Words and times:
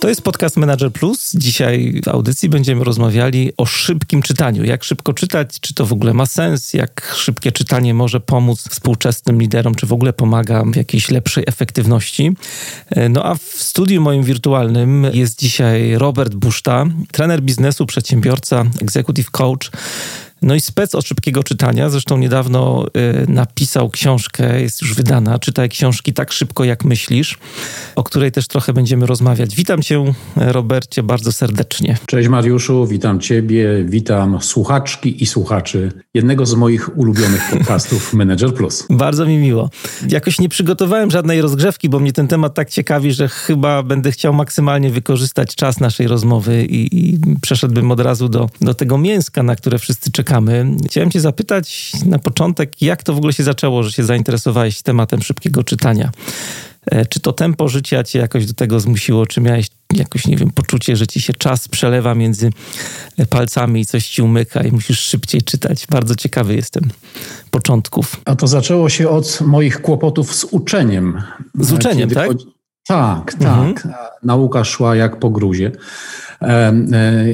To 0.00 0.08
jest 0.08 0.22
podcast 0.22 0.56
Manager 0.56 0.92
Plus. 0.92 1.32
Dzisiaj 1.34 2.00
w 2.04 2.08
audycji 2.08 2.48
będziemy 2.48 2.84
rozmawiali 2.84 3.52
o 3.56 3.66
szybkim 3.66 4.22
czytaniu. 4.22 4.64
Jak 4.64 4.84
szybko 4.84 5.12
czytać, 5.12 5.60
czy 5.60 5.74
to 5.74 5.86
w 5.86 5.92
ogóle 5.92 6.14
ma 6.14 6.26
sens, 6.26 6.74
jak 6.74 7.14
szybkie 7.16 7.52
czytanie 7.52 7.94
może 7.94 8.20
pomóc 8.20 8.68
współczesnym 8.68 9.40
liderom, 9.40 9.74
czy 9.74 9.86
w 9.86 9.92
ogóle 9.92 10.12
pomaga 10.12 10.64
w 10.64 10.76
jakiejś 10.76 11.10
lepszej 11.10 11.44
efektywności. 11.46 12.32
E, 12.90 13.08
no 13.08 13.24
a 13.24 13.34
w 13.34 13.42
studiu 13.42 14.02
moim 14.02 14.22
wirtualnym 14.22 15.06
jest 15.12 15.38
dzisiaj 15.38 15.94
Robert 15.94 16.34
Buszta, 16.34 16.86
trener 17.12 17.42
biznesu, 17.42 17.86
przedsiębiorca, 17.86 18.64
executive 18.82 19.30
coach 19.30 19.70
no 20.42 20.54
i 20.54 20.60
spec 20.60 20.94
od 20.94 21.06
szybkiego 21.06 21.42
czytania, 21.42 21.90
zresztą 21.90 22.18
niedawno 22.18 22.86
y, 22.86 23.30
napisał 23.30 23.90
książkę, 23.90 24.60
jest 24.60 24.82
już 24.82 24.94
wydana, 24.94 25.38
czytaj 25.38 25.68
książki 25.68 26.12
tak 26.12 26.32
szybko 26.32 26.64
jak 26.64 26.84
myślisz, 26.84 27.38
o 27.96 28.02
której 28.02 28.32
też 28.32 28.48
trochę 28.48 28.72
będziemy 28.72 29.06
rozmawiać. 29.06 29.56
Witam 29.56 29.82
cię 29.82 30.04
Robercie 30.36 31.02
bardzo 31.02 31.32
serdecznie. 31.32 31.98
Cześć 32.06 32.28
Mariuszu, 32.28 32.86
witam 32.86 33.20
ciebie, 33.20 33.84
witam 33.84 34.42
słuchaczki 34.42 35.22
i 35.22 35.26
słuchaczy 35.26 35.92
jednego 36.14 36.46
z 36.46 36.54
moich 36.54 36.98
ulubionych 36.98 37.50
podcastów 37.50 38.12
Manager 38.20 38.54
Plus. 38.54 38.86
Bardzo 38.90 39.26
mi 39.26 39.36
miło. 39.36 39.70
Jakoś 40.08 40.38
nie 40.38 40.48
przygotowałem 40.48 41.10
żadnej 41.10 41.40
rozgrzewki, 41.40 41.88
bo 41.88 42.00
mnie 42.00 42.12
ten 42.12 42.28
temat 42.28 42.54
tak 42.54 42.70
ciekawi, 42.70 43.12
że 43.12 43.28
chyba 43.28 43.82
będę 43.82 44.12
chciał 44.12 44.32
maksymalnie 44.32 44.90
wykorzystać 44.90 45.54
czas 45.54 45.80
naszej 45.80 46.06
rozmowy 46.06 46.64
i, 46.64 47.10
i 47.10 47.18
przeszedłbym 47.42 47.90
od 47.90 48.00
razu 48.00 48.28
do, 48.28 48.48
do 48.60 48.74
tego 48.74 48.98
mięska, 48.98 49.42
na 49.42 49.56
które 49.56 49.78
wszyscy 49.78 50.12
czekają 50.12 50.29
czekamy. 50.30 50.76
Chciałem 50.86 51.10
Cię 51.10 51.20
zapytać 51.20 51.92
na 52.06 52.18
początek, 52.18 52.82
jak 52.82 53.02
to 53.02 53.14
w 53.14 53.16
ogóle 53.16 53.32
się 53.32 53.42
zaczęło, 53.42 53.82
że 53.82 53.92
się 53.92 54.04
zainteresowałeś 54.04 54.82
tematem 54.82 55.22
szybkiego 55.22 55.64
czytania? 55.64 56.10
E, 56.86 57.06
czy 57.06 57.20
to 57.20 57.32
tempo 57.32 57.68
życia 57.68 58.04
Cię 58.04 58.18
jakoś 58.18 58.46
do 58.46 58.54
tego 58.54 58.80
zmusiło? 58.80 59.26
Czy 59.26 59.40
miałeś 59.40 59.66
jakoś, 59.92 60.26
nie 60.26 60.36
wiem, 60.36 60.50
poczucie, 60.50 60.96
że 60.96 61.06
Ci 61.06 61.20
się 61.20 61.32
czas 61.32 61.68
przelewa 61.68 62.14
między 62.14 62.50
palcami 63.30 63.80
i 63.80 63.86
coś 63.86 64.08
Ci 64.08 64.22
umyka 64.22 64.62
i 64.62 64.72
musisz 64.72 65.00
szybciej 65.00 65.42
czytać? 65.42 65.86
Bardzo 65.86 66.14
ciekawy 66.14 66.54
jestem 66.54 66.90
początków. 67.50 68.20
A 68.24 68.36
to 68.36 68.46
zaczęło 68.46 68.88
się 68.88 69.08
od 69.08 69.40
moich 69.40 69.82
kłopotów 69.82 70.34
z 70.34 70.44
uczeniem. 70.44 71.22
Z 71.54 71.72
uczeniem, 71.72 72.08
Kiedy 72.08 72.14
tak? 72.14 72.28
Chodzi... 72.28 72.46
Tak, 72.86 73.34
mhm. 73.40 73.74
tak. 73.74 73.88
Nauka 74.22 74.64
szła 74.64 74.96
jak 74.96 75.18
po 75.18 75.30
gruzie. 75.30 75.72
E, 76.42 76.72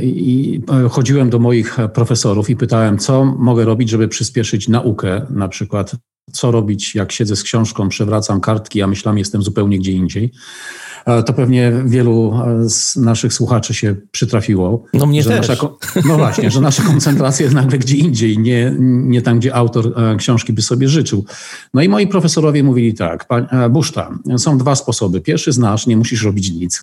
I 0.02 0.60
chodziłem 0.90 1.30
do 1.30 1.38
moich 1.38 1.76
profesorów 1.94 2.50
i 2.50 2.56
pytałem, 2.56 2.98
co 2.98 3.24
mogę 3.24 3.64
robić, 3.64 3.90
żeby 3.90 4.08
przyspieszyć 4.08 4.68
naukę, 4.68 5.26
na 5.30 5.48
przykład 5.48 5.96
co 6.32 6.50
robić, 6.50 6.94
jak 6.94 7.12
siedzę 7.12 7.36
z 7.36 7.42
książką, 7.42 7.88
przewracam 7.88 8.40
kartki, 8.40 8.82
a 8.82 8.86
myślami 8.86 9.18
jestem 9.18 9.42
zupełnie 9.42 9.78
gdzie 9.78 9.92
indziej. 9.92 10.32
E, 11.06 11.22
to 11.22 11.32
pewnie 11.32 11.72
wielu 11.84 12.40
z 12.68 12.96
naszych 12.96 13.32
słuchaczy 13.32 13.74
się 13.74 13.96
przytrafiło. 14.10 14.84
No 14.94 15.06
mnie 15.06 15.24
też. 15.24 15.48
Nasza, 15.48 15.68
no 16.04 16.16
właśnie, 16.16 16.50
że 16.50 16.60
nasza 16.60 16.82
koncentracja 16.82 17.44
jest 17.44 17.54
nagle 17.54 17.78
gdzie 17.78 17.96
indziej, 17.96 18.38
nie, 18.38 18.74
nie 18.80 19.22
tam, 19.22 19.38
gdzie 19.38 19.54
autor 19.54 19.92
e, 19.96 20.16
książki 20.16 20.52
by 20.52 20.62
sobie 20.62 20.88
życzył. 20.88 21.24
No 21.74 21.82
i 21.82 21.88
moi 21.88 22.06
profesorowie 22.06 22.62
mówili 22.62 22.94
tak, 22.94 23.26
Buszta, 23.70 24.18
są 24.38 24.58
dwa 24.58 24.74
sposoby. 24.74 25.20
Pierwszy 25.20 25.52
znasz, 25.52 25.86
nie 25.86 25.96
musisz 25.96 26.24
robić 26.24 26.50
nic. 26.50 26.82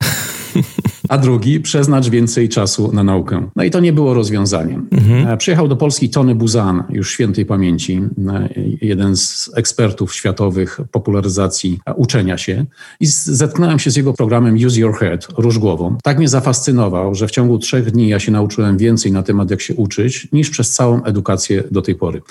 a 1.13 1.17
drugi 1.17 1.59
przeznacz 1.59 2.09
więcej 2.09 2.49
czasu 2.49 2.91
na 2.93 3.03
naukę. 3.03 3.49
No 3.55 3.63
i 3.63 3.71
to 3.71 3.79
nie 3.79 3.93
było 3.93 4.13
rozwiązaniem. 4.13 4.87
Mhm. 4.91 5.27
E, 5.27 5.37
przyjechał 5.37 5.67
do 5.67 5.75
Polski 5.75 6.09
Tony 6.09 6.35
Buzan, 6.35 6.83
już 6.89 7.11
świętej 7.11 7.45
pamięci, 7.45 8.01
e, 8.27 8.49
jeden 8.81 9.17
z 9.17 9.51
ekspertów 9.55 10.15
światowych 10.15 10.79
popularyzacji 10.91 11.79
uczenia 11.95 12.37
się 12.37 12.65
i 12.99 13.05
zetknąłem 13.07 13.79
się 13.79 13.91
z 13.91 13.95
jego 13.95 14.13
programem 14.13 14.55
Use 14.65 14.79
Your 14.79 14.95
Head, 14.95 15.27
rusz 15.37 15.59
głową. 15.59 15.97
Tak 16.03 16.17
mnie 16.17 16.27
zafascynował, 16.27 17.15
że 17.15 17.27
w 17.27 17.31
ciągu 17.31 17.59
trzech 17.59 17.91
dni 17.91 18.07
ja 18.07 18.19
się 18.19 18.31
nauczyłem 18.31 18.77
więcej 18.77 19.11
na 19.11 19.23
temat, 19.23 19.51
jak 19.51 19.61
się 19.61 19.75
uczyć, 19.75 20.27
niż 20.31 20.49
przez 20.49 20.71
całą 20.71 21.03
edukację 21.03 21.63
do 21.71 21.81
tej 21.81 21.95
pory. 21.95 22.21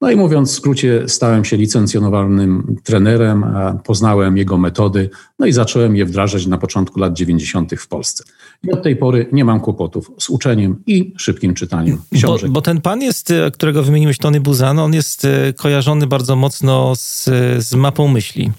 No 0.00 0.10
i 0.10 0.16
mówiąc 0.16 0.52
w 0.52 0.54
skrócie, 0.54 1.08
stałem 1.08 1.44
się 1.44 1.56
licencjonowanym 1.56 2.76
trenerem, 2.84 3.44
poznałem 3.84 4.36
jego 4.36 4.58
metody, 4.58 5.10
no 5.38 5.46
i 5.46 5.52
zacząłem 5.52 5.96
je 5.96 6.04
wdrażać 6.04 6.46
na 6.46 6.58
początku 6.58 7.00
lat 7.00 7.12
90. 7.12 7.74
w 7.74 7.88
Polsce. 7.88 8.24
I 8.64 8.70
od 8.72 8.82
tej 8.82 8.96
pory 8.96 9.26
nie 9.32 9.44
mam 9.44 9.60
kłopotów 9.60 10.10
z 10.18 10.30
uczeniem 10.30 10.82
i 10.86 11.14
szybkim 11.16 11.54
czytaniem 11.54 11.98
książek. 12.14 12.50
Bo, 12.50 12.54
bo 12.54 12.62
ten 12.62 12.80
pan 12.80 13.02
jest, 13.02 13.30
e, 13.30 13.50
którego 13.50 13.82
wymieniłeś, 13.82 14.18
Tony 14.18 14.40
Buzan, 14.40 14.78
on 14.78 14.94
jest 14.94 15.24
e, 15.24 15.52
kojarzony 15.52 16.06
bardzo 16.06 16.36
mocno 16.36 16.96
z, 16.96 17.24
z 17.58 17.74
mapą 17.74 18.08
myśli. 18.08 18.50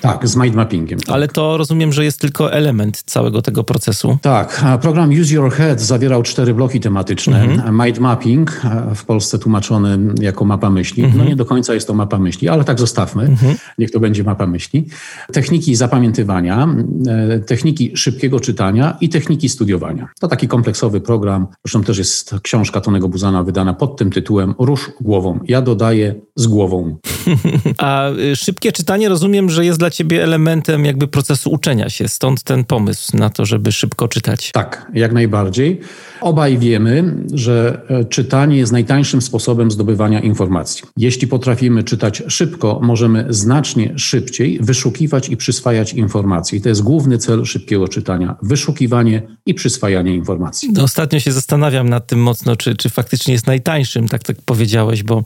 Tak, 0.00 0.28
z 0.28 0.36
mind 0.36 0.54
mappingiem. 0.54 1.00
Tak. 1.00 1.14
Ale 1.14 1.28
to 1.28 1.56
rozumiem, 1.56 1.92
że 1.92 2.04
jest 2.04 2.20
tylko 2.20 2.52
element 2.52 3.02
całego 3.06 3.42
tego 3.42 3.64
procesu. 3.64 4.18
Tak, 4.22 4.64
program 4.80 5.10
Use 5.10 5.34
Your 5.34 5.52
Head 5.52 5.80
zawierał 5.80 6.22
cztery 6.22 6.54
bloki 6.54 6.80
tematyczne. 6.80 7.42
Mhm. 7.42 7.84
Mind 7.84 7.98
mapping, 7.98 8.62
w 8.94 9.04
Polsce 9.04 9.38
tłumaczony 9.38 9.98
jako 10.20 10.44
mapa 10.44 10.70
myśli. 10.70 11.02
No 11.02 11.08
mhm. 11.08 11.24
No 11.24 11.30
nie 11.30 11.36
do 11.36 11.44
końca 11.44 11.74
jest 11.74 11.86
to 11.86 11.94
mapa 11.94 12.18
myśli, 12.18 12.48
ale 12.48 12.64
tak 12.64 12.78
zostawmy. 12.78 13.22
Mhm. 13.22 13.56
Niech 13.78 13.90
to 13.90 14.00
będzie 14.00 14.24
mapa 14.24 14.46
myśli. 14.46 14.86
Techniki 15.32 15.74
zapamiętywania, 15.74 16.68
e, 17.08 17.38
techniki 17.38 17.96
szybkiego 17.96 18.40
czytania 18.40 18.96
i 19.00 19.08
techniki 19.08 19.31
studiowania. 19.48 20.08
To 20.20 20.28
taki 20.28 20.48
kompleksowy 20.48 21.00
program. 21.00 21.46
Zresztą 21.64 21.84
też 21.84 21.98
jest 21.98 22.34
książka 22.42 22.80
Tonego 22.80 23.08
Buzana 23.08 23.42
wydana 23.42 23.74
pod 23.74 23.96
tym 23.96 24.10
tytułem 24.10 24.54
Rusz 24.58 24.90
głową. 25.00 25.40
Ja 25.44 25.62
dodaję 25.62 26.14
z 26.36 26.46
głową. 26.46 26.96
A 27.78 28.10
y, 28.10 28.36
szybkie 28.36 28.72
czytanie 28.72 29.08
rozumiem, 29.08 29.50
że 29.50 29.64
jest 29.64 29.78
dla 29.78 29.90
ciebie 29.90 30.22
elementem 30.24 30.84
jakby 30.84 31.08
procesu 31.08 31.50
uczenia 31.50 31.90
się, 31.90 32.08
stąd 32.08 32.42
ten 32.42 32.64
pomysł 32.64 33.16
na 33.16 33.30
to, 33.30 33.46
żeby 33.46 33.72
szybko 33.72 34.08
czytać. 34.08 34.50
Tak, 34.52 34.90
jak 34.94 35.12
najbardziej. 35.12 35.80
Obaj 36.22 36.58
wiemy, 36.58 37.14
że 37.34 37.82
e, 37.88 38.04
czytanie 38.04 38.56
jest 38.56 38.72
najtańszym 38.72 39.22
sposobem 39.22 39.70
zdobywania 39.70 40.20
informacji. 40.20 40.84
Jeśli 40.96 41.28
potrafimy 41.28 41.82
czytać 41.84 42.22
szybko, 42.28 42.80
możemy 42.82 43.26
znacznie 43.28 43.98
szybciej 43.98 44.58
wyszukiwać 44.60 45.28
i 45.28 45.36
przyswajać 45.36 45.92
informacje. 45.94 46.58
I 46.58 46.62
to 46.62 46.68
jest 46.68 46.82
główny 46.82 47.18
cel 47.18 47.44
szybkiego 47.44 47.88
czytania: 47.88 48.36
wyszukiwanie 48.42 49.22
i 49.46 49.54
przyswajanie 49.54 50.14
informacji. 50.14 50.68
No, 50.72 50.82
ostatnio 50.82 51.20
się 51.20 51.32
zastanawiam 51.32 51.88
nad 51.88 52.06
tym 52.06 52.22
mocno, 52.22 52.56
czy, 52.56 52.76
czy 52.76 52.90
faktycznie 52.90 53.32
jest 53.32 53.46
najtańszym, 53.46 54.08
tak, 54.08 54.22
tak 54.22 54.36
powiedziałeś, 54.44 55.02
bo 55.02 55.22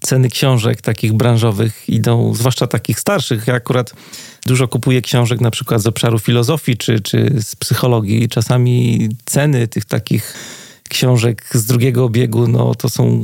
ceny 0.00 0.28
książek 0.28 0.82
takich 0.82 1.12
branżowych 1.12 1.88
idą, 1.88 2.34
zwłaszcza 2.34 2.66
takich 2.66 3.00
starszych. 3.00 3.46
Ja 3.46 3.54
akurat 3.54 3.92
dużo 4.46 4.68
kupuję 4.68 5.02
książek 5.02 5.40
na 5.40 5.50
przykład 5.50 5.82
z 5.82 5.86
obszaru 5.86 6.18
filozofii 6.18 6.76
czy, 6.76 7.00
czy 7.00 7.34
z 7.42 7.56
psychologii. 7.56 8.28
Czasami 8.28 9.08
ceny 9.24 9.68
tych 9.68 9.84
takich 9.84 10.34
książek 10.88 11.50
z 11.52 11.64
drugiego 11.64 12.04
obiegu, 12.04 12.48
no 12.48 12.74
to 12.74 12.88
są 12.88 13.22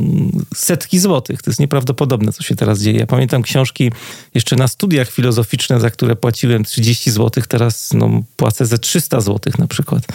setki 0.54 0.98
złotych. 0.98 1.42
To 1.42 1.50
jest 1.50 1.60
nieprawdopodobne, 1.60 2.32
co 2.32 2.42
się 2.42 2.56
teraz 2.56 2.80
dzieje. 2.80 2.98
Ja 2.98 3.06
pamiętam 3.06 3.42
książki 3.42 3.92
jeszcze 4.34 4.56
na 4.56 4.68
studiach 4.68 5.10
filozoficzne, 5.10 5.80
za 5.80 5.90
które 5.90 6.16
płaciłem 6.16 6.64
30 6.64 7.10
złotych, 7.10 7.46
teraz 7.46 7.92
no, 7.92 8.22
płacę 8.36 8.66
ze 8.66 8.78
300 8.78 9.20
złotych 9.20 9.58
na 9.58 9.66
przykład 9.66 10.06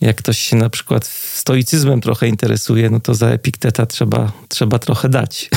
jak 0.00 0.16
ktoś 0.16 0.38
się 0.38 0.56
na 0.56 0.70
przykład 0.70 1.06
stoicyzmem 1.06 2.00
trochę 2.00 2.28
interesuje, 2.28 2.90
no 2.90 3.00
to 3.00 3.14
za 3.14 3.28
Epikteta 3.28 3.86
trzeba, 3.86 4.32
trzeba 4.48 4.78
trochę 4.78 5.08
dać. 5.08 5.50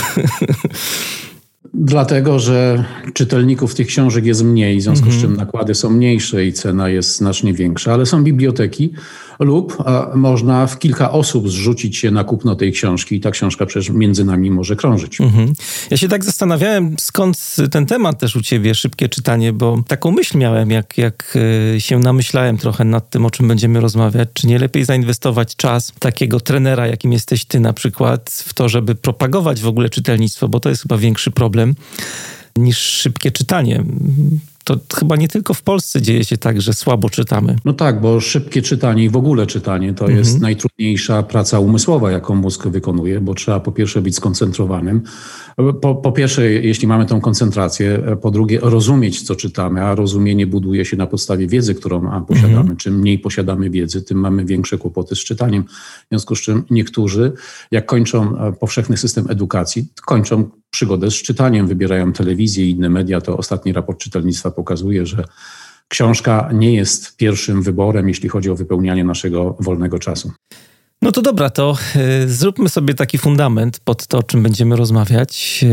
Dlatego, 1.73 2.39
że 2.39 2.85
czytelników 3.13 3.75
tych 3.75 3.87
książek 3.87 4.25
jest 4.25 4.43
mniej, 4.43 4.79
w 4.79 4.81
związku 4.81 5.11
z 5.11 5.21
czym 5.21 5.35
nakłady 5.35 5.75
są 5.75 5.89
mniejsze 5.89 6.45
i 6.45 6.53
cena 6.53 6.89
jest 6.89 7.15
znacznie 7.15 7.53
większa, 7.53 7.93
ale 7.93 8.05
są 8.05 8.23
biblioteki, 8.23 8.93
lub 9.39 9.77
można 10.15 10.67
w 10.67 10.79
kilka 10.79 11.11
osób 11.11 11.49
zrzucić 11.49 11.97
się 11.97 12.11
na 12.11 12.23
kupno 12.23 12.55
tej 12.55 12.71
książki 12.71 13.15
i 13.15 13.19
ta 13.19 13.31
książka 13.31 13.65
przecież 13.65 13.89
między 13.89 14.25
nami 14.25 14.51
może 14.51 14.75
krążyć. 14.75 15.21
Mhm. 15.21 15.53
Ja 15.91 15.97
się 15.97 16.07
tak 16.07 16.25
zastanawiałem, 16.25 16.95
skąd 16.99 17.55
ten 17.71 17.85
temat 17.85 18.19
też 18.19 18.35
u 18.35 18.41
ciebie, 18.41 18.75
szybkie 18.75 19.09
czytanie, 19.09 19.53
bo 19.53 19.83
taką 19.87 20.11
myśl 20.11 20.37
miałem, 20.37 20.71
jak, 20.71 20.97
jak 20.97 21.37
e, 21.75 21.81
się 21.81 21.99
namyślałem 21.99 22.57
trochę 22.57 22.85
nad 22.85 23.09
tym, 23.09 23.25
o 23.25 23.31
czym 23.31 23.47
będziemy 23.47 23.79
rozmawiać, 23.79 24.29
czy 24.33 24.47
nie 24.47 24.59
lepiej 24.59 24.85
zainwestować 24.85 25.55
czas 25.55 25.93
takiego 25.99 26.39
trenera, 26.39 26.87
jakim 26.87 27.13
jesteś 27.13 27.45
ty 27.45 27.59
na 27.59 27.73
przykład, 27.73 28.43
w 28.45 28.53
to, 28.53 28.69
żeby 28.69 28.95
propagować 28.95 29.61
w 29.61 29.67
ogóle 29.67 29.89
czytelnictwo, 29.89 30.47
bo 30.47 30.59
to 30.59 30.69
jest 30.69 30.81
chyba 30.81 30.97
większy 30.97 31.31
problem 31.31 31.75
niż 32.55 32.77
szybkie 32.77 33.31
czytanie 33.31 33.83
To 34.69 34.77
chyba 34.99 35.15
nie 35.15 35.27
tylko 35.27 35.53
w 35.53 35.61
Polsce 35.61 36.01
dzieje 36.01 36.23
się 36.23 36.37
tak, 36.37 36.61
że 36.61 36.73
słabo 36.73 37.09
czytamy. 37.09 37.55
No 37.65 37.73
tak, 37.73 38.01
bo 38.01 38.19
szybkie 38.19 38.61
czytanie 38.61 39.03
i 39.03 39.09
w 39.09 39.15
ogóle 39.15 39.47
czytanie 39.47 39.93
to 39.93 40.05
mhm. 40.05 40.19
jest 40.19 40.39
najtrudniejsza 40.39 41.23
praca 41.23 41.59
umysłowa, 41.59 42.11
jaką 42.11 42.35
mózg 42.35 42.67
wykonuje, 42.67 43.21
bo 43.21 43.33
trzeba 43.33 43.59
po 43.59 43.71
pierwsze 43.71 44.01
być 44.01 44.15
skoncentrowanym. 44.15 45.01
Po, 45.81 45.95
po 45.95 46.11
pierwsze, 46.11 46.51
jeśli 46.51 46.87
mamy 46.87 47.05
tą 47.05 47.21
koncentrację, 47.21 48.01
po 48.21 48.31
drugie, 48.31 48.59
rozumieć, 48.61 49.21
co 49.21 49.35
czytamy, 49.35 49.83
a 49.83 49.95
rozumienie 49.95 50.47
buduje 50.47 50.85
się 50.85 50.97
na 50.97 51.07
podstawie 51.07 51.47
wiedzy, 51.47 51.75
którą 51.75 52.25
posiadamy. 52.25 52.59
Mhm. 52.59 52.77
Czym 52.77 52.99
mniej 52.99 53.19
posiadamy 53.19 53.69
wiedzy, 53.69 54.01
tym 54.01 54.17
mamy 54.17 54.45
większe 54.45 54.77
kłopoty 54.77 55.15
z 55.15 55.19
czytaniem. 55.19 55.63
W 55.63 56.09
związku 56.09 56.35
z 56.35 56.41
czym 56.41 56.63
niektórzy, 56.69 57.31
jak 57.71 57.85
kończą 57.85 58.35
powszechny 58.59 58.97
system 58.97 59.25
edukacji, 59.29 59.87
kończą 60.05 60.49
przygodę 60.69 61.11
z 61.11 61.13
czytaniem, 61.13 61.67
wybierają 61.67 62.13
telewizję 62.13 62.65
i 62.65 62.71
inne 62.71 62.89
media. 62.89 63.21
To 63.21 63.37
ostatni 63.37 63.73
raport 63.73 63.99
czytelnictwa 63.99 64.51
pokazuje, 64.51 65.05
że 65.05 65.23
książka 65.87 66.49
nie 66.53 66.73
jest 66.73 67.17
pierwszym 67.17 67.63
wyborem, 67.63 68.07
jeśli 68.07 68.29
chodzi 68.29 68.49
o 68.49 68.55
wypełnianie 68.55 69.03
naszego 69.03 69.55
wolnego 69.59 69.99
czasu. 69.99 70.31
No 71.01 71.11
to 71.11 71.21
dobra, 71.21 71.49
to 71.49 71.77
y, 72.23 72.29
zróbmy 72.29 72.69
sobie 72.69 72.93
taki 72.93 73.17
fundament 73.17 73.79
pod 73.79 74.07
to, 74.07 74.17
o 74.17 74.23
czym 74.23 74.43
będziemy 74.43 74.75
rozmawiać. 74.75 75.65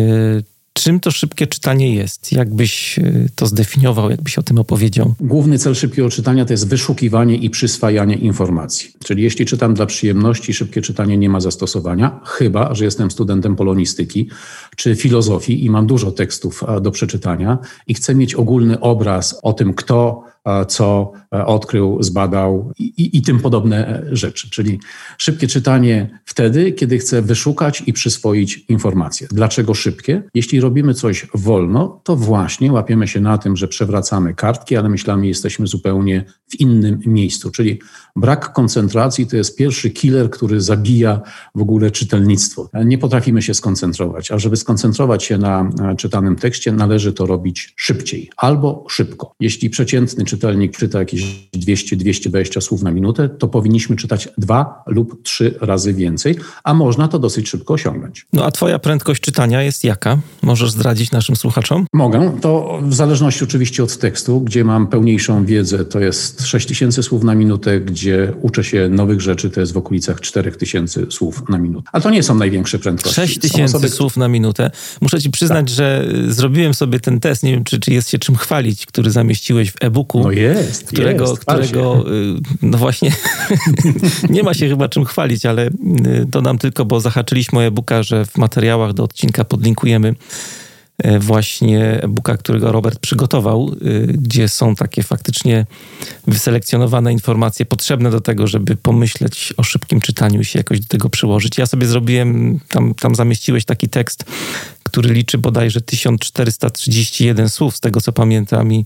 Czym 0.77 1.01
to 1.01 1.11
szybkie 1.11 1.47
czytanie 1.47 1.95
jest? 1.95 2.33
Jakbyś 2.33 2.99
e, 2.99 3.03
to 3.35 3.47
zdefiniował, 3.47 4.11
jakbyś 4.11 4.39
o 4.39 4.43
tym 4.43 4.59
opowiedział? 4.59 5.15
Główny 5.21 5.59
cel 5.59 5.75
szybkiego 5.75 6.11
czytania 6.11 6.45
to 6.45 6.53
jest 6.53 6.69
wyszukiwanie 6.69 7.37
i 7.37 7.51
przyswajanie 7.51 8.15
informacji. 8.15 8.93
Czyli 9.05 9.23
jeśli 9.23 9.47
czytam 9.47 9.75
dla 9.75 9.87
przyjemności, 9.87 10.55
szybkie 10.55 10.83
czytanie 10.83 11.19
nie 11.19 11.29
ma 11.29 11.41
zastosowania, 11.41 12.21
chyba 12.25 12.75
że 12.75 12.85
jestem 12.85 13.11
studentem 13.11 13.57
polonistyki 13.57 14.29
czy 14.77 14.97
filozofii 14.97 15.65
i 15.65 15.71
mam 15.71 15.87
dużo 15.87 16.13
tekstów 16.13 16.63
do 16.83 16.91
przeczytania 16.91 17.59
i 17.87 17.95
chcę 17.95 18.15
mieć 18.15 18.35
ogólny 18.35 18.81
obraz 18.81 19.41
o 19.43 19.53
tym, 19.53 19.75
kto 19.75 20.25
co 20.69 21.13
e, 21.35 21.47
odkrył, 21.47 22.03
zbadał 22.03 22.73
i, 22.79 22.85
i, 22.85 23.17
i, 23.17 23.23
tym 23.23 23.41
podobne 23.41 24.03
rzeczy. 24.13 24.51
Czyli 24.51 24.81
szybkie 25.19 25.47
czytanie 25.47 26.21
wtedy, 26.25 26.73
kiedy 26.73 26.99
chcę 26.99 27.23
wyszukać 27.23 27.83
i 27.87 27.93
przyswoić 27.93 28.65
informacje. 28.69 29.29
Dlaczego 29.31 29.75
szybkie? 29.75 30.23
Jeśli 30.35 30.61
robimy 30.67 30.95
coś 30.95 31.27
wolno, 31.35 32.01
to 32.05 32.17
właśnie 32.17 32.73
łapiemy 32.73 33.09
się 33.09 33.21
na 33.21 33.39
tym, 33.39 33.57
że 33.57 33.69
przewracamy 33.69 34.35
kartki, 34.35 34.77
ale 34.77 34.89
myślami 34.89 35.29
jesteśmy 35.29 35.67
zupełnie 35.67 36.25
w 36.49 36.61
innym 36.61 36.99
miejscu. 37.07 37.51
Czyli 37.51 37.81
brak 38.17 38.53
koncentracji 38.53 39.27
to 39.27 39.37
jest 39.37 39.57
pierwszy 39.57 39.91
killer, 39.91 40.31
który 40.31 40.61
zabija 40.61 41.21
w 41.55 41.63
ogóle 41.63 41.91
czytelnictwo. 41.91 42.71
Nie 42.85 42.99
potrafimy 42.99 43.43
się 43.43 43.55
skoncentrować, 43.55 44.31
a 44.31 44.39
żeby 44.39 44.57
skoncentrować 44.57 45.25
się 45.25 45.39
na 45.39 45.71
czytanym 45.97 46.37
tekście, 46.37 46.73
należy 46.73 47.13
to 47.13 47.27
robić 47.27 47.75
szybciej 47.77 48.31
albo 48.37 48.85
szybko. 48.89 49.35
Jeśli 49.41 49.71
przeciętny 49.71 50.25
czy 50.25 50.37
czytelnik 50.37 50.77
czyta 50.77 50.99
jakieś 50.99 51.49
200-220 51.57 52.61
słów 52.61 52.83
na 52.83 52.91
minutę, 52.91 53.29
to 53.29 53.49
powinniśmy 53.49 53.97
czytać 53.97 54.29
dwa 54.39 54.83
lub 54.87 55.23
trzy 55.23 55.55
razy 55.61 55.95
więcej, 55.95 56.37
a 56.65 56.75
można 56.75 57.09
to 57.09 57.19
dosyć 57.19 57.49
szybko 57.49 57.75
osiągnąć. 57.75 58.27
No 58.33 58.45
a 58.45 58.51
twoja 58.51 58.79
prędkość 58.79 59.23
czytania 59.23 59.63
jest 59.63 59.85
jaka? 59.85 60.19
Możesz 60.57 60.71
zdradzić 60.71 61.11
naszym 61.11 61.37
słuchaczom? 61.37 61.87
Mogę. 61.93 62.39
To 62.41 62.81
w 62.83 62.95
zależności 62.95 63.45
oczywiście 63.45 63.83
od 63.83 63.99
tekstu, 63.99 64.41
gdzie 64.41 64.65
mam 64.65 64.87
pełniejszą 64.87 65.45
wiedzę, 65.45 65.85
to 65.85 66.01
jest 66.01 66.47
6000 66.47 67.03
słów 67.03 67.25
na 67.25 67.35
minutę, 67.35 67.81
gdzie 67.81 68.33
uczę 68.43 68.65
się 68.65 68.89
nowych 68.89 69.21
rzeczy, 69.21 69.51
to 69.51 69.61
jest 69.61 69.73
w 69.73 69.77
okolicach 69.77 70.21
4000 70.21 71.11
słów 71.11 71.43
na 71.49 71.59
minutę. 71.59 71.89
A 71.93 72.01
to 72.01 72.11
nie 72.11 72.23
są 72.23 72.35
największsze 72.35 72.79
prędkości. 72.79 73.15
6000 73.15 73.65
osoby... 73.65 73.89
słów 73.89 74.17
na 74.17 74.29
minutę. 74.29 74.71
Muszę 75.01 75.21
ci 75.21 75.31
przyznać, 75.31 75.67
tak. 75.67 75.69
że 75.69 76.05
zrobiłem 76.29 76.75
sobie 76.75 77.01
ten 77.01 77.21
test, 77.21 77.43
nie 77.43 77.51
wiem, 77.51 77.65
czy, 77.65 77.81
czy 77.81 77.93
jest 77.93 78.11
się 78.11 78.19
czym 78.19 78.37
chwalić, 78.37 78.87
który 78.87 79.11
zamieściłeś 79.11 79.71
w 79.71 79.77
e-booku. 79.81 80.23
No 80.23 80.31
jest, 80.31 80.85
którego, 80.85 81.31
jest, 81.31 81.45
którego 81.45 82.05
y, 82.13 82.41
no 82.63 82.79
właśnie 82.79 83.13
nie 84.31 84.43
ma 84.43 84.55
się 84.55 84.69
chyba 84.69 84.89
czym 84.89 85.05
chwalić, 85.05 85.47
ale 85.47 85.71
dodam 86.27 86.57
y, 86.57 86.59
tylko, 86.59 86.85
bo 86.85 87.01
zahaczyliśmy 87.01 87.61
e-booka, 87.61 88.03
że 88.03 88.25
w 88.25 88.39
materiałach 88.39 88.93
do 88.93 89.05
odcinka 89.05 89.45
podlinkujemy 89.45 90.15
właśnie 91.21 92.03
e-booka, 92.03 92.37
którego 92.37 92.73
Robert 92.73 92.99
przygotował, 92.99 93.77
y, 93.83 94.07
gdzie 94.07 94.49
są 94.49 94.75
takie 94.75 95.03
faktycznie 95.03 95.67
wyselekcjonowane 96.27 97.13
informacje 97.13 97.67
potrzebne 97.67 98.11
do 98.11 98.21
tego, 98.21 98.47
żeby 98.47 98.77
pomyśleć 98.77 99.55
o 99.57 99.63
szybkim 99.63 100.01
czytaniu 100.01 100.41
i 100.41 100.45
się 100.45 100.59
jakoś 100.59 100.81
do 100.81 100.87
tego 100.87 101.11
przyłożyć. 101.11 101.59
Ja 101.59 101.67
sobie 101.67 101.87
zrobiłem, 101.87 102.61
tam, 102.69 102.95
tam 102.95 103.15
zamieściłeś 103.15 103.65
taki 103.65 103.89
tekst, 103.89 104.25
który 104.83 105.15
liczy 105.15 105.39
bodajże 105.39 105.81
1431 105.81 107.49
słów, 107.49 107.77
z 107.77 107.81
tego 107.81 108.01
co 108.01 108.13
pamiętam 108.13 108.73
i 108.73 108.85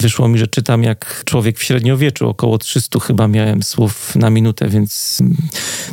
wyszło 0.00 0.28
mi, 0.28 0.38
że 0.38 0.46
czytam 0.46 0.82
jak 0.82 1.22
człowiek 1.24 1.58
w 1.58 1.62
średniowieczu, 1.62 2.28
około 2.28 2.58
300 2.58 3.00
chyba 3.00 3.28
miałem 3.28 3.62
słów 3.62 4.16
na 4.16 4.30
minutę, 4.30 4.68
więc 4.68 5.22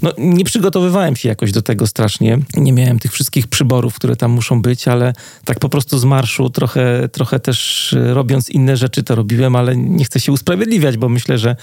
no, 0.01 0.13
nie 0.17 0.45
przygotowywałem 0.45 1.15
się 1.15 1.29
jakoś 1.29 1.51
do 1.51 1.61
tego 1.61 1.87
strasznie. 1.87 2.39
Nie 2.57 2.73
miałem 2.73 2.99
tych 2.99 3.11
wszystkich 3.11 3.47
przyborów, 3.47 3.95
które 3.95 4.15
tam 4.15 4.31
muszą 4.31 4.61
być, 4.61 4.87
ale 4.87 5.13
tak 5.45 5.59
po 5.59 5.69
prostu 5.69 5.97
z 5.97 6.05
marszu, 6.05 6.49
trochę, 6.49 7.09
trochę 7.11 7.39
też 7.39 7.95
robiąc 8.13 8.49
inne 8.49 8.77
rzeczy 8.77 9.03
to 9.03 9.15
robiłem, 9.15 9.55
ale 9.55 9.77
nie 9.77 10.05
chcę 10.05 10.19
się 10.19 10.31
usprawiedliwiać, 10.31 10.97
bo 10.97 11.09
myślę, 11.09 11.37
że 11.37 11.55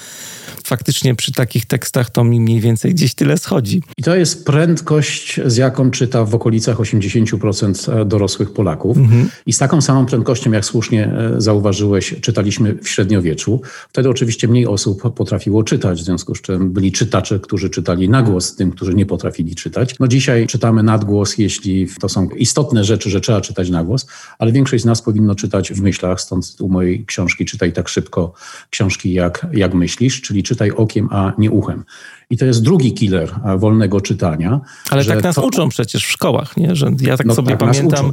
faktycznie 0.64 1.14
przy 1.14 1.32
takich 1.32 1.66
tekstach 1.66 2.10
to 2.10 2.25
mi 2.25 2.40
mniej 2.40 2.60
więcej 2.60 2.94
gdzieś 2.94 3.14
tyle 3.14 3.38
schodzi. 3.38 3.82
I 3.98 4.02
to 4.02 4.16
jest 4.16 4.46
prędkość, 4.46 5.40
z 5.46 5.56
jaką 5.56 5.90
czyta 5.90 6.25
w 6.25 6.34
okolicach 6.34 6.76
80% 6.76 8.04
dorosłych 8.04 8.52
Polaków. 8.52 8.96
Mhm. 8.96 9.31
I 9.46 9.52
z 9.52 9.58
taką 9.58 9.81
samą 9.81 10.06
prędkością, 10.06 10.52
jak 10.52 10.64
słusznie 10.64 11.04
e, 11.06 11.40
zauważyłeś, 11.40 12.14
czytaliśmy 12.30 12.74
w 12.82 12.88
średniowieczu. 12.88 13.60
Wtedy 13.88 14.08
oczywiście 14.08 14.48
mniej 14.48 14.66
osób 14.66 15.14
potrafiło 15.14 15.64
czytać, 15.64 16.02
w 16.02 16.04
związku 16.04 16.34
z 16.34 16.40
czym 16.40 16.72
byli 16.72 16.92
czytacze, 16.92 17.38
którzy 17.38 17.70
czytali 17.70 18.08
na 18.08 18.22
głos 18.22 18.56
tym, 18.56 18.70
którzy 18.70 18.94
nie 18.94 19.06
potrafili 19.06 19.54
czytać. 19.54 19.94
No 20.00 20.08
dzisiaj 20.08 20.46
czytamy 20.46 20.82
na 20.82 20.98
głos, 20.98 21.38
jeśli 21.38 21.86
to 22.00 22.08
są 22.08 22.28
istotne 22.28 22.84
rzeczy, 22.84 23.10
że 23.10 23.20
trzeba 23.20 23.40
czytać 23.40 23.70
na 23.70 23.84
głos, 23.84 24.06
ale 24.38 24.52
większość 24.52 24.82
z 24.82 24.86
nas 24.86 25.02
powinno 25.02 25.34
czytać 25.34 25.72
w 25.72 25.80
myślach, 25.82 26.20
stąd 26.20 26.56
u 26.60 26.68
mojej 26.68 27.04
książki 27.04 27.44
czytaj 27.44 27.72
tak 27.72 27.88
szybko 27.88 28.32
książki 28.70 29.12
jak, 29.12 29.46
jak 29.52 29.74
myślisz, 29.74 30.20
czyli 30.20 30.42
czytaj 30.42 30.70
okiem, 30.70 31.08
a 31.10 31.32
nie 31.38 31.50
uchem. 31.50 31.84
I 32.30 32.36
to 32.36 32.44
jest 32.44 32.62
drugi 32.62 32.94
killer 32.94 33.34
wolnego 33.58 34.00
czytania. 34.00 34.60
Ale 34.90 35.04
tak 35.04 35.22
nas 35.22 35.34
to... 35.34 35.42
uczą 35.42 35.68
przecież 35.68 36.04
w 36.04 36.10
szkołach, 36.10 36.56
nie? 36.56 36.76
Że 36.76 36.90
ja 37.00 37.16
tak 37.16 37.26
no, 37.26 37.34
sobie 37.34 37.50
tak 37.50 37.58
pamiętam 37.58 38.12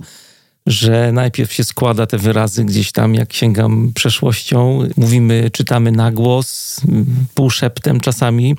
że 0.67 1.11
najpierw 1.11 1.53
się 1.53 1.63
składa 1.63 2.05
te 2.05 2.17
wyrazy 2.17 2.65
gdzieś 2.65 2.91
tam, 2.91 3.15
jak 3.15 3.33
sięgam 3.33 3.91
przeszłością, 3.95 4.79
mówimy, 4.97 5.49
czytamy 5.51 5.91
na 5.91 6.11
głos, 6.11 6.81
półszeptem 7.33 7.99
czasami 7.99 8.55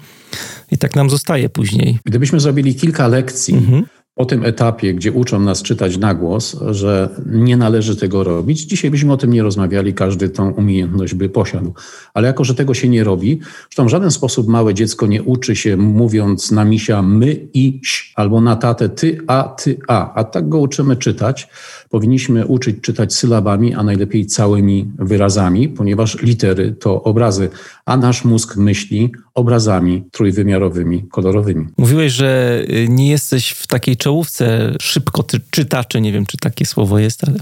i 0.70 0.78
tak 0.78 0.96
nam 0.96 1.10
zostaje 1.10 1.48
później. 1.48 1.98
Gdybyśmy 2.04 2.40
zrobili 2.40 2.74
kilka 2.74 3.08
lekcji 3.08 3.54
mhm 3.54 3.84
po 4.18 4.24
tym 4.24 4.44
etapie, 4.44 4.94
gdzie 4.94 5.12
uczą 5.12 5.40
nas 5.40 5.62
czytać 5.62 5.96
na 5.96 6.14
głos, 6.14 6.56
że 6.70 7.08
nie 7.26 7.56
należy 7.56 7.96
tego 7.96 8.24
robić, 8.24 8.60
dzisiaj 8.60 8.90
byśmy 8.90 9.12
o 9.12 9.16
tym 9.16 9.32
nie 9.32 9.42
rozmawiali, 9.42 9.94
każdy 9.94 10.28
tą 10.28 10.50
umiejętność 10.50 11.14
by 11.14 11.28
posiadł. 11.28 11.74
Ale 12.14 12.26
jako, 12.26 12.44
że 12.44 12.54
tego 12.54 12.74
się 12.74 12.88
nie 12.88 13.04
robi, 13.04 13.40
zresztą 13.62 13.86
w 13.86 13.88
żaden 13.88 14.10
sposób 14.10 14.48
małe 14.48 14.74
dziecko 14.74 15.06
nie 15.06 15.22
uczy 15.22 15.56
się 15.56 15.76
mówiąc 15.76 16.50
na 16.50 16.64
misia 16.64 17.02
my 17.02 17.48
i 17.54 17.80
ś, 17.84 18.12
albo 18.16 18.40
na 18.40 18.56
tatę 18.56 18.88
ty, 18.88 19.18
a, 19.26 19.54
ty, 19.58 19.78
a. 19.88 20.14
A 20.14 20.24
tak 20.24 20.48
go 20.48 20.58
uczymy 20.58 20.96
czytać. 20.96 21.48
Powinniśmy 21.88 22.46
uczyć 22.46 22.80
czytać 22.80 23.14
sylabami, 23.14 23.74
a 23.74 23.82
najlepiej 23.82 24.26
całymi 24.26 24.90
wyrazami, 24.98 25.68
ponieważ 25.68 26.22
litery 26.22 26.72
to 26.72 27.02
obrazy, 27.02 27.48
a 27.84 27.96
nasz 27.96 28.24
mózg 28.24 28.56
myśli 28.56 29.12
obrazami 29.34 30.04
trójwymiarowymi, 30.10 31.08
kolorowymi. 31.10 31.66
Mówiłeś, 31.78 32.12
że 32.12 32.62
nie 32.88 33.10
jesteś 33.10 33.50
w 33.50 33.66
takiej 33.66 33.96
czołówce 33.96 34.74
szybko 34.80 35.24
czytaczy, 35.50 36.00
nie 36.00 36.12
wiem 36.12 36.26
czy 36.26 36.36
takie 36.36 36.66
słowo 36.66 36.98
jest, 36.98 37.28
ale 37.28 37.38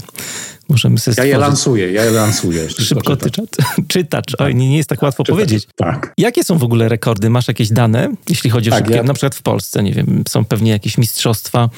możemy 0.69 0.99
sobie 0.99 1.15
Ja 1.17 1.23
je 1.23 1.37
lansuję, 1.37 1.91
ja 1.91 2.05
je 2.05 2.11
lansuję. 2.11 2.69
Szybko 2.79 3.17
czytacz. 3.17 3.47
czytacz. 3.87 4.35
Oj, 4.39 4.55
nie, 4.55 4.69
nie 4.69 4.77
jest 4.77 4.89
tak 4.89 5.01
łatwo 5.01 5.23
czytacz. 5.23 5.35
powiedzieć. 5.35 5.67
Tak. 5.75 6.13
Jakie 6.17 6.43
są 6.43 6.57
w 6.57 6.63
ogóle 6.63 6.89
rekordy? 6.89 7.29
Masz 7.29 7.47
jakieś 7.47 7.69
dane, 7.69 8.13
jeśli 8.29 8.49
chodzi 8.49 8.69
o 8.69 8.71
tak, 8.71 8.79
szybkie, 8.79 8.95
ja... 8.95 9.03
na 9.03 9.13
przykład 9.13 9.35
w 9.35 9.41
Polsce, 9.41 9.83
nie 9.83 9.93
wiem, 9.93 10.23
są 10.27 10.45
pewnie 10.45 10.71
jakieś 10.71 10.97
mistrzostwa 10.97 11.69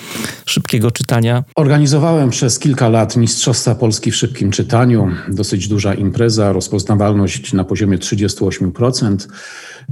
szybkiego 0.46 0.92
czytania? 0.92 1.44
Organizowałem 1.56 2.30
przez 2.30 2.60
kilka 2.60 2.90
lat 2.90 3.16
Mistrzostwa 3.18 3.76
Polski 3.76 4.12
w 4.12 4.16
szybkim 4.16 4.52
czytaniu. 4.52 5.12
Dosyć 5.28 5.68
duża 5.68 5.94
impreza, 5.94 6.52
rozpoznawalność 6.54 7.54
na 7.54 7.64
poziomie 7.64 7.98
38%. 7.98 9.18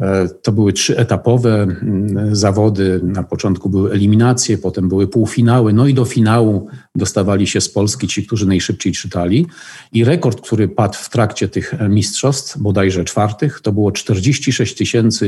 E, 0.01 0.30
to 0.42 0.51
były 0.51 0.74
trzyetapowe 0.74 1.63
mm, 1.63 2.36
zawody. 2.36 3.00
Na 3.04 3.24
początku 3.24 3.70
były 3.70 3.92
eliminacje, 3.92 4.58
potem 4.58 4.89
były 4.89 5.08
półfinały, 5.08 5.74
no 5.74 5.88
i 5.88 5.94
do 5.94 6.06
finału 6.06 6.68
dostawali 6.96 7.48
się 7.48 7.62
z 7.62 7.70
Polski 7.70 8.08
ci, 8.08 8.25
którzy 8.25 8.48
najszybciej 8.48 8.94
czytali. 8.94 9.48
I 9.94 10.04
rekord, 10.04 10.42
który 10.42 10.68
padł 10.68 10.98
w 10.98 11.10
trakcie 11.10 11.48
tych 11.50 11.74
mistrzostw, 11.89 12.58
bodajże 12.58 13.06
czwartych, 13.06 13.60
to 13.62 13.72
było 13.72 13.92
46 13.92 14.75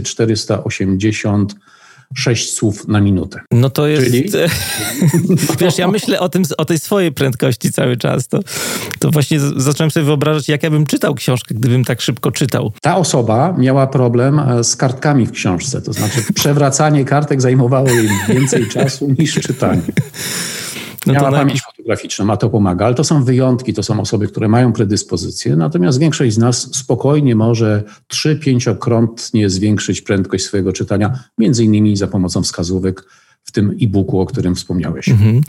480 0.03 1.55
6 2.15 2.53
słów 2.53 2.87
na 2.87 3.01
minutę. 3.01 3.41
No 3.51 3.69
to 3.69 3.87
jest... 3.87 4.05
Czyli? 4.05 4.29
Wiesz, 5.59 5.77
ja 5.77 5.87
myślę 5.87 6.19
o 6.19 6.29
tym, 6.29 6.43
o 6.57 6.65
tej 6.65 6.79
swojej 6.79 7.11
prędkości 7.11 7.71
cały 7.71 7.97
czas. 7.97 8.27
To, 8.27 8.39
to 8.99 9.11
właśnie 9.11 9.39
zacząłem 9.39 9.91
sobie 9.91 10.05
wyobrażać, 10.05 10.49
jak 10.49 10.63
ja 10.63 10.69
bym 10.69 10.85
czytał 10.85 11.15
książkę, 11.15 11.55
gdybym 11.55 11.85
tak 11.85 12.01
szybko 12.01 12.31
czytał. 12.31 12.71
Ta 12.81 12.97
osoba 12.97 13.55
miała 13.57 13.87
problem 13.87 14.39
e, 14.39 14.63
z 14.63 14.75
kartkami 14.75 15.25
w 15.25 15.31
książce, 15.31 15.81
to 15.81 15.93
znaczy 15.93 16.33
przewracanie 16.33 17.05
kartek 17.05 17.41
zajmowało 17.41 17.89
jej 17.89 18.09
więcej 18.29 18.67
czasu 18.73 19.15
niż 19.19 19.33
czytanie. 19.33 19.81
No 21.05 21.13
Miała 21.13 21.31
na... 21.31 21.37
pamięć 21.37 21.61
fotograficzną, 21.89 22.31
a 22.33 22.37
to 22.37 22.49
pomaga, 22.49 22.85
ale 22.85 22.95
to 22.95 23.03
są 23.03 23.23
wyjątki, 23.23 23.73
to 23.73 23.83
są 23.83 23.99
osoby, 24.01 24.27
które 24.27 24.47
mają 24.47 24.73
predyspozycje, 24.73 25.55
natomiast 25.55 25.99
większość 25.99 26.33
z 26.33 26.37
nas 26.37 26.75
spokojnie 26.75 27.35
może 27.35 27.83
3-5-krotnie 28.13 29.49
zwiększyć 29.49 30.01
prędkość 30.01 30.43
swojego 30.43 30.73
czytania, 30.73 31.19
między 31.37 31.63
innymi 31.63 31.97
za 31.97 32.07
pomocą 32.07 32.43
wskazówek 32.43 33.05
w 33.43 33.51
tym 33.51 33.77
e-booku, 33.81 34.19
o 34.19 34.25
którym 34.25 34.55
wspomniałeś. 34.55 35.09
Mhm. 35.09 35.41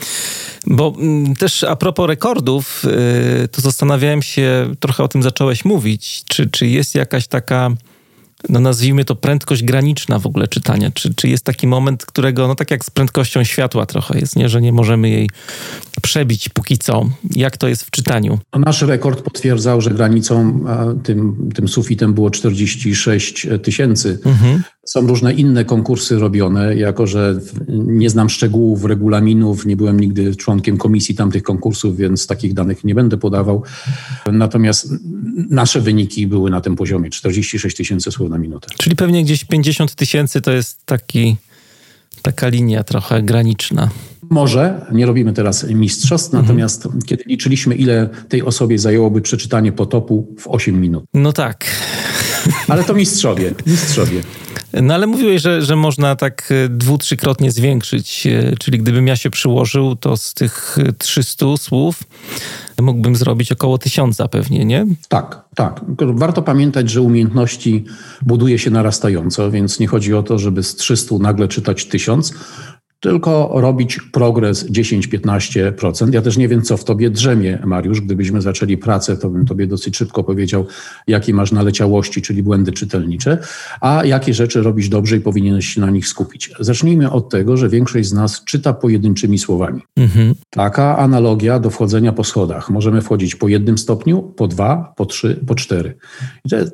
Bo 0.67 0.93
m, 0.97 1.03
mm, 1.03 1.35
też 1.35 1.63
a 1.63 1.75
propos 1.75 2.07
rekordów, 2.07 2.83
yy, 3.41 3.47
to 3.47 3.61
zastanawiałem 3.61 4.21
się, 4.21 4.73
trochę 4.79 5.03
o 5.03 5.07
tym 5.07 5.23
zacząłeś 5.23 5.65
mówić, 5.65 6.23
czy, 6.27 6.49
czy 6.49 6.67
jest 6.67 6.95
jakaś 6.95 7.27
taka 7.27 7.69
no 8.49 8.59
nazwijmy 8.59 9.05
to 9.05 9.15
prędkość 9.15 9.63
graniczna 9.63 10.19
w 10.19 10.27
ogóle 10.27 10.47
czytania? 10.47 10.91
Czy, 10.93 11.13
czy 11.13 11.27
jest 11.27 11.43
taki 11.43 11.67
moment, 11.67 12.05
którego, 12.05 12.47
no 12.47 12.55
tak 12.55 12.71
jak 12.71 12.85
z 12.85 12.89
prędkością 12.89 13.43
światła 13.43 13.85
trochę 13.85 14.19
jest, 14.19 14.35
nie? 14.35 14.49
że 14.49 14.61
nie 14.61 14.71
możemy 14.71 15.09
jej 15.09 15.29
przebić 16.01 16.49
póki 16.49 16.77
co? 16.77 17.09
Jak 17.35 17.57
to 17.57 17.67
jest 17.67 17.83
w 17.83 17.91
czytaniu? 17.91 18.39
No, 18.53 18.59
nasz 18.59 18.81
rekord 18.81 19.21
potwierdzał, 19.21 19.81
że 19.81 19.91
granicą, 19.91 20.65
tym, 21.03 21.49
tym 21.55 21.67
sufitem 21.67 22.13
było 22.13 22.29
46 22.29 23.47
tysięcy. 23.63 24.19
Mhm. 24.25 24.63
Są 24.85 25.07
różne 25.07 25.33
inne 25.33 25.65
konkursy 25.65 26.19
robione, 26.19 26.75
jako 26.75 27.07
że 27.07 27.39
nie 27.69 28.09
znam 28.09 28.29
szczegółów 28.29 28.85
regulaminów, 28.85 29.65
nie 29.65 29.77
byłem 29.77 29.99
nigdy 29.99 30.35
członkiem 30.35 30.77
komisji 30.77 31.15
tamtych 31.15 31.43
konkursów, 31.43 31.97
więc 31.97 32.27
takich 32.27 32.53
danych 32.53 32.83
nie 32.83 32.95
będę 32.95 33.17
podawał. 33.17 33.63
Natomiast 34.31 34.93
nasze 35.49 35.81
wyniki 35.81 36.27
były 36.27 36.51
na 36.51 36.61
tym 36.61 36.75
poziomie 36.75 37.09
46 37.09 37.77
tysięcy 37.77 38.11
słów 38.11 38.29
na 38.31 38.37
minutę. 38.37 38.67
Czyli 38.77 38.95
pewnie 38.95 39.23
gdzieś 39.23 39.45
50 39.45 39.95
tysięcy 39.95 40.41
to 40.41 40.51
jest 40.51 40.85
taki, 40.85 41.35
taka 42.21 42.47
linia 42.47 42.83
trochę 42.83 43.23
graniczna. 43.23 43.89
Może, 44.29 44.85
nie 44.91 45.05
robimy 45.05 45.33
teraz 45.33 45.63
mistrzostw, 45.69 46.33
mhm. 46.33 46.43
natomiast 46.43 46.87
kiedy 47.05 47.23
liczyliśmy, 47.27 47.75
ile 47.75 48.09
tej 48.29 48.43
osobie 48.43 48.79
zajęłoby 48.79 49.21
przeczytanie 49.21 49.71
potopu 49.71 50.35
w 50.39 50.47
8 50.47 50.81
minut. 50.81 51.03
No 51.13 51.33
tak. 51.33 51.65
Ale 52.67 52.83
to 52.83 52.93
mistrzowie, 52.93 53.53
mistrzowie. 53.67 54.21
No 54.81 54.93
ale 54.93 55.07
mówiłeś, 55.07 55.41
że, 55.41 55.61
że 55.61 55.75
można 55.75 56.15
tak 56.15 56.49
e, 56.51 56.69
dwu, 56.69 56.97
trzykrotnie 56.97 57.51
zwiększyć, 57.51 58.27
e, 58.27 58.53
czyli 58.59 58.79
gdybym 58.79 59.07
ja 59.07 59.15
się 59.15 59.29
przyłożył, 59.29 59.95
to 59.95 60.17
z 60.17 60.33
tych 60.33 60.77
300 60.97 61.45
słów 61.57 62.03
mógłbym 62.81 63.15
zrobić 63.15 63.51
około 63.51 63.77
tysiąca 63.77 64.27
pewnie, 64.27 64.65
nie? 64.65 64.85
Tak, 65.07 65.41
tak. 65.55 65.81
Warto 65.99 66.41
pamiętać, 66.41 66.89
że 66.89 67.01
umiejętności 67.01 67.85
buduje 68.21 68.59
się 68.59 68.71
narastająco, 68.71 69.51
więc 69.51 69.79
nie 69.79 69.87
chodzi 69.87 70.13
o 70.13 70.23
to, 70.23 70.39
żeby 70.39 70.63
z 70.63 70.75
300 70.75 71.15
nagle 71.17 71.47
czytać 71.47 71.85
tysiąc, 71.85 72.33
tylko 73.01 73.51
robić 73.53 73.99
progres 74.11 74.71
10-15%. 74.71 76.13
Ja 76.13 76.21
też 76.21 76.37
nie 76.37 76.47
wiem, 76.47 76.61
co 76.61 76.77
w 76.77 76.83
tobie 76.83 77.09
drzemie, 77.09 77.59
Mariusz. 77.65 78.01
Gdybyśmy 78.01 78.41
zaczęli 78.41 78.77
pracę, 78.77 79.17
to 79.17 79.29
bym 79.29 79.45
tobie 79.45 79.67
dosyć 79.67 79.97
szybko 79.97 80.23
powiedział, 80.23 80.67
jakie 81.07 81.33
masz 81.33 81.51
naleciałości, 81.51 82.21
czyli 82.21 82.43
błędy 82.43 82.71
czytelnicze, 82.71 83.37
a 83.81 84.05
jakie 84.05 84.33
rzeczy 84.33 84.61
robisz 84.61 84.89
dobrze 84.89 85.17
i 85.17 85.19
powinieneś 85.19 85.67
się 85.67 85.81
na 85.81 85.89
nich 85.89 86.07
skupić. 86.07 86.51
Zacznijmy 86.59 87.11
od 87.11 87.29
tego, 87.29 87.57
że 87.57 87.69
większość 87.69 88.07
z 88.07 88.13
nas 88.13 88.43
czyta 88.43 88.73
pojedynczymi 88.73 89.39
słowami. 89.39 89.81
Mhm. 89.95 90.35
Taka 90.49 90.97
analogia 90.97 91.59
do 91.59 91.69
wchodzenia 91.69 92.11
po 92.13 92.23
schodach. 92.23 92.69
Możemy 92.69 93.01
wchodzić 93.01 93.35
po 93.35 93.47
jednym 93.47 93.77
stopniu, 93.77 94.21
po 94.21 94.47
dwa, 94.47 94.93
po 94.97 95.05
trzy, 95.05 95.39
po 95.47 95.55
cztery. 95.55 95.97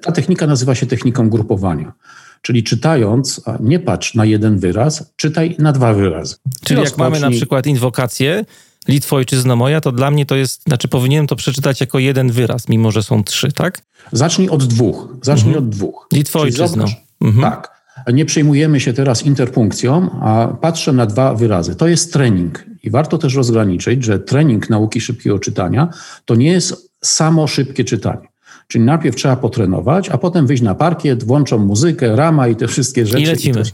Ta 0.01 0.11
technika 0.11 0.47
nazywa 0.47 0.75
się 0.75 0.85
techniką 0.85 1.29
grupowania. 1.29 1.93
Czyli 2.41 2.63
czytając, 2.63 3.41
nie 3.59 3.79
patrz 3.79 4.15
na 4.15 4.25
jeden 4.25 4.59
wyraz, 4.59 5.13
czytaj 5.15 5.55
na 5.59 5.71
dwa 5.71 5.93
wyrazy. 5.93 6.35
Czyli 6.63 6.81
jak 6.81 6.97
mamy 6.97 7.19
na 7.19 7.29
przykład 7.29 7.67
inwokację, 7.67 8.45
Litwo 8.87 9.15
ojczyzno 9.15 9.55
moja, 9.55 9.81
to 9.81 9.91
dla 9.91 10.11
mnie 10.11 10.25
to 10.25 10.35
jest, 10.35 10.63
znaczy 10.63 10.87
powinienem 10.87 11.27
to 11.27 11.35
przeczytać 11.35 11.81
jako 11.81 11.99
jeden 11.99 12.31
wyraz, 12.31 12.69
mimo 12.69 12.91
że 12.91 13.03
są 13.03 13.23
trzy, 13.23 13.51
tak? 13.51 13.81
Zacznij 14.11 14.49
od 14.49 14.63
dwóch. 14.63 15.07
Zacznij 15.21 15.53
mhm. 15.53 15.65
od 15.65 15.69
dwóch. 15.69 16.07
Litwo 16.13 16.39
ojczyzno. 16.39 16.85
Mhm. 17.21 17.51
Tak. 17.51 17.77
Nie 18.13 18.25
przejmujemy 18.25 18.79
się 18.79 18.93
teraz 18.93 19.23
interpunkcją, 19.23 20.09
a 20.21 20.47
patrzę 20.61 20.93
na 20.93 21.05
dwa 21.05 21.33
wyrazy. 21.33 21.75
To 21.75 21.87
jest 21.87 22.13
trening. 22.13 22.65
I 22.83 22.89
warto 22.89 23.17
też 23.17 23.35
rozgraniczyć, 23.35 24.03
że 24.03 24.19
trening 24.19 24.69
nauki 24.69 25.01
szybkiego 25.01 25.39
czytania 25.39 25.89
to 26.25 26.35
nie 26.35 26.51
jest 26.51 26.91
samo 27.01 27.47
szybkie 27.47 27.83
czytanie. 27.83 28.27
Czyli 28.67 28.85
najpierw 28.85 29.15
trzeba 29.15 29.35
potrenować, 29.35 30.09
a 30.09 30.17
potem 30.17 30.47
wyjść 30.47 30.63
na 30.63 30.75
parkiet, 30.75 31.23
włączą 31.23 31.57
muzykę, 31.57 32.15
rama 32.15 32.47
i 32.47 32.55
te 32.55 32.67
wszystkie 32.67 33.05
rzeczy. 33.05 33.21
I 33.21 33.25
lecimy. 33.25 33.61
I 33.61 33.65
się, 33.65 33.71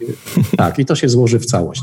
tak, 0.57 0.79
i 0.79 0.85
to 0.85 0.95
się 0.95 1.09
złoży 1.09 1.39
w 1.39 1.45
całość. 1.45 1.81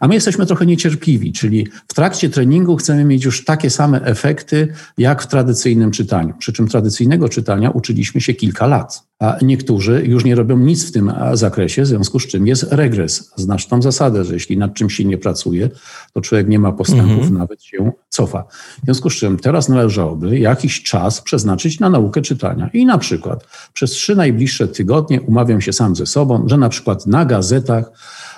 A 0.00 0.08
my 0.08 0.14
jesteśmy 0.14 0.46
trochę 0.46 0.66
niecierpliwi, 0.66 1.32
czyli 1.32 1.66
w 1.88 1.94
trakcie 1.94 2.30
treningu 2.30 2.76
chcemy 2.76 3.04
mieć 3.04 3.24
już 3.24 3.44
takie 3.44 3.70
same 3.70 4.02
efekty, 4.02 4.68
jak 4.98 5.22
w 5.22 5.26
tradycyjnym 5.26 5.90
czytaniu. 5.90 6.34
Przy 6.38 6.52
czym 6.52 6.68
tradycyjnego 6.68 7.28
czytania 7.28 7.70
uczyliśmy 7.70 8.20
się 8.20 8.34
kilka 8.34 8.66
lat 8.66 9.09
a 9.20 9.36
niektórzy 9.42 10.02
już 10.06 10.24
nie 10.24 10.34
robią 10.34 10.58
nic 10.58 10.88
w 10.88 10.92
tym 10.92 11.12
zakresie, 11.32 11.82
w 11.82 11.86
związku 11.86 12.20
z 12.20 12.26
czym 12.26 12.46
jest 12.46 12.62
regres. 12.70 13.32
Znasz 13.36 13.66
tą 13.66 13.82
zasadę, 13.82 14.24
że 14.24 14.34
jeśli 14.34 14.58
nad 14.58 14.74
czymś 14.74 14.94
się 14.94 15.04
nie 15.04 15.18
pracuje, 15.18 15.68
to 16.12 16.20
człowiek 16.20 16.48
nie 16.48 16.58
ma 16.58 16.72
postępów, 16.72 17.10
mhm. 17.10 17.34
nawet 17.38 17.62
się 17.62 17.92
cofa. 18.08 18.44
W 18.82 18.84
związku 18.84 19.10
z 19.10 19.14
czym 19.14 19.38
teraz 19.38 19.68
należałoby 19.68 20.38
jakiś 20.38 20.82
czas 20.82 21.20
przeznaczyć 21.20 21.80
na 21.80 21.90
naukę 21.90 22.22
czytania. 22.22 22.70
I 22.72 22.86
na 22.86 22.98
przykład 22.98 23.46
przez 23.72 23.90
trzy 23.90 24.16
najbliższe 24.16 24.68
tygodnie 24.68 25.20
umawiam 25.20 25.60
się 25.60 25.72
sam 25.72 25.96
ze 25.96 26.06
sobą, 26.06 26.44
że 26.48 26.56
na 26.56 26.68
przykład 26.68 27.06
na 27.06 27.24
gazetach 27.24 27.92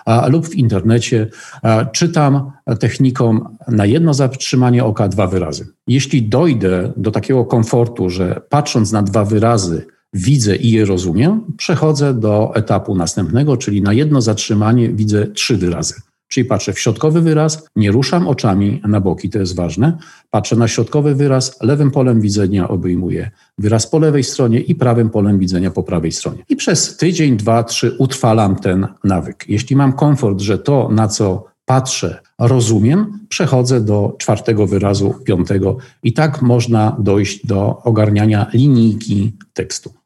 a, 0.05 0.27
lub 0.27 0.49
w 0.49 0.55
internecie 0.55 1.29
a, 1.63 1.85
czytam 1.85 2.53
techniką 2.81 3.41
na 3.69 3.87
jedno 3.87 4.15
zatrzymanie 4.15 4.85
oka 4.85 5.09
dwa 5.09 5.27
wyrazy. 5.27 5.67
Jeśli 5.87 6.29
dojdę 6.29 6.93
do 6.97 7.11
takiego 7.11 7.45
komfortu, 7.45 8.11
że 8.11 8.41
patrząc 8.49 8.93
na 8.93 9.03
dwa 9.03 9.25
wyrazy, 9.25 9.87
widzę 10.13 10.57
i 10.57 10.71
je 10.71 10.85
rozumiem, 10.85 11.41
przechodzę 11.57 12.15
do 12.15 12.53
etapu 12.55 12.95
następnego, 12.95 13.57
czyli 13.57 13.83
na 13.83 13.93
jedno 13.93 14.21
zatrzymanie 14.21 14.89
widzę 14.89 15.27
trzy 15.27 15.57
wyrazy. 15.57 15.95
Czyli 16.29 16.45
patrzę 16.45 16.73
w 16.73 16.79
środkowy 16.79 17.21
wyraz, 17.21 17.67
nie 17.77 17.91
ruszam 17.91 18.29
oczami 18.29 18.81
na 18.89 19.01
boki, 19.01 19.31
to 19.31 19.39
jest 19.39 19.57
ważne. 19.57 19.99
Patrzę 20.31 20.57
na 20.57 20.69
środkowy 20.69 21.15
wyraz, 21.15 21.63
lewym 21.63 21.91
polem 21.91 22.21
widzenia 22.21 22.69
obejmuję 22.69 23.31
wyraz 23.59 23.87
po 23.87 23.99
lewej 23.99 24.25
stronie 24.25 24.61
i 24.61 24.75
prawym 24.75 25.11
polem 25.11 25.39
widzenia 25.39 25.71
po 25.71 25.83
prawej 25.83 26.13
stronie. 26.13 26.45
I 26.49 26.57
przez 26.57 26.97
tydzień, 26.97 27.37
dwa, 27.37 27.65
trzy 27.65 27.97
utrwalam 27.99 28.57
ten 28.57 28.87
nawyk. 29.05 29.45
Jeśli 29.49 29.77
mam 29.77 29.93
komfort, 29.93 30.41
że 30.41 30.59
to, 30.59 30.89
na 30.93 31.09
co 31.09 31.45
patrzę, 31.65 32.21
rozumiem, 32.39 33.19
przechodzę 33.29 33.81
do 33.81 34.17
czwartego 34.19 34.67
wyrazu, 34.67 35.15
piątego 35.25 35.77
i 36.03 36.13
tak 36.13 36.43
można 36.43 36.97
dojść 36.99 37.47
do 37.47 37.83
ogarniania 37.83 38.47
linijki 38.55 39.33
tekstu. 39.53 40.02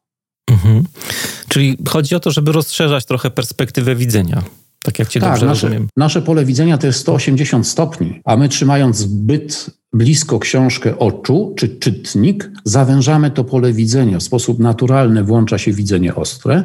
Mhm. 0.51 0.83
Czyli 1.47 1.77
chodzi 1.87 2.15
o 2.15 2.19
to, 2.19 2.31
żeby 2.31 2.51
rozszerzać 2.51 3.05
trochę 3.05 3.31
perspektywę 3.31 3.95
widzenia. 3.95 4.43
Tak 4.83 4.99
jak 4.99 5.07
cię 5.07 5.19
tak, 5.19 5.29
dobrze 5.29 5.45
nasze, 5.45 5.67
rozumiem. 5.67 5.87
Nasze 5.97 6.21
pole 6.21 6.45
widzenia 6.45 6.77
to 6.77 6.87
jest 6.87 6.99
180 6.99 7.67
stopni, 7.67 8.21
a 8.25 8.37
my 8.37 8.49
trzymając 8.49 8.97
zbyt 8.97 9.69
blisko 9.93 10.39
książkę 10.39 10.99
oczu 10.99 11.53
czy 11.57 11.69
czytnik, 11.69 12.51
zawężamy 12.63 13.31
to 13.31 13.43
pole 13.43 13.73
widzenia. 13.73 14.19
W 14.19 14.23
sposób 14.23 14.59
naturalny 14.59 15.23
włącza 15.23 15.57
się 15.57 15.73
widzenie 15.73 16.15
ostre, 16.15 16.63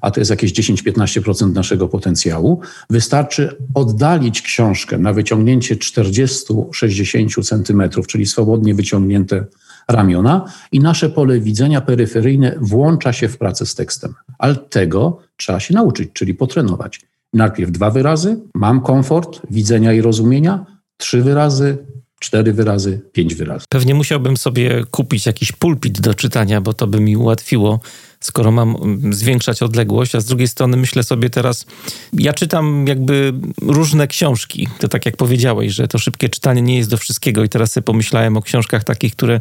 a 0.00 0.10
to 0.10 0.20
jest 0.20 0.30
jakieś 0.30 0.52
10-15% 0.52 1.52
naszego 1.52 1.88
potencjału. 1.88 2.60
Wystarczy 2.90 3.56
oddalić 3.74 4.42
książkę 4.42 4.98
na 4.98 5.12
wyciągnięcie 5.12 5.76
40-60 5.76 7.44
centymetrów, 7.44 8.06
czyli 8.06 8.26
swobodnie 8.26 8.74
wyciągnięte 8.74 9.44
ramiona 9.88 10.44
i 10.72 10.80
nasze 10.80 11.10
pole 11.10 11.40
widzenia 11.40 11.80
peryferyjne 11.80 12.54
włącza 12.60 13.12
się 13.12 13.28
w 13.28 13.38
pracę 13.38 13.66
z 13.66 13.74
tekstem. 13.74 14.14
Ale 14.38 14.56
tego 14.56 15.18
trzeba 15.36 15.60
się 15.60 15.74
nauczyć, 15.74 16.10
czyli 16.12 16.34
potrenować. 16.34 17.00
Najpierw 17.32 17.70
dwa 17.70 17.90
wyrazy, 17.90 18.40
mam 18.54 18.80
komfort 18.80 19.40
widzenia 19.50 19.92
i 19.92 20.00
rozumienia, 20.00 20.66
trzy 20.96 21.22
wyrazy, 21.22 21.86
cztery 22.24 22.52
wyrazy, 22.52 23.00
pięć 23.12 23.34
wyrazy. 23.34 23.64
Pewnie 23.68 23.94
musiałbym 23.94 24.36
sobie 24.36 24.84
kupić 24.90 25.26
jakiś 25.26 25.52
pulpit 25.52 26.00
do 26.00 26.14
czytania, 26.14 26.60
bo 26.60 26.72
to 26.72 26.86
by 26.86 27.00
mi 27.00 27.16
ułatwiło 27.16 27.80
skoro 28.24 28.50
mam 28.50 28.76
mm, 28.76 29.14
zwiększać 29.14 29.62
odległość, 29.62 30.14
a 30.14 30.20
z 30.20 30.24
drugiej 30.24 30.48
strony 30.48 30.76
myślę 30.76 31.02
sobie 31.02 31.30
teraz, 31.30 31.66
ja 32.12 32.32
czytam 32.32 32.86
jakby 32.88 33.32
różne 33.62 34.06
książki. 34.06 34.68
To 34.78 34.88
tak 34.88 35.06
jak 35.06 35.16
powiedziałeś, 35.16 35.72
że 35.72 35.88
to 35.88 35.98
szybkie 35.98 36.28
czytanie 36.28 36.62
nie 36.62 36.76
jest 36.76 36.90
do 36.90 36.96
wszystkiego 36.96 37.44
i 37.44 37.48
teraz 37.48 37.72
sobie 37.72 37.84
pomyślałem 37.84 38.36
o 38.36 38.42
książkach 38.42 38.84
takich, 38.84 39.12
które 39.12 39.40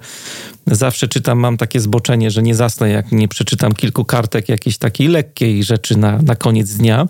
zawsze 0.68 1.08
czytam, 1.08 1.40
mam 1.40 1.58
takie 1.58 1.80
zboczenie, 1.80 2.32
że 2.32 2.44
nie 2.44 2.56
zasnę, 2.56 2.90
jak 2.90 3.12
nie 3.12 3.28
przeczytam 3.28 3.72
kilku 3.72 4.06
kartek 4.06 4.50
jakiejś 4.50 4.78
takiej 4.78 5.08
lekkiej 5.08 5.64
rzeczy 5.64 5.98
na, 5.98 6.22
na 6.22 6.36
koniec 6.36 6.74
dnia. 6.74 7.08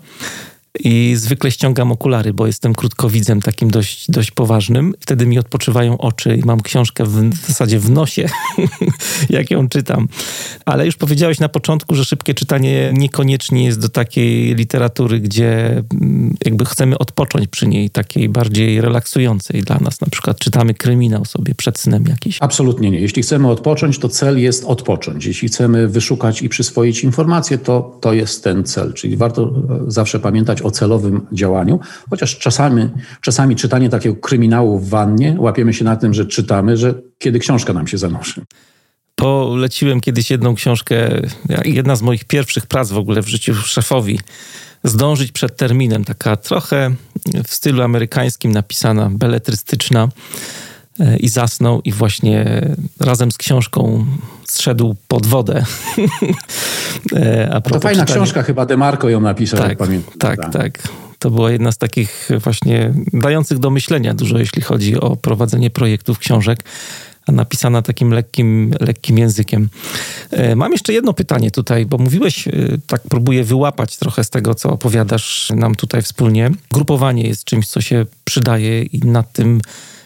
I 0.80 1.14
zwykle 1.16 1.50
ściągam 1.50 1.92
okulary, 1.92 2.32
bo 2.32 2.46
jestem 2.46 2.74
krótkowidzem 2.74 3.42
takim 3.42 3.70
dość, 3.70 4.10
dość 4.10 4.30
poważnym. 4.30 4.94
Wtedy 5.00 5.26
mi 5.26 5.38
odpoczywają 5.38 5.98
oczy 5.98 6.36
i 6.36 6.44
mam 6.44 6.60
książkę 6.60 7.04
w, 7.04 7.30
w 7.30 7.46
zasadzie 7.46 7.78
w 7.78 7.90
nosie, 7.90 8.28
jak 9.30 9.50
ją 9.50 9.68
czytam. 9.68 10.08
Ale 10.64 10.86
już 10.86 10.96
powiedziałeś 10.96 11.40
na 11.40 11.48
początku, 11.48 11.94
że 11.94 12.04
szybkie 12.04 12.34
czytanie 12.34 12.92
niekoniecznie 12.96 13.64
jest 13.64 13.80
do 13.80 13.88
takiej 13.88 14.54
literatury, 14.54 15.20
gdzie 15.20 15.82
mm, 16.00 16.34
jakby 16.44 16.64
chcemy 16.64 16.98
odpocząć 16.98 17.48
przy 17.48 17.66
niej, 17.66 17.90
takiej 17.90 18.28
bardziej 18.28 18.80
relaksującej 18.80 19.62
dla 19.62 19.78
nas. 19.78 20.00
Na 20.00 20.06
przykład 20.10 20.38
czytamy 20.38 20.74
kryminał 20.74 21.24
sobie 21.24 21.54
przed 21.54 21.78
snem 21.78 22.04
jakiś. 22.08 22.38
Absolutnie 22.40 22.90
nie. 22.90 23.00
Jeśli 23.00 23.22
chcemy 23.22 23.48
odpocząć, 23.48 23.98
to 23.98 24.08
cel 24.08 24.40
jest 24.40 24.64
odpocząć. 24.64 25.26
Jeśli 25.26 25.48
chcemy 25.48 25.88
wyszukać 25.88 26.42
i 26.42 26.48
przyswoić 26.48 27.04
informacje, 27.04 27.58
to 27.58 27.98
to 28.00 28.12
jest 28.12 28.44
ten 28.44 28.64
cel. 28.64 28.92
Czyli 28.92 29.16
warto 29.16 29.42
e, 29.42 29.50
zawsze 29.86 30.20
pamiętać 30.20 30.63
o 30.64 30.70
celowym 30.70 31.26
działaniu, 31.32 31.80
chociaż 32.10 32.38
czasami, 32.38 32.88
czasami 33.20 33.56
czytanie 33.56 33.88
takiego 33.88 34.16
kryminału 34.16 34.78
w 34.78 34.88
wannie 34.88 35.36
łapiemy 35.38 35.74
się 35.74 35.84
na 35.84 35.96
tym, 35.96 36.14
że 36.14 36.26
czytamy, 36.26 36.76
że 36.76 36.94
kiedy 37.18 37.38
książka 37.38 37.72
nam 37.72 37.86
się 37.86 37.98
zanurzy. 37.98 38.42
Poleciłem 39.14 40.00
kiedyś 40.00 40.30
jedną 40.30 40.54
książkę, 40.54 41.22
jedna 41.64 41.96
z 41.96 42.02
moich 42.02 42.24
pierwszych 42.24 42.66
prac 42.66 42.90
w 42.90 42.98
ogóle 42.98 43.22
w 43.22 43.28
życiu 43.28 43.54
szefowi. 43.54 44.20
Zdążyć 44.84 45.32
przed 45.32 45.56
terminem, 45.56 46.04
taka 46.04 46.36
trochę 46.36 46.94
w 47.46 47.54
stylu 47.54 47.82
amerykańskim 47.82 48.52
napisana, 48.52 49.10
beletrystyczna 49.12 50.08
i 51.20 51.28
zasnął 51.28 51.80
i 51.84 51.92
właśnie 51.92 52.62
razem 53.00 53.32
z 53.32 53.38
książką 53.38 54.06
zszedł 54.44 54.96
pod 55.08 55.26
wodę. 55.26 55.64
E, 57.16 57.50
a 57.54 57.60
to 57.60 57.80
fajna 57.80 58.02
czytania. 58.02 58.06
książka, 58.06 58.42
chyba 58.42 58.66
Demarco 58.66 59.08
ją 59.08 59.20
napisał, 59.20 59.60
tak, 59.60 59.78
pamiętam. 59.78 60.14
Tak, 60.18 60.40
tak, 60.40 60.52
tak. 60.52 60.78
To 61.18 61.30
była 61.30 61.50
jedna 61.50 61.72
z 61.72 61.78
takich 61.78 62.28
właśnie 62.42 62.92
dających 63.12 63.58
do 63.58 63.70
myślenia 63.70 64.14
dużo, 64.14 64.38
jeśli 64.38 64.62
chodzi 64.62 65.00
o 65.00 65.16
prowadzenie 65.16 65.70
projektów 65.70 66.18
książek 66.18 66.64
napisana 67.28 67.82
takim 67.82 68.10
lekkim, 68.10 68.74
lekkim 68.80 69.18
językiem. 69.18 69.68
E, 70.30 70.56
mam 70.56 70.72
jeszcze 70.72 70.92
jedno 70.92 71.12
pytanie 71.12 71.50
tutaj, 71.50 71.86
bo 71.86 71.98
mówiłeś, 71.98 72.48
e, 72.48 72.52
tak 72.86 73.00
próbuję 73.08 73.44
wyłapać 73.44 73.96
trochę 73.96 74.24
z 74.24 74.30
tego, 74.30 74.54
co 74.54 74.70
opowiadasz 74.70 75.52
nam 75.56 75.74
tutaj 75.74 76.02
wspólnie. 76.02 76.50
Grupowanie 76.72 77.28
jest 77.28 77.44
czymś, 77.44 77.68
co 77.68 77.80
się 77.80 78.06
przydaje 78.24 78.82
i 78.82 78.98
nad 78.98 79.32
tym 79.32 79.60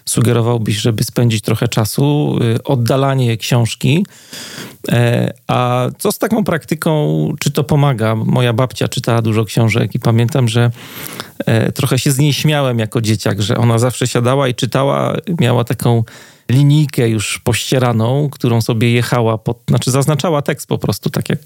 sugerowałbyś, 0.09 0.77
żeby 0.77 1.05
spędzić 1.05 1.43
trochę 1.43 1.69
czasu, 1.69 2.39
y, 2.43 2.63
oddalanie 2.63 3.37
książki. 3.37 4.07
E, 4.93 5.33
a 5.47 5.87
co 5.99 6.13
z 6.13 6.19
taką 6.19 6.45
praktyką, 6.45 6.93
czy 7.41 7.51
to 7.51 7.65
pomaga? 7.65 8.15
Moja 8.15 8.53
babcia 8.53 8.89
czytała 8.89 9.23
dużo 9.23 9.45
książek 9.45 9.95
i 9.95 9.99
pamiętam, 9.99 10.49
że 10.49 10.71
e, 11.47 11.73
trochę 11.73 11.99
się 11.99 12.11
z 12.11 12.19
niej 12.19 12.33
śmiałem 12.33 12.79
jako 12.79 13.01
dzieciak, 13.01 13.43
że 13.43 13.57
ona 13.57 13.79
zawsze 13.79 14.07
siadała 14.07 14.49
i 14.49 14.55
czytała, 14.55 15.17
miała 15.41 15.65
taką 15.65 16.05
linijkę 16.51 17.09
już 17.09 17.39
pościeraną, 17.39 18.29
którą 18.31 18.61
sobie 18.61 18.93
jechała, 18.93 19.39
pod, 19.39 19.59
znaczy 19.69 19.91
zaznaczała 19.91 20.43
tekst 20.43 20.67
po 20.67 20.79
prostu, 20.79 21.11
tak 21.11 21.29
jak 21.29 21.41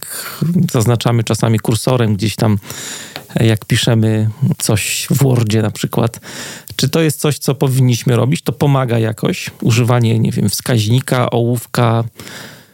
zaznaczamy 0.73 1.25
czasami 1.25 1.59
kursorem 1.59 2.15
gdzieś 2.15 2.37
tam, 2.37 2.59
jak 3.41 3.65
piszemy 3.65 4.31
coś 4.59 5.07
w 5.11 5.23
Wordzie 5.23 5.63
na 5.63 5.71
przykład. 5.71 6.21
Czy 6.77 6.89
to 6.89 7.01
jest 7.01 7.21
coś, 7.21 7.39
co 7.39 7.55
powinniśmy 7.55 8.17
robić? 8.17 8.43
To 8.43 8.53
pomaga 8.53 8.99
jakoś? 8.99 9.51
Używanie, 9.63 10.19
nie 10.19 10.33
wiem, 10.33 10.49
wskaźnika, 10.49 11.31
ołówka, 11.31 12.05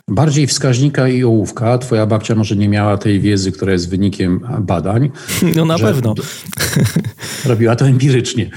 Bardziej 0.09 0.47
wskaźnika 0.47 1.09
i 1.09 1.25
ołówka. 1.25 1.79
Twoja 1.79 2.07
babcia 2.07 2.35
może 2.35 2.57
nie 2.57 2.69
miała 2.69 2.99
tej 2.99 3.21
wiedzy, 3.21 3.53
która 3.53 3.73
jest 3.73 3.91
wynikiem 3.91 4.41
badań. 4.61 5.11
No 5.57 5.65
na 5.65 5.79
pewno. 5.79 6.15
Robiła 7.45 7.77
to 7.77 7.87
empirycznie. 7.95 8.51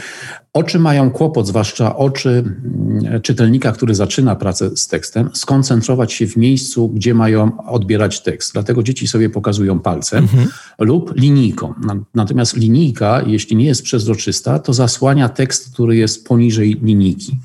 Oczy 0.53 0.79
mają 0.79 1.11
kłopot, 1.11 1.47
zwłaszcza 1.47 1.95
oczy 1.97 2.29
mm, 2.29 3.21
czytelnika, 3.21 3.71
który 3.71 3.95
zaczyna 3.95 4.35
pracę 4.35 4.77
z 4.77 4.87
tekstem, 4.87 5.29
skoncentrować 5.33 6.13
się 6.13 6.27
w 6.27 6.37
miejscu, 6.37 6.89
gdzie 6.89 7.13
mają 7.13 7.65
odbierać 7.67 8.21
tekst. 8.21 8.53
Dlatego 8.53 8.83
dzieci 8.83 9.07
sobie 9.07 9.29
pokazują 9.29 9.79
palcem 9.79 10.23
mhm. 10.23 10.49
lub 10.79 11.15
linijką. 11.15 11.73
Natomiast 12.15 12.57
linijka, 12.57 13.21
jeśli 13.27 13.55
nie 13.55 13.65
jest 13.65 13.83
przezroczysta, 13.83 14.59
to 14.59 14.73
zasłania 14.73 15.29
tekst, 15.29 15.73
który 15.73 15.95
jest 15.95 16.27
poniżej 16.27 16.79
linijki. 16.81 17.37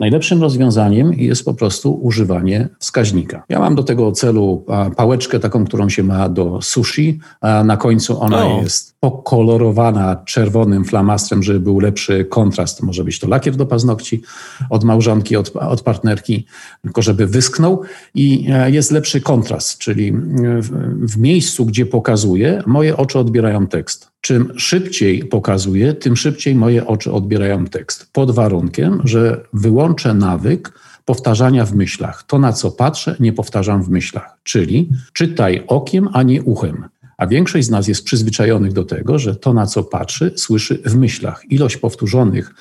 Najlepszym 0.00 0.42
rozwiązaniem 0.42 1.12
jest 1.12 1.44
po 1.44 1.54
prostu 1.54 2.00
używanie 2.02 2.68
wskaźnika. 2.78 3.44
Ja 3.48 3.58
mam 3.58 3.74
do 3.74 3.82
tego 3.82 4.12
celu 4.12 4.64
pałeczkę 4.96 5.40
taką, 5.40 5.64
którą 5.64 5.88
się 5.88 6.02
ma 6.02 6.28
do 6.28 6.62
sushi. 6.62 7.20
Na 7.64 7.76
końcu 7.76 8.20
ona 8.20 8.46
o. 8.46 8.62
jest 8.62 8.96
pokolorowana 9.00 10.16
czerwonym 10.26 10.84
flamastrem, 10.84 11.42
żeby 11.42 11.60
był 11.60 11.80
lepszy 11.80 12.24
kontrast. 12.24 12.82
Może 12.82 13.04
być 13.04 13.18
to 13.18 13.28
lakier 13.28 13.56
do 13.56 13.66
paznokci 13.66 14.22
od 14.70 14.84
małżonki, 14.84 15.36
od, 15.36 15.56
od 15.56 15.82
partnerki, 15.82 16.46
tylko 16.82 17.02
żeby 17.02 17.26
wysknął 17.26 17.82
i 18.14 18.46
e, 18.50 18.70
jest 18.70 18.90
lepszy 18.90 19.20
kontrast, 19.20 19.78
czyli 19.78 20.12
w, 20.12 20.70
w 21.12 21.18
miejscu, 21.18 21.66
gdzie 21.66 21.86
pokazuję, 21.86 22.62
moje 22.66 22.96
oczy 22.96 23.18
odbierają 23.18 23.66
tekst. 23.66 24.13
Czym 24.24 24.52
szybciej 24.56 25.24
pokazuję, 25.24 25.94
tym 25.94 26.16
szybciej 26.16 26.54
moje 26.54 26.86
oczy 26.86 27.12
odbierają 27.12 27.66
tekst. 27.66 28.08
Pod 28.12 28.30
warunkiem, 28.30 29.00
że 29.04 29.44
wyłączę 29.52 30.14
nawyk 30.14 30.72
powtarzania 31.04 31.64
w 31.64 31.74
myślach. 31.74 32.24
To, 32.26 32.38
na 32.38 32.52
co 32.52 32.70
patrzę, 32.70 33.16
nie 33.20 33.32
powtarzam 33.32 33.82
w 33.82 33.88
myślach. 33.88 34.36
Czyli 34.42 34.88
czytaj 35.12 35.64
okiem, 35.66 36.08
a 36.12 36.22
nie 36.22 36.42
uchem. 36.42 36.84
A 37.16 37.26
większość 37.26 37.66
z 37.66 37.70
nas 37.70 37.88
jest 37.88 38.04
przyzwyczajonych 38.04 38.72
do 38.72 38.84
tego, 38.84 39.18
że 39.18 39.36
to, 39.36 39.52
na 39.52 39.66
co 39.66 39.82
patrzy, 39.82 40.32
słyszy 40.36 40.82
w 40.84 40.96
myślach. 40.96 41.42
Ilość 41.50 41.76
powtórzonych 41.76 42.54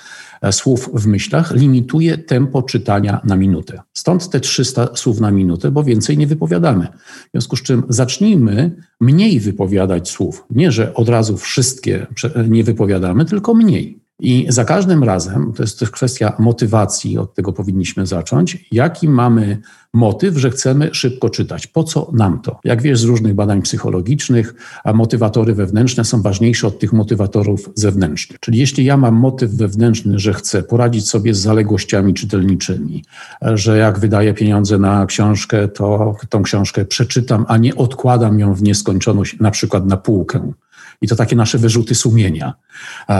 słów 0.51 0.89
w 0.93 1.07
myślach 1.07 1.55
limituje 1.55 2.17
tempo 2.17 2.63
czytania 2.63 3.21
na 3.23 3.35
minutę. 3.35 3.81
Stąd 3.93 4.29
te 4.29 4.39
300 4.39 4.95
słów 4.95 5.19
na 5.19 5.31
minutę, 5.31 5.71
bo 5.71 5.83
więcej 5.83 6.17
nie 6.17 6.27
wypowiadamy. 6.27 6.87
W 7.27 7.31
związku 7.31 7.55
z 7.55 7.61
czym 7.61 7.83
zacznijmy 7.89 8.75
mniej 8.99 9.39
wypowiadać 9.39 10.09
słów. 10.09 10.45
Nie, 10.49 10.71
że 10.71 10.93
od 10.93 11.09
razu 11.09 11.37
wszystkie 11.37 12.07
nie 12.49 12.63
wypowiadamy, 12.63 13.25
tylko 13.25 13.53
mniej. 13.53 14.02
I 14.23 14.45
za 14.49 14.65
każdym 14.65 15.03
razem, 15.03 15.53
to 15.55 15.63
jest 15.63 15.79
też 15.79 15.91
kwestia 15.91 16.33
motywacji, 16.39 17.17
od 17.17 17.33
tego 17.33 17.53
powinniśmy 17.53 18.07
zacząć, 18.07 18.65
jaki 18.71 19.09
mamy 19.09 19.57
motyw, 19.93 20.37
że 20.37 20.49
chcemy 20.49 20.89
szybko 20.93 21.29
czytać. 21.29 21.67
Po 21.67 21.83
co 21.83 22.11
nam 22.13 22.41
to? 22.41 22.59
Jak 22.63 22.81
wiesz 22.81 22.99
z 22.99 23.03
różnych 23.03 23.33
badań 23.33 23.61
psychologicznych, 23.61 24.53
a 24.83 24.93
motywatory 24.93 25.55
wewnętrzne 25.55 26.05
są 26.05 26.21
ważniejsze 26.21 26.67
od 26.67 26.79
tych 26.79 26.93
motywatorów 26.93 27.69
zewnętrznych. 27.75 28.39
Czyli 28.39 28.59
jeśli 28.59 28.85
ja 28.85 28.97
mam 28.97 29.15
motyw 29.15 29.51
wewnętrzny, 29.51 30.19
że 30.19 30.33
chcę 30.33 30.63
poradzić 30.63 31.09
sobie 31.09 31.33
z 31.33 31.39
zaległościami 31.39 32.13
czytelniczymi, 32.13 33.03
że 33.41 33.77
jak 33.77 33.99
wydaję 33.99 34.33
pieniądze 34.33 34.77
na 34.77 35.05
książkę, 35.05 35.67
to 35.67 36.15
tą 36.29 36.43
książkę 36.43 36.85
przeczytam, 36.85 37.45
a 37.47 37.57
nie 37.57 37.75
odkładam 37.75 38.39
ją 38.39 38.53
w 38.53 38.63
nieskończoność, 38.63 39.39
na 39.39 39.51
przykład 39.51 39.85
na 39.85 39.97
półkę 39.97 40.53
i 41.01 41.07
to 41.07 41.15
takie 41.15 41.35
nasze 41.35 41.57
wyrzuty 41.57 41.95
sumienia. 41.95 42.53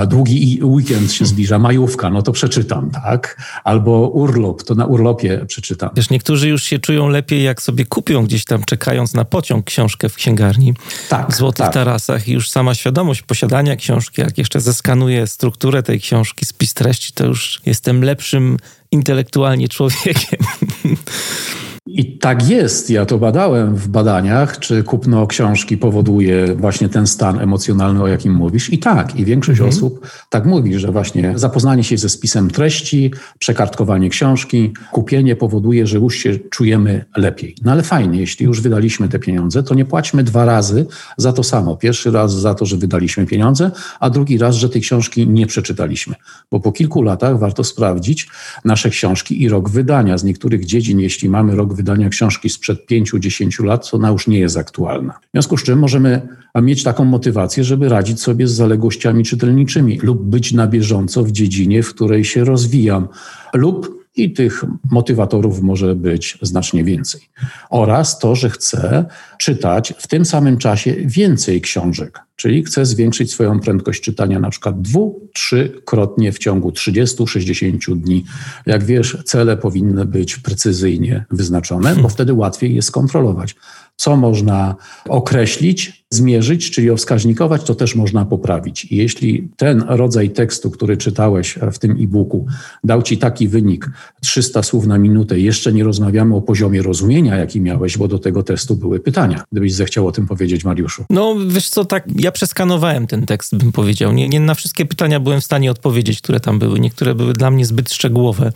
Długi 0.08 0.60
weekend 0.64 1.12
się 1.12 1.26
zbliża, 1.26 1.60
majówka, 1.60 2.10
no 2.10 2.22
to 2.22 2.32
przeczytam, 2.32 2.92
tak? 2.92 3.42
Albo 3.64 4.10
urlop, 4.10 4.64
to 4.64 4.76
na 4.76 4.86
urlopie 4.86 5.46
przeczytam. 5.48 5.90
Wiesz, 5.96 6.10
niektórzy 6.10 6.50
już 6.50 6.64
się 6.64 6.80
czują 6.80 7.08
lepiej, 7.08 7.44
jak 7.44 7.62
sobie 7.62 7.86
kupią 7.86 8.26
gdzieś 8.26 8.46
tam, 8.46 8.64
czekając 8.64 9.14
na 9.14 9.26
pociąg, 9.26 9.66
książkę 9.66 10.10
w 10.10 10.16
księgarni 10.16 10.74
tak, 11.10 11.30
w 11.32 11.36
Złotych 11.36 11.66
tak. 11.66 11.74
Tarasach 11.74 12.28
i 12.28 12.32
już 12.32 12.50
sama 12.50 12.76
świadomość 12.76 13.22
posiadania 13.22 13.76
książki, 13.76 14.22
jak 14.22 14.38
jeszcze 14.38 14.62
zeskanuję 14.62 15.28
strukturę 15.28 15.84
tej 15.84 16.00
książki, 16.00 16.46
spis 16.46 16.74
treści, 16.74 17.14
to 17.14 17.26
już 17.26 17.62
jestem 17.66 18.04
lepszym 18.04 18.58
intelektualnie 18.92 19.68
człowiekiem. 19.68 20.40
I 21.96 22.18
tak 22.18 22.50
jest. 22.50 22.90
Ja 22.90 23.06
to 23.06 23.18
badałem 23.18 23.76
w 23.76 23.88
badaniach, 23.88 24.60
czy 24.60 24.84
kupno 24.84 25.28
książki 25.28 25.78
powoduje 25.78 26.56
właśnie 26.56 26.90
ten 26.90 27.08
stan 27.08 27.40
emocjonalny, 27.40 28.04
o 28.04 28.08
jakim 28.08 28.34
mówisz. 28.34 28.74
I 28.74 28.80
tak, 28.80 29.16
i 29.16 29.26
większość 29.26 29.60
mhm. 29.60 29.78
osób 29.78 30.08
tak 30.30 30.46
mówi, 30.46 30.80
że 30.80 30.92
właśnie 30.92 31.34
zapoznanie 31.36 31.84
się 31.84 31.98
ze 31.98 32.10
spisem 32.10 32.50
treści, 32.50 33.12
przekartkowanie 33.40 34.10
książki, 34.10 34.74
kupienie 34.92 35.36
powoduje, 35.36 35.88
że 35.88 35.98
już 35.98 36.16
się 36.16 36.40
czujemy 36.40 37.06
lepiej. 37.18 37.56
No 37.64 37.72
ale 37.72 37.84
fajnie, 37.84 38.20
jeśli 38.20 38.46
już 38.46 38.62
wydaliśmy 38.62 39.10
te 39.10 39.20
pieniądze, 39.20 39.64
to 39.64 39.76
nie 39.76 39.86
płaćmy 39.86 40.24
dwa 40.24 40.46
razy 40.46 40.86
za 41.18 41.34
to 41.34 41.44
samo. 41.44 41.78
Pierwszy 41.78 42.12
raz 42.12 42.34
za 42.34 42.54
to, 42.56 42.66
że 42.66 42.78
wydaliśmy 42.78 43.26
pieniądze, 43.26 43.72
a 44.00 44.10
drugi 44.10 44.38
raz, 44.38 44.56
że 44.56 44.70
tej 44.70 44.82
książki 44.82 45.28
nie 45.28 45.48
przeczytaliśmy. 45.48 46.16
Bo 46.52 46.60
po 46.60 46.72
kilku 46.72 47.02
latach 47.02 47.40
warto 47.40 47.64
sprawdzić 47.64 48.28
nasze 48.66 48.90
książki 48.90 49.42
i 49.42 49.50
rok 49.50 49.70
wydania. 49.70 50.18
Z 50.18 50.24
niektórych 50.24 50.66
dziedzin, 50.66 51.00
jeśli 51.00 51.30
mamy 51.30 51.56
rok 51.56 51.74
wydania 51.74 51.83
książki 52.10 52.50
sprzed 52.50 52.86
5-10 52.92 53.64
lat, 53.64 53.90
to 53.90 53.98
ona 53.98 54.10
już 54.10 54.28
nie 54.28 54.40
jest 54.40 54.58
aktualna. 54.58 55.14
W 55.14 55.32
związku 55.34 55.58
z 55.58 55.64
czym 55.64 55.80
możemy 55.80 56.28
mieć 56.56 56.84
taką 56.84 57.06
motywację, 57.06 57.64
żeby 57.64 57.90
radzić 57.90 58.22
sobie 58.22 58.48
z 58.48 58.52
zaległościami 58.52 59.24
czytelniczymi 59.24 60.00
lub 60.00 60.24
być 60.24 60.54
na 60.54 60.68
bieżąco 60.68 61.24
w 61.24 61.32
dziedzinie, 61.32 61.84
w 61.84 61.94
której 61.94 62.26
się 62.26 62.44
rozwijam, 62.44 63.08
lub 63.54 64.03
i 64.16 64.34
tych 64.34 64.64
motywatorów 64.92 65.62
może 65.62 65.96
być 65.96 66.38
znacznie 66.42 66.84
więcej. 66.84 67.22
Oraz 67.70 68.20
to, 68.20 68.36
że 68.36 68.50
chcę 68.50 69.06
czytać 69.38 69.94
w 69.98 70.08
tym 70.08 70.26
samym 70.26 70.58
czasie 70.58 70.96
więcej 71.06 71.62
książek, 71.62 72.20
czyli 72.36 72.64
chcę 72.64 72.86
zwiększyć 72.86 73.32
swoją 73.32 73.60
prędkość 73.60 74.04
czytania 74.04 74.40
na 74.40 74.50
przykład 74.50 74.82
dwu, 74.82 75.30
trzykrotnie 75.34 76.32
w 76.32 76.40
ciągu 76.40 76.70
30-60 76.70 77.96
dni. 77.96 78.26
Jak 78.66 78.84
wiesz, 78.84 79.18
cele 79.26 79.58
powinny 79.58 80.06
być 80.06 80.38
precyzyjnie 80.38 81.26
wyznaczone, 81.32 81.96
bo 81.96 82.10
wtedy 82.10 82.34
łatwiej 82.34 82.76
je 82.76 82.82
skontrolować 82.82 83.56
co 83.96 84.16
można 84.18 84.76
określić, 85.10 86.06
zmierzyć, 86.10 86.72
czyli 86.72 86.96
wskaźnikować, 86.98 87.64
to 87.64 87.76
też 87.76 87.96
można 87.96 88.26
poprawić. 88.26 88.86
I 88.86 88.96
jeśli 88.96 89.50
ten 89.58 89.84
rodzaj 89.88 90.30
tekstu, 90.30 90.72
który 90.72 90.98
czytałeś 90.98 91.60
w 91.72 91.80
tym 91.80 91.92
e-booku, 91.92 92.46
dał 92.84 93.02
ci 93.02 93.18
taki 93.18 93.48
wynik 93.48 93.90
300 94.22 94.64
słów 94.64 94.88
na 94.88 94.98
minutę, 94.98 95.40
jeszcze 95.40 95.74
nie 95.74 95.84
rozmawiamy 95.84 96.36
o 96.36 96.42
poziomie 96.42 96.82
rozumienia, 96.82 97.36
jaki 97.36 97.62
miałeś, 97.62 97.98
bo 97.98 98.08
do 98.08 98.20
tego 98.20 98.44
testu 98.44 98.76
były 98.76 99.00
pytania. 99.00 99.44
Gdybyś 99.52 99.74
zechciał 99.74 100.08
o 100.08 100.12
tym 100.12 100.28
powiedzieć, 100.28 100.64
Mariuszu. 100.64 101.06
No 101.10 101.36
wiesz 101.48 101.70
co, 101.70 101.86
tak, 101.86 102.04
ja 102.16 102.32
przeskanowałem 102.32 103.08
ten 103.08 103.26
tekst, 103.26 103.58
bym 103.58 103.72
powiedział. 103.72 104.12
Nie, 104.12 104.30
nie 104.30 104.40
na 104.40 104.56
wszystkie 104.56 104.86
pytania 104.86 105.20
byłem 105.20 105.42
w 105.42 105.46
stanie 105.46 105.72
odpowiedzieć, 105.72 106.22
które 106.22 106.40
tam 106.40 106.60
były. 106.60 106.80
Niektóre 106.80 107.16
były 107.16 107.34
dla 107.34 107.52
mnie 107.52 107.66
zbyt 107.66 107.94
szczegółowe. 107.94 108.52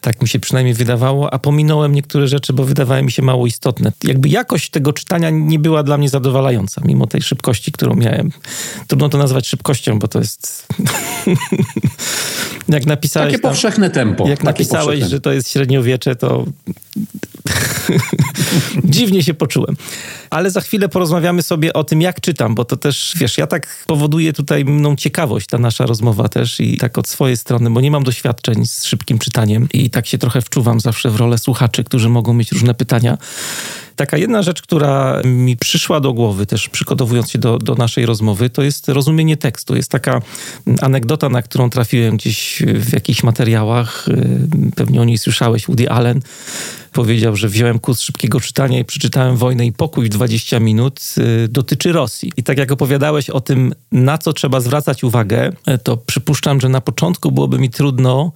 Tak 0.00 0.22
mi 0.22 0.28
się 0.28 0.38
przynajmniej 0.38 0.74
wydawało, 0.74 1.34
a 1.34 1.38
pominąłem 1.38 1.94
niektóre 1.94 2.28
rzeczy, 2.28 2.52
bo 2.52 2.64
wydawały 2.64 3.02
mi 3.02 3.12
się 3.12 3.22
mało 3.22 3.46
istotne. 3.46 3.92
Jakby 4.04 4.28
jakość 4.28 4.70
tego 4.70 4.92
czytania 4.92 5.30
nie 5.30 5.58
była 5.58 5.82
dla 5.82 5.98
mnie 5.98 6.08
zadowalająca, 6.08 6.82
mimo 6.84 7.06
tej 7.06 7.22
szybkości, 7.22 7.72
którą 7.72 7.94
miałem. 7.94 8.30
Trudno 8.86 9.08
to 9.08 9.18
nazwać 9.18 9.48
szybkością, 9.48 9.98
bo 9.98 10.08
to 10.08 10.18
jest. 10.18 10.66
jak 12.68 12.86
napisałeś. 12.86 13.32
Takie 13.32 13.42
tam, 13.42 13.50
powszechne 13.50 13.90
tempo. 13.90 14.28
Jak 14.28 14.44
napisałeś, 14.44 15.04
że 15.04 15.20
to 15.20 15.32
jest 15.32 15.50
średniowiecze, 15.50 16.16
to 16.16 16.44
dziwnie 18.84 19.22
się 19.22 19.34
poczułem. 19.34 19.76
Ale 20.30 20.50
za 20.50 20.60
chwilę 20.60 20.88
porozmawiamy 20.88 21.42
sobie 21.42 21.72
o 21.72 21.84
tym, 21.84 22.02
jak 22.02 22.20
czytam, 22.20 22.54
bo 22.54 22.64
to 22.64 22.76
też, 22.76 23.14
wiesz, 23.16 23.38
ja 23.38 23.46
tak 23.46 23.84
powoduje 23.86 24.32
tutaj 24.32 24.64
mną 24.64 24.96
ciekawość, 24.96 25.46
ta 25.46 25.58
nasza 25.58 25.86
rozmowa 25.86 26.28
też 26.28 26.60
i 26.60 26.76
tak 26.76 26.98
od 26.98 27.08
swojej 27.08 27.36
strony, 27.36 27.70
bo 27.70 27.80
nie 27.80 27.90
mam 27.90 28.04
doświadczeń 28.04 28.66
z 28.66 28.84
szybkim 28.84 29.18
czytaniem 29.18 29.68
i 29.72 29.90
tak 29.90 30.06
się 30.06 30.18
trochę 30.18 30.40
wczuwam 30.40 30.80
zawsze 30.80 31.10
w 31.10 31.16
rolę 31.16 31.38
słuchaczy, 31.38 31.84
którzy 31.84 32.08
mogą 32.08 32.34
mieć 32.34 32.52
różne 32.52 32.74
pytania. 32.74 33.18
Taka 34.00 34.16
jedna 34.16 34.42
rzecz, 34.42 34.62
która 34.62 35.20
mi 35.24 35.56
przyszła 35.56 36.00
do 36.00 36.12
głowy, 36.12 36.46
też 36.46 36.68
przygotowując 36.68 37.30
się 37.30 37.38
do, 37.38 37.58
do 37.58 37.74
naszej 37.74 38.06
rozmowy, 38.06 38.50
to 38.50 38.62
jest 38.62 38.88
rozumienie 38.88 39.36
tekstu. 39.36 39.76
Jest 39.76 39.90
taka 39.90 40.22
anegdota, 40.80 41.28
na 41.28 41.42
którą 41.42 41.70
trafiłem 41.70 42.16
gdzieś 42.16 42.62
w 42.66 42.92
jakichś 42.92 43.22
materiałach. 43.22 44.08
Y, 44.08 44.72
pewnie 44.76 45.00
o 45.00 45.04
niej 45.04 45.18
słyszałeś, 45.18 45.66
Woody 45.66 45.90
Allen 45.90 46.20
powiedział, 46.92 47.36
że 47.36 47.48
wziąłem 47.48 47.78
kurs 47.78 48.00
szybkiego 48.00 48.40
czytania 48.40 48.78
i 48.78 48.84
przeczytałem 48.84 49.36
Wojnę 49.36 49.66
i 49.66 49.72
Pokój 49.72 50.06
w 50.06 50.08
20 50.08 50.60
minut, 50.60 51.00
y, 51.44 51.48
dotyczy 51.48 51.92
Rosji. 51.92 52.32
I 52.36 52.42
tak 52.42 52.58
jak 52.58 52.72
opowiadałeś 52.72 53.30
o 53.30 53.40
tym, 53.40 53.74
na 53.92 54.18
co 54.18 54.32
trzeba 54.32 54.60
zwracać 54.60 55.04
uwagę, 55.04 55.52
y, 55.68 55.78
to 55.78 55.96
przypuszczam, 55.96 56.60
że 56.60 56.68
na 56.68 56.80
początku 56.80 57.32
byłoby 57.32 57.58
mi 57.58 57.70
trudno 57.70 58.32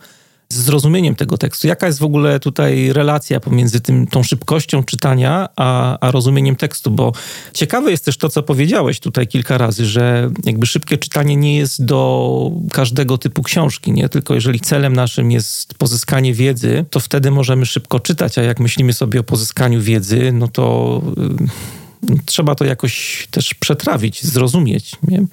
z 0.49 0.57
zrozumieniem 0.57 1.15
tego 1.15 1.39
tekstu. 1.39 1.67
Jaka 1.67 1.87
jest 1.87 1.99
w 1.99 2.05
ogóle 2.05 2.41
tutaj 2.41 2.93
relacja 2.93 3.41
pomiędzy 3.41 3.81
tym, 3.81 4.07
tą 4.07 4.23
szybkością 4.23 4.85
czytania, 4.85 5.49
a, 5.57 5.99
a 6.01 6.11
rozumieniem 6.11 6.57
tekstu? 6.57 6.91
Bo 6.91 7.13
ciekawe 7.55 7.91
jest 7.91 8.05
też 8.05 8.17
to, 8.17 8.29
co 8.29 8.43
powiedziałeś 8.43 9.01
tutaj 9.01 9.27
kilka 9.27 9.59
razy, 9.59 9.87
że 9.87 10.31
jakby 10.45 10.67
szybkie 10.67 10.99
czytanie 10.99 11.37
nie 11.37 11.57
jest 11.57 11.85
do 11.85 12.51
każdego 12.73 13.19
typu 13.19 13.43
książki, 13.43 13.93
nie? 13.93 14.09
Tylko 14.09 14.35
jeżeli 14.35 14.61
celem 14.61 14.93
naszym 14.93 15.31
jest 15.31 15.75
pozyskanie 15.75 16.35
wiedzy, 16.35 16.85
to 16.91 17.01
wtedy 17.01 17.31
możemy 17.31 17.67
szybko 17.67 18.01
czytać, 18.01 18.39
a 18.39 18.43
jak 18.43 18.61
myślimy 18.61 18.93
sobie 18.93 19.21
o 19.21 19.23
pozyskaniu 19.23 19.81
wiedzy, 19.81 20.33
no 20.33 20.49
to... 20.49 21.01
Yy 21.41 21.85
trzeba 22.27 22.55
to 22.55 22.65
jakoś 22.65 23.27
też 23.31 23.55
przetrawić, 23.55 24.25
zrozumieć. 24.25 24.97
Nie? 25.09 25.27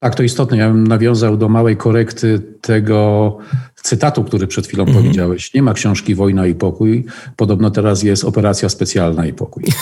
Tak, 0.00 0.14
to 0.14 0.22
istotne. 0.22 0.56
Ja 0.56 0.68
bym 0.68 0.86
nawiązał 0.86 1.36
do 1.36 1.48
małej 1.48 1.76
korekty 1.76 2.42
tego 2.60 3.38
cytatu, 3.82 4.24
który 4.24 4.46
przed 4.46 4.66
chwilą 4.66 4.84
mhm. 4.84 5.02
powiedziałeś. 5.02 5.54
Nie 5.54 5.62
ma 5.62 5.74
książki 5.74 6.14
Wojna 6.14 6.46
i 6.46 6.54
Pokój. 6.54 7.04
Podobno 7.36 7.70
teraz 7.70 8.02
jest 8.02 8.24
operacja 8.24 8.68
specjalna 8.68 9.26
i 9.26 9.32
pokój. 9.32 9.64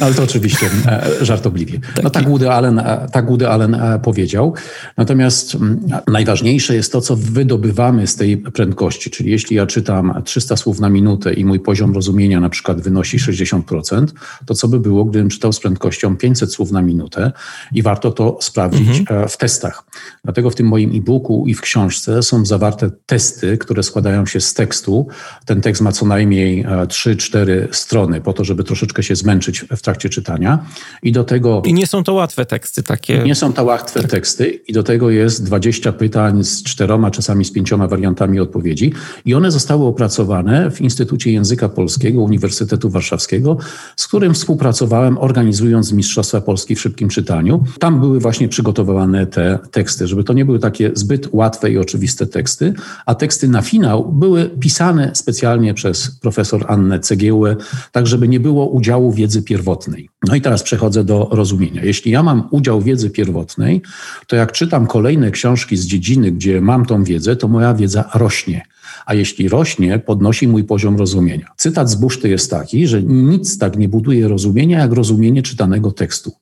Ale 0.00 0.14
to 0.14 0.22
oczywiście 0.22 0.70
e, 0.86 1.24
żartobliwie. 1.24 1.80
No 2.02 2.10
tak 2.10 2.28
Woody 2.28 2.50
Allen, 2.50 2.78
e, 2.78 3.08
tak 3.12 3.26
Woody 3.26 3.48
Allen 3.48 3.74
e, 3.74 3.98
powiedział. 3.98 4.54
Natomiast 4.96 5.54
mm, 5.54 5.80
najważniejsze 6.06 6.74
jest 6.74 6.92
to, 6.92 7.00
co 7.00 7.16
wydobywamy 7.16 8.06
z 8.06 8.16
tej 8.16 8.36
prędkości. 8.38 9.10
Czyli 9.10 9.30
jeśli 9.30 9.56
ja 9.56 9.66
czytam 9.66 10.22
300 10.24 10.56
słów 10.56 10.80
na 10.80 10.90
minutę 10.90 11.32
i 11.32 11.44
mój 11.44 11.60
poziom 11.60 11.94
rozumienia 11.94 12.40
na 12.40 12.48
przykład 12.48 12.80
wynosi 12.80 13.18
60%, 13.18 14.06
to 14.46 14.54
co 14.54 14.68
by 14.68 14.80
było, 14.80 15.04
gdybym 15.04 15.28
czytał 15.28 15.52
z 15.52 15.60
prędkością 15.60 16.16
500 16.16 16.52
słów 16.52 16.72
na 16.72 16.82
minutę 16.82 17.32
i 17.72 17.82
warto 17.82 18.10
to 18.10 18.38
sprawdzić 18.40 18.98
mhm. 18.98 19.28
w 19.28 19.36
testach. 19.36 19.84
Dlatego 20.26 20.50
w 20.50 20.54
tym 20.54 20.66
moim 20.66 20.90
e-booku 20.94 21.44
i 21.46 21.54
w 21.54 21.60
książce 21.60 22.22
są 22.22 22.46
zawarte 22.46 22.90
testy, 23.06 23.58
które 23.58 23.82
składają 23.82 24.26
się 24.26 24.40
z 24.40 24.54
tekstu. 24.54 25.08
Ten 25.44 25.60
tekst 25.60 25.82
ma 25.82 25.92
co 25.92 26.06
najmniej 26.06 26.66
3-4 26.66 27.68
strony 27.72 28.20
po 28.20 28.32
to, 28.32 28.44
żeby 28.44 28.64
troszeczkę 28.64 29.02
się 29.02 29.16
zmęczyć 29.16 29.64
w 29.76 29.82
trakcie 29.82 30.08
czytania. 30.08 30.66
I 31.02 31.12
do 31.12 31.24
tego. 31.24 31.62
I 31.64 31.74
nie 31.74 31.86
są 31.86 32.04
to 32.04 32.14
łatwe 32.14 32.46
teksty 32.46 32.82
takie. 32.82 33.18
Nie 33.18 33.34
są 33.34 33.52
to 33.52 33.64
łatwe 33.64 34.00
tak. 34.00 34.10
teksty, 34.10 34.50
i 34.50 34.72
do 34.72 34.82
tego 34.82 35.10
jest 35.10 35.44
20 35.44 35.92
pytań 35.92 36.44
z 36.44 36.62
czteroma, 36.62 37.10
czasami 37.10 37.44
z 37.44 37.52
pięcioma 37.52 37.88
wariantami 37.88 38.40
odpowiedzi. 38.40 38.92
I 39.24 39.34
one 39.34 39.50
zostały 39.50 39.84
opracowane 39.84 40.70
w 40.70 40.80
Instytucie 40.80 41.32
Języka 41.32 41.68
Polskiego 41.68 42.22
Uniwersytetu 42.22 42.90
Warszawskiego, 42.90 43.56
z 43.96 44.08
którym 44.08 44.34
współpracowałem, 44.34 45.18
organizując 45.18 45.92
Mistrzostwa 45.92 46.40
Polski 46.40 46.74
w 46.74 46.80
szybkim 46.80 47.08
czytaniu. 47.08 47.64
Tam 47.80 48.00
były 48.00 48.20
właśnie 48.20 48.48
przygotowywane 48.48 49.26
te 49.26 49.58
teksty, 49.70 50.06
żeby 50.16 50.24
to 50.24 50.32
nie 50.32 50.44
były 50.44 50.58
takie 50.58 50.90
zbyt 50.94 51.28
łatwe 51.32 51.70
i 51.70 51.78
oczywiste 51.78 52.26
teksty, 52.26 52.74
a 53.06 53.14
teksty 53.14 53.48
na 53.48 53.62
finał 53.62 54.12
były 54.12 54.50
pisane 54.60 55.10
specjalnie 55.14 55.74
przez 55.74 56.10
profesor 56.20 56.64
Annę 56.68 57.00
Cegiełę, 57.00 57.56
tak 57.92 58.06
żeby 58.06 58.28
nie 58.28 58.40
było 58.40 58.68
udziału 58.68 59.12
wiedzy 59.12 59.42
pierwotnej. 59.42 60.08
No 60.28 60.34
i 60.34 60.40
teraz 60.40 60.62
przechodzę 60.62 61.04
do 61.04 61.28
rozumienia. 61.32 61.84
Jeśli 61.84 62.12
ja 62.12 62.22
mam 62.22 62.48
udział 62.50 62.82
wiedzy 62.82 63.10
pierwotnej, 63.10 63.82
to 64.26 64.36
jak 64.36 64.52
czytam 64.52 64.86
kolejne 64.86 65.30
książki 65.30 65.76
z 65.76 65.86
dziedziny, 65.86 66.32
gdzie 66.32 66.60
mam 66.60 66.86
tą 66.86 67.04
wiedzę, 67.04 67.36
to 67.36 67.48
moja 67.48 67.74
wiedza 67.74 68.10
rośnie. 68.14 68.62
A 69.06 69.14
jeśli 69.14 69.48
rośnie, 69.48 69.98
podnosi 69.98 70.48
mój 70.48 70.64
poziom 70.64 70.96
rozumienia. 70.96 71.46
Cytat 71.56 71.90
z 71.90 71.94
Buszty 71.94 72.28
jest 72.28 72.50
taki, 72.50 72.86
że 72.86 73.02
nic 73.02 73.58
tak 73.58 73.76
nie 73.76 73.88
buduje 73.88 74.28
rozumienia, 74.28 74.78
jak 74.78 74.92
rozumienie 74.92 75.42
czytanego 75.42 75.92
tekstu. 75.92 76.32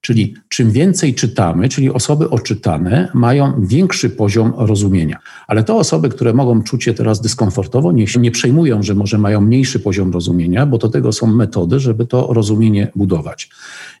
Czyli 0.00 0.34
czym 0.48 0.70
więcej 0.70 1.14
czytamy, 1.14 1.68
czyli 1.68 1.90
osoby 1.90 2.30
oczytane 2.30 3.08
mają 3.14 3.66
większy 3.66 4.10
poziom 4.10 4.52
rozumienia. 4.56 5.18
Ale 5.46 5.64
to 5.64 5.76
osoby, 5.76 6.08
które 6.08 6.32
mogą 6.32 6.62
czuć 6.62 6.84
się 6.84 6.94
teraz 6.94 7.20
dyskomfortowo, 7.20 7.92
nie 8.18 8.30
przejmują, 8.30 8.82
że 8.82 8.94
może 8.94 9.18
mają 9.18 9.40
mniejszy 9.40 9.80
poziom 9.80 10.12
rozumienia, 10.12 10.66
bo 10.66 10.78
do 10.78 10.88
tego 10.88 11.12
są 11.12 11.26
metody, 11.26 11.80
żeby 11.80 12.06
to 12.06 12.32
rozumienie 12.32 12.92
budować. 12.96 13.50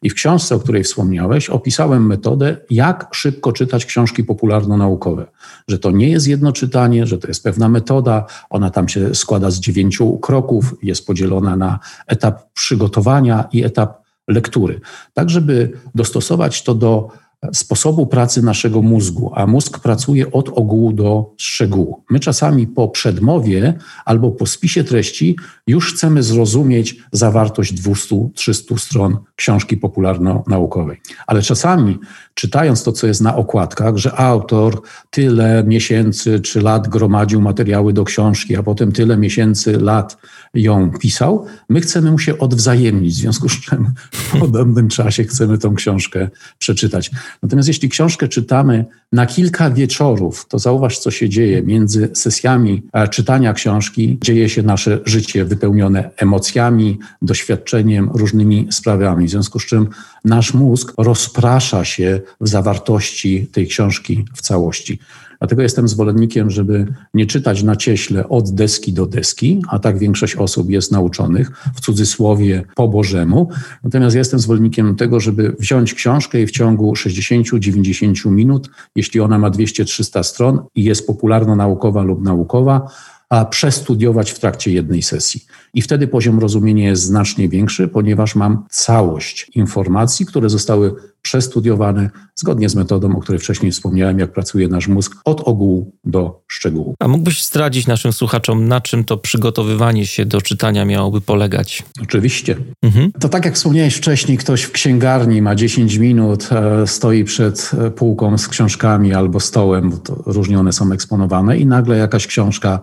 I 0.02 0.10
w 0.10 0.14
książce, 0.14 0.54
o 0.54 0.58
której 0.58 0.84
wspomniałeś, 0.84 1.50
opisałem 1.50 2.06
metodę, 2.06 2.56
jak 2.70 3.08
szybko 3.12 3.52
czytać 3.52 3.86
książki 3.86 4.24
popularno-naukowe. 4.24 5.26
Że 5.68 5.78
to 5.78 5.90
nie 5.90 6.08
jest 6.08 6.28
jedno 6.28 6.52
czytanie, 6.52 7.06
że 7.06 7.18
to 7.18 7.28
jest 7.28 7.42
pewna 7.42 7.68
metoda, 7.68 8.26
ona 8.50 8.70
tam 8.70 8.88
się 8.88 9.14
składa 9.14 9.50
z 9.50 9.60
dziewięciu 9.60 10.18
kroków, 10.18 10.74
jest 10.82 11.06
podzielona 11.06 11.56
na 11.56 11.78
etap 12.06 12.52
przygotowania 12.52 13.48
i 13.52 13.64
etap 13.64 14.05
lektury, 14.28 14.80
tak 15.14 15.30
żeby 15.30 15.72
dostosować 15.94 16.62
to 16.62 16.74
do 16.74 17.08
sposobu 17.52 18.06
pracy 18.06 18.42
naszego 18.42 18.82
mózgu, 18.82 19.32
a 19.34 19.46
mózg 19.46 19.78
pracuje 19.78 20.32
od 20.32 20.48
ogółu 20.48 20.92
do 20.92 21.34
szczegółu. 21.36 22.02
My 22.10 22.20
czasami 22.20 22.66
po 22.66 22.88
przedmowie 22.88 23.74
albo 24.04 24.30
po 24.30 24.46
spisie 24.46 24.84
treści 24.84 25.36
już 25.66 25.94
chcemy 25.94 26.22
zrozumieć 26.22 26.96
zawartość 27.12 27.74
200-300 27.74 28.78
stron 28.78 29.16
książki 29.36 29.76
popularno-naukowej. 29.76 31.00
Ale 31.26 31.42
czasami 31.42 31.98
czytając 32.34 32.82
to, 32.82 32.92
co 32.92 33.06
jest 33.06 33.20
na 33.20 33.36
okładkach, 33.36 33.96
że 33.96 34.14
autor 34.14 34.82
tyle 35.10 35.64
miesięcy 35.66 36.40
czy 36.40 36.62
lat 36.62 36.88
gromadził 36.88 37.40
materiały 37.40 37.92
do 37.92 38.04
książki, 38.04 38.56
a 38.56 38.62
potem 38.62 38.92
tyle 38.92 39.16
miesięcy, 39.16 39.80
lat 39.80 40.16
ją 40.54 40.90
pisał, 40.90 41.46
my 41.68 41.80
chcemy 41.80 42.10
mu 42.10 42.18
się 42.18 42.38
odwzajemnić, 42.38 43.14
w 43.14 43.18
związku 43.18 43.48
z 43.48 43.60
czym 43.60 43.92
w 44.10 44.38
podobnym 44.40 44.88
czasie 44.88 45.24
chcemy 45.24 45.58
tą 45.58 45.74
książkę 45.74 46.28
przeczytać. 46.58 47.10
Natomiast 47.42 47.68
jeśli 47.68 47.88
książkę 47.88 48.28
czytamy 48.28 48.84
na 49.12 49.26
kilka 49.26 49.70
wieczorów, 49.70 50.46
to 50.48 50.58
zauważ, 50.58 50.98
co 50.98 51.10
się 51.10 51.28
dzieje 51.28 51.62
między 51.62 52.10
sesjami 52.14 52.82
czytania 53.10 53.52
książki. 53.52 54.18
Dzieje 54.22 54.48
się 54.48 54.62
nasze 54.62 55.00
życie 55.04 55.44
wypełnione 55.44 56.10
emocjami, 56.16 56.98
doświadczeniem, 57.22 58.10
różnymi 58.14 58.68
sprawami, 58.70 59.26
w 59.26 59.30
związku 59.30 59.58
z 59.58 59.66
czym 59.66 59.88
nasz 60.24 60.54
mózg 60.54 60.92
rozprasza 60.98 61.84
się 61.84 62.20
w 62.40 62.48
zawartości 62.48 63.46
tej 63.52 63.66
książki 63.66 64.24
w 64.34 64.42
całości. 64.42 64.98
Dlatego 65.38 65.62
jestem 65.62 65.88
zwolennikiem, 65.88 66.50
żeby 66.50 66.86
nie 67.14 67.26
czytać 67.26 67.62
na 67.62 67.76
cieśle 67.76 68.28
od 68.28 68.50
deski 68.50 68.92
do 68.92 69.06
deski, 69.06 69.62
a 69.68 69.78
tak 69.78 69.98
większość 69.98 70.36
osób 70.36 70.70
jest 70.70 70.92
nauczonych, 70.92 71.50
w 71.74 71.80
cudzysłowie 71.80 72.64
po 72.74 72.88
Bożemu. 72.88 73.48
Natomiast 73.84 74.16
jestem 74.16 74.40
zwolennikiem 74.40 74.96
tego, 74.96 75.20
żeby 75.20 75.56
wziąć 75.58 75.94
książkę 75.94 76.40
i 76.40 76.46
w 76.46 76.50
ciągu 76.50 76.92
60-90 76.92 78.30
minut, 78.30 78.70
jeśli 78.96 79.20
ona 79.20 79.38
ma 79.38 79.50
200-300 79.50 80.22
stron 80.22 80.60
i 80.74 80.84
jest 80.84 81.06
popularno-naukowa 81.06 82.02
lub 82.02 82.22
naukowa, 82.22 82.90
a 83.28 83.44
przestudiować 83.44 84.30
w 84.30 84.38
trakcie 84.38 84.72
jednej 84.72 85.02
sesji. 85.02 85.44
I 85.74 85.82
wtedy 85.82 86.08
poziom 86.08 86.38
rozumienia 86.38 86.88
jest 86.88 87.02
znacznie 87.02 87.48
większy, 87.48 87.88
ponieważ 87.88 88.34
mam 88.34 88.64
całość 88.70 89.50
informacji, 89.54 90.26
które 90.26 90.50
zostały 90.50 90.94
przestudiowane 91.26 92.10
zgodnie 92.34 92.68
z 92.68 92.74
metodą, 92.74 93.16
o 93.16 93.20
której 93.20 93.38
wcześniej 93.38 93.72
wspomniałem, 93.72 94.18
jak 94.18 94.32
pracuje 94.32 94.68
nasz 94.68 94.88
mózg, 94.88 95.16
od 95.24 95.40
ogółu 95.40 95.92
do 96.04 96.42
szczegółu. 96.48 96.94
A 96.98 97.08
mógłbyś 97.08 97.44
zdradzić 97.44 97.86
naszym 97.86 98.12
słuchaczom, 98.12 98.68
na 98.68 98.80
czym 98.80 99.04
to 99.04 99.16
przygotowywanie 99.16 100.06
się 100.06 100.26
do 100.26 100.40
czytania 100.42 100.84
miałoby 100.84 101.20
polegać? 101.20 101.82
Oczywiście. 102.02 102.56
Mhm. 102.82 103.12
To 103.20 103.28
tak 103.28 103.44
jak 103.44 103.54
wspomniałeś 103.54 103.94
wcześniej, 103.94 104.38
ktoś 104.38 104.62
w 104.62 104.72
księgarni 104.72 105.42
ma 105.42 105.54
10 105.54 105.96
minut, 105.96 106.48
e, 106.52 106.86
stoi 106.86 107.24
przed 107.24 107.70
e, 107.78 107.90
półką 107.90 108.38
z 108.38 108.48
książkami 108.48 109.14
albo 109.14 109.40
stołem, 109.40 109.92
różnie 110.26 110.58
one 110.58 110.72
są 110.72 110.92
eksponowane 110.92 111.58
i 111.58 111.66
nagle 111.66 111.96
jakaś 111.96 112.26
książka 112.26 112.80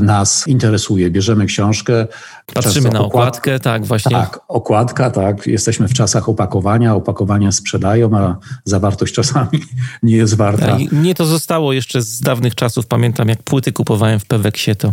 nas 0.00 0.46
interesuje. 0.46 1.10
Bierzemy 1.10 1.46
książkę. 1.46 2.06
Patrzymy 2.54 2.90
na 2.90 3.00
okładkę, 3.00 3.60
tak, 3.60 3.86
właśnie. 3.86 4.16
Tak, 4.16 4.40
okładka, 4.48 5.10
tak. 5.10 5.46
Jesteśmy 5.46 5.88
w 5.88 5.94
czasach 5.94 6.28
opakowania, 6.28 6.94
opakowania 6.94 7.52
sprzedają, 7.52 8.16
a 8.16 8.36
zawartość 8.64 9.14
czasami 9.14 9.48
nie 10.02 10.16
jest 10.16 10.36
warta. 10.36 10.66
Tak, 10.66 10.92
mnie 10.92 11.14
to 11.14 11.26
zostało 11.26 11.72
jeszcze 11.72 12.02
z 12.02 12.20
dawnych 12.20 12.54
czasów. 12.54 12.86
Pamiętam, 12.86 13.28
jak 13.28 13.42
płyty 13.42 13.72
kupowałem 13.72 14.20
w 14.20 14.24
Peweksie, 14.24 14.76
to 14.76 14.92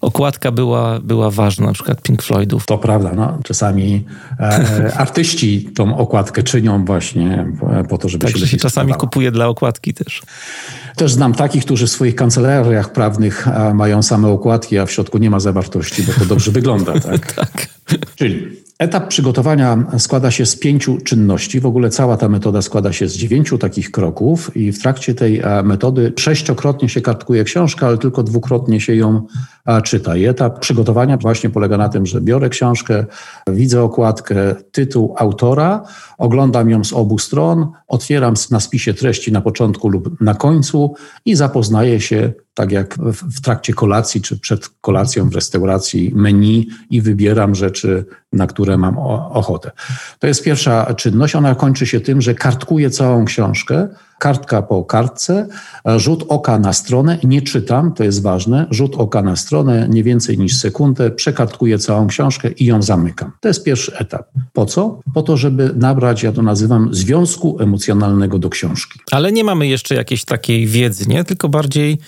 okładka 0.00 0.52
była, 0.52 1.00
była 1.00 1.30
ważna, 1.30 1.66
na 1.66 1.72
przykład 1.72 2.02
Pink 2.02 2.22
Floydów. 2.22 2.66
To 2.66 2.78
prawda, 2.78 3.12
no, 3.16 3.38
czasami 3.44 4.04
e, 4.40 4.92
artyści 5.04 5.70
tą 5.74 5.96
okładkę 5.96 6.42
czynią 6.42 6.84
właśnie 6.84 7.46
po 7.88 7.98
to, 7.98 8.08
żeby 8.08 8.26
tak, 8.26 8.36
się, 8.36 8.46
się 8.46 8.56
czasami 8.56 8.94
kupuje 8.94 9.30
dla 9.30 9.48
okładki 9.48 9.94
też. 9.94 10.22
Też 10.96 11.12
znam 11.12 11.34
takich, 11.34 11.64
którzy 11.64 11.86
w 11.86 11.90
swoich 11.90 12.14
kancelariach 12.14 12.92
prawnych 12.92 13.46
mają 13.74 14.02
same 14.02 14.28
okładki, 14.28 14.78
a 14.78 14.86
w 14.86 14.92
środku 14.92 15.18
nie 15.18 15.30
ma 15.30 15.40
zawartości, 15.40 16.02
bo 16.02 16.12
to 16.12 16.24
dobrze 16.24 16.50
wygląda. 16.50 16.92
Tak? 17.00 17.32
tak. 17.32 17.66
Czyli 18.16 18.56
etap 18.80 19.08
przygotowania 19.08 19.84
składa 19.98 20.30
się 20.30 20.46
z 20.46 20.56
pięciu 20.56 20.98
czynności. 21.04 21.60
W 21.60 21.66
ogóle 21.66 21.90
cała 21.90 22.16
ta 22.16 22.28
metoda 22.28 22.62
składa 22.62 22.92
się 22.92 23.08
z 23.08 23.16
dziewięciu 23.16 23.58
takich 23.58 23.90
kroków 23.90 24.56
i 24.56 24.72
w 24.72 24.82
trakcie 24.82 25.14
tej 25.14 25.42
metody 25.64 26.12
sześciokrotnie 26.18 26.88
się 26.88 27.00
kartkuje 27.00 27.44
książkę, 27.44 27.86
ale 27.86 27.98
tylko 27.98 28.22
dwukrotnie 28.22 28.80
się 28.80 28.94
ją 28.94 29.22
czyta. 29.84 30.16
I 30.16 30.24
etap 30.24 30.58
przygotowania 30.58 31.16
właśnie 31.16 31.50
polega 31.50 31.76
na 31.76 31.88
tym, 31.88 32.06
że 32.06 32.20
biorę 32.20 32.48
książkę, 32.48 33.06
widzę 33.46 33.82
okładkę, 33.82 34.54
tytuł 34.72 35.14
autora, 35.18 35.82
oglądam 36.18 36.70
ją 36.70 36.84
z 36.84 36.92
obu 36.92 37.18
stron, 37.18 37.66
otwieram 37.88 38.34
na 38.50 38.60
spisie 38.60 38.94
treści 38.94 39.32
na 39.32 39.40
początku 39.40 39.88
lub 39.88 40.20
na 40.20 40.34
końcu 40.34 40.94
i 41.24 41.36
zapoznaję 41.36 42.00
się 42.00 42.32
tak 42.54 42.72
jak 42.72 42.98
w 43.12 43.40
trakcie 43.40 43.72
kolacji 43.72 44.20
czy 44.20 44.38
przed 44.38 44.68
kolacją 44.80 45.28
w 45.28 45.34
restauracji 45.34 46.12
menu 46.14 46.68
i 46.90 47.00
wybieram 47.00 47.54
rzeczy, 47.54 48.04
na 48.32 48.46
które 48.46 48.78
mam 48.78 48.98
ochotę. 48.98 49.70
To 50.18 50.26
jest 50.26 50.44
pierwsza 50.44 50.94
czynność. 50.94 51.34
Ona 51.34 51.54
kończy 51.54 51.86
się 51.86 52.00
tym, 52.00 52.20
że 52.20 52.34
kartkuję 52.34 52.90
całą 52.90 53.24
książkę, 53.24 53.88
kartka 54.18 54.62
po 54.62 54.84
kartce, 54.84 55.46
rzut 55.96 56.24
oka 56.28 56.58
na 56.58 56.72
stronę, 56.72 57.18
nie 57.24 57.42
czytam, 57.42 57.92
to 57.92 58.04
jest 58.04 58.22
ważne, 58.22 58.66
rzut 58.70 58.94
oka 58.96 59.22
na 59.22 59.36
stronę, 59.36 59.88
nie 59.90 60.04
więcej 60.04 60.38
niż 60.38 60.56
sekundę, 60.56 61.10
przekartkuję 61.10 61.78
całą 61.78 62.06
książkę 62.06 62.50
i 62.50 62.64
ją 62.64 62.82
zamykam. 62.82 63.32
To 63.40 63.48
jest 63.48 63.64
pierwszy 63.64 63.96
etap. 63.96 64.26
Po 64.52 64.66
co? 64.66 65.00
Po 65.14 65.22
to, 65.22 65.36
żeby 65.36 65.70
nabrać, 65.76 66.22
ja 66.22 66.32
to 66.32 66.42
nazywam, 66.42 66.94
związku 66.94 67.60
emocjonalnego 67.60 68.38
do 68.38 68.50
książki. 68.50 69.00
Ale 69.10 69.32
nie 69.32 69.44
mamy 69.44 69.66
jeszcze 69.66 69.94
jakiejś 69.94 70.24
takiej 70.24 70.66
wiedzy, 70.66 71.08
nie? 71.08 71.24
Tylko 71.24 71.48
bardziej 71.48 71.98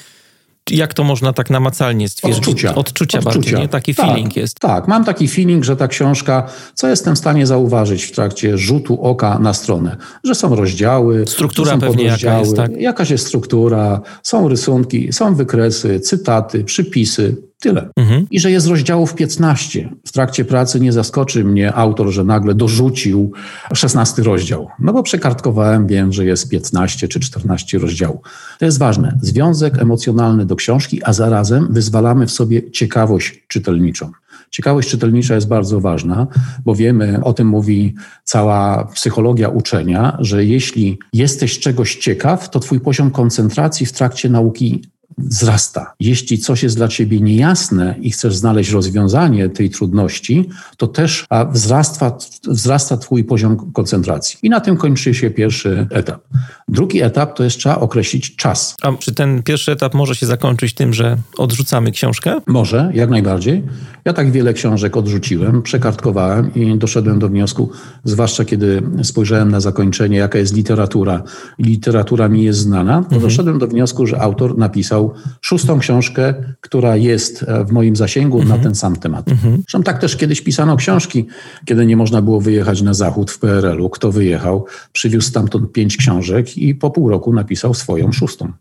jak 0.70 0.94
to 0.94 1.05
można 1.05 1.33
tak 1.33 1.51
namacalnie 1.51 2.09
stwierdzić? 2.09 2.38
Odczucia. 2.38 2.75
Odczucia, 2.75 3.18
Odczucia. 3.18 3.35
bardziej, 3.35 3.55
nie? 3.61 3.68
Taki 3.68 3.94
tak, 3.94 4.07
feeling 4.07 4.37
jest. 4.37 4.61
Tak, 4.61 4.88
mam 4.88 5.05
taki 5.05 5.29
feeling, 5.29 5.64
że 5.64 5.77
ta 5.77 5.88
książka, 5.88 6.46
co 6.75 6.88
jestem 6.88 7.14
w 7.14 7.18
stanie 7.18 7.46
zauważyć 7.46 8.05
w 8.05 8.12
trakcie 8.12 8.59
rzutu 8.59 9.03
oka 9.03 9.38
na 9.38 9.55
stronę? 9.55 9.96
Że 10.25 10.35
są 10.35 10.55
rozdziały. 10.55 11.27
Struktura 11.27 11.72
są 11.72 11.81
pewnie 11.81 12.05
jaka 12.05 12.38
jest, 12.38 12.57
tak? 12.57 12.77
Jakaś 12.77 13.11
jest 13.11 13.27
struktura, 13.27 14.01
są 14.22 14.48
rysunki, 14.48 15.12
są 15.12 15.35
wykresy, 15.35 16.01
cytaty, 16.01 16.64
przypisy. 16.64 17.37
Tyle. 17.62 17.88
Mhm. 17.96 18.27
I 18.31 18.40
że 18.40 18.51
jest 18.51 18.66
rozdziałów 18.66 19.14
15. 19.14 19.88
W 20.07 20.12
trakcie 20.12 20.44
pracy 20.44 20.81
nie 20.81 20.92
zaskoczy 20.92 21.44
mnie 21.44 21.75
autor, 21.75 22.11
że 22.11 22.25
nagle 22.25 22.55
dorzucił 22.55 23.33
16 23.75 24.22
rozdział. 24.22 24.68
No 24.79 24.92
bo 24.92 25.03
przekartkowałem, 25.03 25.87
wiem, 25.87 26.12
że 26.12 26.25
jest 26.25 26.48
15 26.48 27.09
czy 27.09 27.20
14 27.20 27.79
rozdziałów. 27.79 28.20
To 28.59 28.64
jest 28.64 28.79
ważne. 28.79 29.18
Związek 29.22 29.79
emocjonalny 29.79 30.46
do 30.46 30.57
książki, 30.57 31.01
a 31.05 31.12
zarazem 31.12 31.68
wyzwalamy 31.70 32.27
w 32.27 32.31
sobie 32.31 32.70
ciekawość 32.70 33.44
czytelniczą. 33.48 34.12
Ciekawość 34.51 34.88
czytelnicza 34.88 35.35
jest 35.35 35.48
bardzo 35.48 35.81
ważna, 35.81 36.27
bo 36.64 36.75
wiemy, 36.75 37.25
o 37.25 37.33
tym 37.33 37.46
mówi 37.46 37.94
cała 38.25 38.85
psychologia 38.85 39.48
uczenia, 39.48 40.16
że 40.20 40.44
jeśli 40.44 40.98
jesteś 41.12 41.59
czegoś 41.59 41.96
ciekaw, 41.96 42.51
to 42.51 42.61
twój 42.61 42.81
poziom 42.81 43.11
koncentracji 43.11 43.87
w 43.87 43.92
trakcie 43.92 44.29
nauki 44.29 44.83
wzrasta. 45.18 45.94
Jeśli 46.01 46.38
coś 46.38 46.62
jest 46.62 46.77
dla 46.77 46.88
ciebie 46.88 47.20
niejasne 47.20 47.94
i 48.01 48.11
chcesz 48.11 48.37
znaleźć 48.37 48.70
rozwiązanie 48.70 49.48
tej 49.48 49.70
trudności, 49.70 50.48
to 50.77 50.87
też 50.87 51.27
wzrasta, 51.53 52.16
wzrasta 52.48 52.96
twój 52.96 53.25
poziom 53.25 53.72
koncentracji. 53.72 54.38
I 54.42 54.51
na 54.51 54.61
tym 54.61 54.77
kończy 54.77 55.14
się 55.14 55.31
pierwszy 55.31 55.87
etap. 55.90 56.20
Drugi 56.68 57.03
etap 57.03 57.37
to 57.37 57.44
jest 57.44 57.59
trzeba 57.59 57.77
określić 57.77 58.37
czas. 58.37 58.77
A 58.83 58.92
czy 58.92 59.14
ten 59.14 59.42
pierwszy 59.42 59.72
etap 59.72 59.94
może 59.94 60.14
się 60.14 60.27
zakończyć 60.27 60.75
tym, 60.75 60.94
że 60.94 61.16
odrzucamy 61.38 61.92
książkę? 61.92 62.40
Może, 62.46 62.90
jak 62.94 63.11
najbardziej. 63.11 63.62
Ja 64.05 64.12
tak 64.12 64.33
wiele 64.33 64.53
książek 64.53 64.96
odrzuciłem, 64.96 65.62
przekartkowałem 65.62 66.55
i 66.55 66.79
doszedłem 66.79 67.18
do 67.18 67.29
wniosku, 67.29 67.70
zwłaszcza 68.05 68.44
kiedy 68.44 68.83
spojrzałem 69.03 69.51
na 69.51 69.61
zakończenie, 69.61 70.16
jaka 70.16 70.38
jest 70.38 70.57
literatura 70.57 71.22
i 71.59 71.62
literatura 71.62 72.29
mi 72.29 72.44
jest 72.44 72.59
znana, 72.59 72.94
to 72.94 73.05
mhm. 73.05 73.22
doszedłem 73.22 73.59
do 73.59 73.66
wniosku, 73.66 74.07
że 74.07 74.20
autor 74.20 74.59
napisał 74.59 75.02
szóstą 75.41 75.79
książkę, 75.79 76.35
która 76.61 76.97
jest 76.97 77.43
e, 77.43 77.65
w 77.65 77.73
moim 77.73 77.97
zasięgu 77.97 78.41
mhm. 78.41 78.59
na 78.59 78.65
ten 78.65 78.75
sam 78.75 78.97
temat. 78.97 79.29
Mhm. 79.29 79.57
Zresztą 79.57 79.83
tak 79.83 80.01
też 80.01 80.17
kiedyś 80.17 80.41
pisano 80.41 80.77
książki, 80.77 81.27
kiedy 81.65 81.87
nie 81.87 81.97
można 81.97 82.23
było 82.23 82.41
wyjechać 82.41 82.83
na 82.83 82.95
zachód 82.95 83.31
w 83.31 83.38
PRL-u. 83.38 83.91
Kto 83.91 84.12
wyjechał, 84.12 84.67
przywiózł 84.93 85.29
stamtąd 85.29 85.73
pięć 85.73 85.97
książek 85.97 86.59
i 86.59 86.75
po 86.75 86.91
pół 86.91 87.09
roku 87.09 87.33
napisał 87.33 87.75
swoją 87.75 88.12
szóstą. 88.12 88.53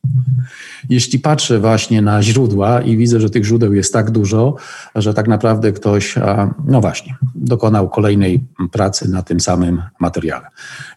Jeśli 0.89 1.19
patrzę 1.19 1.59
właśnie 1.59 2.01
na 2.01 2.23
źródła 2.23 2.81
i 2.81 2.97
widzę, 2.97 3.19
że 3.19 3.29
tych 3.29 3.45
źródeł 3.45 3.73
jest 3.73 3.93
tak 3.93 4.11
dużo, 4.11 4.55
że 4.95 5.13
tak 5.13 5.27
naprawdę 5.27 5.71
ktoś, 5.71 6.15
no 6.65 6.81
właśnie, 6.81 7.15
dokonał 7.35 7.89
kolejnej 7.89 8.43
pracy 8.71 9.09
na 9.09 9.21
tym 9.21 9.39
samym 9.39 9.81
materiale. 9.99 10.47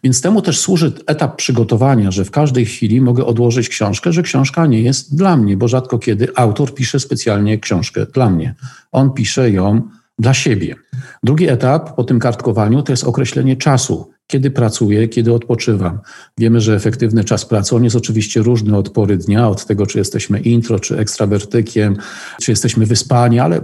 Więc 0.03 0.21
temu 0.21 0.41
też 0.41 0.59
służy 0.59 0.91
etap 1.07 1.35
przygotowania, 1.35 2.11
że 2.11 2.25
w 2.25 2.31
każdej 2.31 2.65
chwili 2.65 3.01
mogę 3.01 3.25
odłożyć 3.25 3.69
książkę, 3.69 4.13
że 4.13 4.21
książka 4.23 4.65
nie 4.65 4.81
jest 4.81 5.15
dla 5.15 5.24
mnie, 5.37 5.57
bo 5.57 5.67
rzadko 5.67 5.99
kiedy 5.99 6.27
autor 6.35 6.73
pisze 6.73 6.99
specjalnie 6.99 7.59
książkę 7.59 8.05
dla 8.13 8.29
mnie. 8.29 8.55
On 8.91 9.13
pisze 9.13 9.51
ją 9.51 9.81
dla 10.19 10.33
siebie. 10.33 10.75
Drugi 11.23 11.49
etap 11.49 11.95
po 11.95 12.03
tym 12.03 12.19
kartkowaniu 12.19 12.83
to 12.83 12.93
jest 12.93 13.03
określenie 13.03 13.55
czasu 13.55 14.15
kiedy 14.27 14.51
pracuję, 14.51 15.07
kiedy 15.07 15.33
odpoczywam. 15.33 15.99
Wiemy, 16.37 16.61
że 16.61 16.75
efektywny 16.75 17.23
czas 17.23 17.45
pracy, 17.45 17.75
on 17.75 17.83
jest 17.83 17.95
oczywiście 17.95 18.41
różny 18.41 18.77
od 18.77 18.89
pory 18.89 19.17
dnia, 19.17 19.49
od 19.49 19.65
tego, 19.65 19.85
czy 19.85 19.97
jesteśmy 19.97 20.39
intro, 20.39 20.79
czy 20.79 20.97
ekstrawertykiem, 20.97 21.97
czy 22.41 22.51
jesteśmy 22.51 22.85
wyspani, 22.85 23.39
ale 23.39 23.61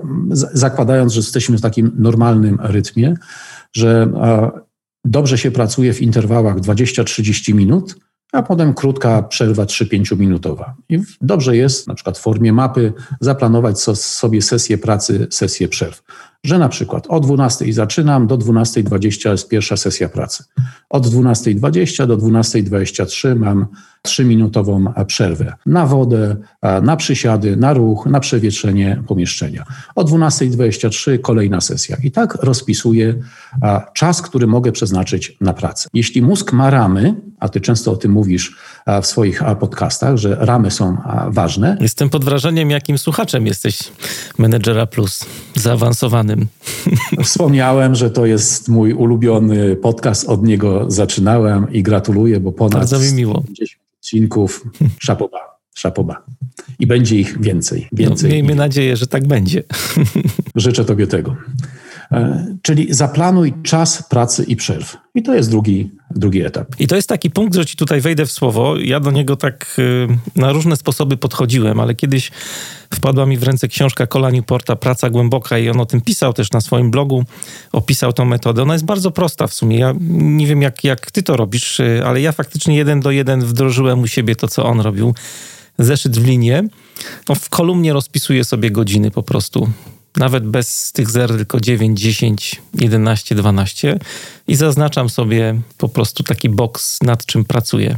zakładając, 0.53 1.13
że 1.13 1.19
jesteśmy 1.19 1.57
w 1.57 1.61
takim 1.61 1.91
normalnym 1.97 2.57
rytmie, 2.61 3.13
że 3.73 4.11
dobrze 5.05 5.37
się 5.37 5.51
pracuje 5.51 5.93
w 5.93 6.01
interwałach 6.01 6.59
20-30 6.59 7.53
minut, 7.53 7.95
a 8.31 8.41
potem 8.41 8.73
krótka 8.73 9.23
przerwa 9.23 9.63
3-5 9.63 10.17
minutowa. 10.17 10.75
I 10.89 10.99
dobrze 11.21 11.57
jest, 11.57 11.87
na 11.87 11.93
przykład 11.95 12.17
w 12.17 12.21
formie 12.21 12.53
mapy, 12.53 12.93
zaplanować 13.19 13.79
sobie 13.95 14.41
sesję 14.41 14.77
pracy, 14.77 15.27
sesję 15.29 15.67
przerw. 15.67 16.03
Że 16.43 16.59
na 16.59 16.69
przykład 16.69 17.07
o 17.09 17.19
12 17.19 17.73
zaczynam, 17.73 18.27
do 18.27 18.37
12.20 18.37 19.31
jest 19.31 19.49
pierwsza 19.49 19.77
sesja 19.77 20.09
pracy. 20.09 20.43
Od 20.89 21.07
12.20 21.07 22.07
do 22.07 22.17
12.23 22.17 23.35
mam 23.35 23.67
trzyminutową 24.01 24.93
przerwę 25.07 25.53
na 25.65 25.85
wodę, 25.85 26.35
na 26.83 26.95
przysiady, 26.95 27.55
na 27.55 27.73
ruch, 27.73 28.05
na 28.05 28.19
przewietrzenie 28.19 29.03
pomieszczenia. 29.07 29.65
O 29.95 30.03
12.23 30.03 31.21
kolejna 31.21 31.61
sesja. 31.61 31.97
I 32.03 32.11
tak 32.11 32.35
rozpisuję 32.35 33.15
czas, 33.93 34.21
który 34.21 34.47
mogę 34.47 34.71
przeznaczyć 34.71 35.37
na 35.41 35.53
pracę. 35.53 35.89
Jeśli 35.93 36.21
mózg 36.21 36.53
ma 36.53 36.69
ramy, 36.69 37.15
a 37.39 37.49
ty 37.49 37.61
często 37.61 37.91
o 37.91 37.95
tym 37.95 38.11
mówisz 38.11 38.55
w 39.01 39.05
swoich 39.05 39.43
podcastach, 39.59 40.17
że 40.17 40.37
ramy 40.39 40.71
są 40.71 40.97
ważne. 41.27 41.77
Jestem 41.81 42.09
pod 42.09 42.25
wrażeniem, 42.25 42.69
jakim 42.69 42.97
słuchaczem 42.97 43.47
jesteś 43.47 43.79
Menedżera 44.37 44.85
Plus, 44.85 45.25
zaawansowanym. 46.31 46.47
Wspomniałem, 47.23 47.95
że 47.95 48.09
to 48.09 48.25
jest 48.25 48.69
mój 48.69 48.93
ulubiony 48.93 49.75
podcast, 49.75 50.29
od 50.29 50.43
niego 50.43 50.91
zaczynałem 50.91 51.73
i 51.73 51.83
gratuluję, 51.83 52.39
bo 52.39 52.51
ponad 52.51 52.73
Bardzo 52.73 52.99
mi 52.99 53.13
miło. 53.13 53.41
50 53.41 53.81
odcinków. 53.99 54.63
Szapoba, 54.99 55.39
szapoba. 55.73 56.23
I 56.79 56.87
będzie 56.87 57.15
ich 57.15 57.41
więcej. 57.41 57.87
No, 57.91 57.97
więcej 57.97 58.29
no, 58.29 58.33
miejmy 58.33 58.55
nadzieję, 58.55 58.97
że 58.97 59.07
tak 59.07 59.27
będzie. 59.27 59.63
Życzę 60.55 60.85
Tobie 60.85 61.07
tego. 61.07 61.35
E, 62.11 62.45
czyli 62.61 62.93
zaplanuj 62.93 63.53
czas 63.63 64.03
pracy 64.09 64.43
i 64.43 64.55
przerw. 64.55 64.97
I 65.15 65.23
to 65.23 65.33
jest 65.33 65.49
drugi, 65.49 65.91
drugi 66.15 66.41
etap. 66.41 66.67
I 66.79 66.87
to 66.87 66.95
jest 66.95 67.09
taki 67.09 67.29
punkt, 67.29 67.55
że 67.55 67.65
ci 67.65 67.77
tutaj 67.77 68.01
wejdę 68.01 68.25
w 68.25 68.31
słowo. 68.31 68.77
Ja 68.77 68.99
do 68.99 69.11
niego 69.11 69.35
tak 69.35 69.75
y, 69.79 70.07
na 70.35 70.51
różne 70.51 70.75
sposoby 70.75 71.17
podchodziłem, 71.17 71.79
ale 71.79 71.95
kiedyś 71.95 72.31
wpadła 72.93 73.25
mi 73.25 73.37
w 73.37 73.43
ręce 73.43 73.67
książka 73.67 74.07
Cola 74.07 74.31
Newporta 74.31 74.75
Praca 74.75 75.09
Głęboka 75.09 75.57
i 75.57 75.69
on 75.69 75.79
o 75.79 75.85
tym 75.85 76.01
pisał 76.01 76.33
też 76.33 76.51
na 76.51 76.61
swoim 76.61 76.91
blogu, 76.91 77.23
opisał 77.71 78.13
tą 78.13 78.25
metodę. 78.25 78.61
Ona 78.61 78.73
jest 78.73 78.85
bardzo 78.85 79.11
prosta 79.11 79.47
w 79.47 79.53
sumie. 79.53 79.79
Ja 79.79 79.93
nie 80.11 80.47
wiem, 80.47 80.61
jak, 80.61 80.83
jak 80.83 81.11
ty 81.11 81.23
to 81.23 81.37
robisz, 81.37 81.79
y, 81.79 82.01
ale 82.05 82.21
ja 82.21 82.31
faktycznie 82.31 82.75
jeden 82.75 82.99
do 82.99 83.11
jeden 83.11 83.41
wdrożyłem 83.41 83.99
u 83.99 84.07
siebie 84.07 84.35
to, 84.35 84.47
co 84.47 84.65
on 84.65 84.79
robił. 84.79 85.15
Zeszyt 85.79 86.17
w 86.17 86.25
linię. 86.25 86.63
No, 87.29 87.35
w 87.35 87.49
kolumnie 87.49 87.93
rozpisuję 87.93 88.43
sobie 88.43 88.71
godziny 88.71 89.11
po 89.11 89.23
prostu 89.23 89.69
nawet 90.15 90.47
bez 90.47 90.91
tych 90.91 91.09
zer, 91.09 91.29
tylko 91.29 91.59
9, 91.59 91.99
10, 91.99 92.61
11, 92.73 93.35
12 93.35 93.99
i 94.47 94.55
zaznaczam 94.55 95.09
sobie 95.09 95.61
po 95.77 95.89
prostu 95.89 96.23
taki 96.23 96.49
boks, 96.49 97.01
nad 97.01 97.25
czym 97.25 97.45
pracuję. 97.45 97.97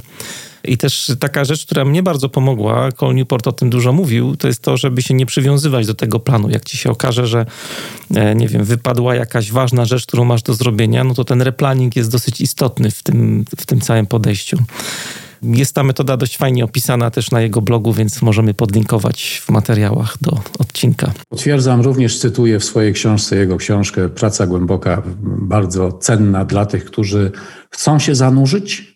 I 0.64 0.78
też 0.78 1.12
taka 1.20 1.46
rzecz, 1.46 1.66
która 1.66 1.86
mnie 1.86 2.04
bardzo 2.04 2.30
pomogła, 2.30 2.92
Cole 2.92 3.14
Newport 3.14 3.48
o 3.48 3.52
tym 3.52 3.70
dużo 3.70 3.94
mówił, 3.94 4.38
to 4.38 4.48
jest 4.48 4.62
to, 4.62 4.78
żeby 4.78 5.02
się 5.02 5.14
nie 5.14 5.26
przywiązywać 5.26 5.88
do 5.88 5.94
tego 5.94 6.20
planu. 6.20 6.50
Jak 6.50 6.66
ci 6.66 6.78
się 6.78 6.92
okaże, 6.92 7.28
że 7.28 7.46
e, 8.16 8.36
nie 8.36 8.48
wiem, 8.48 8.64
wypadła 8.64 9.16
jakaś 9.16 9.52
ważna 9.52 9.86
rzecz, 9.86 10.06
którą 10.06 10.26
masz 10.26 10.44
do 10.44 10.54
zrobienia, 10.54 11.04
no 11.04 11.14
to 11.14 11.24
ten 11.24 11.42
replanning 11.42 11.96
jest 11.96 12.12
dosyć 12.12 12.42
istotny 12.42 12.92
w 12.92 13.04
tym, 13.04 13.46
w 13.58 13.66
tym 13.66 13.82
całym 13.82 14.08
podejściu. 14.08 14.58
Jest 15.44 15.76
ta 15.76 15.84
metoda 15.84 16.18
dość 16.18 16.38
fajnie 16.38 16.66
opisana 16.66 17.12
też 17.12 17.32
na 17.32 17.42
jego 17.42 17.62
blogu, 17.62 17.94
więc 17.94 18.22
możemy 18.22 18.54
podlinkować 18.54 19.42
w 19.46 19.50
materiałach 19.50 20.18
do 20.22 20.40
odcinka. 20.60 21.12
Potwierdzam, 21.30 21.82
również 21.82 22.20
cytuję 22.20 22.60
w 22.60 22.64
swojej 22.64 22.94
książce 22.94 23.36
jego 23.36 23.58
książkę 23.58 24.10
Praca 24.10 24.48
Głęboka, 24.48 25.04
bardzo 25.42 25.92
cenna 25.92 26.46
dla 26.46 26.66
tych, 26.66 26.86
którzy 26.86 27.32
chcą 27.70 28.00
się 28.00 28.16
zanurzyć, 28.16 28.94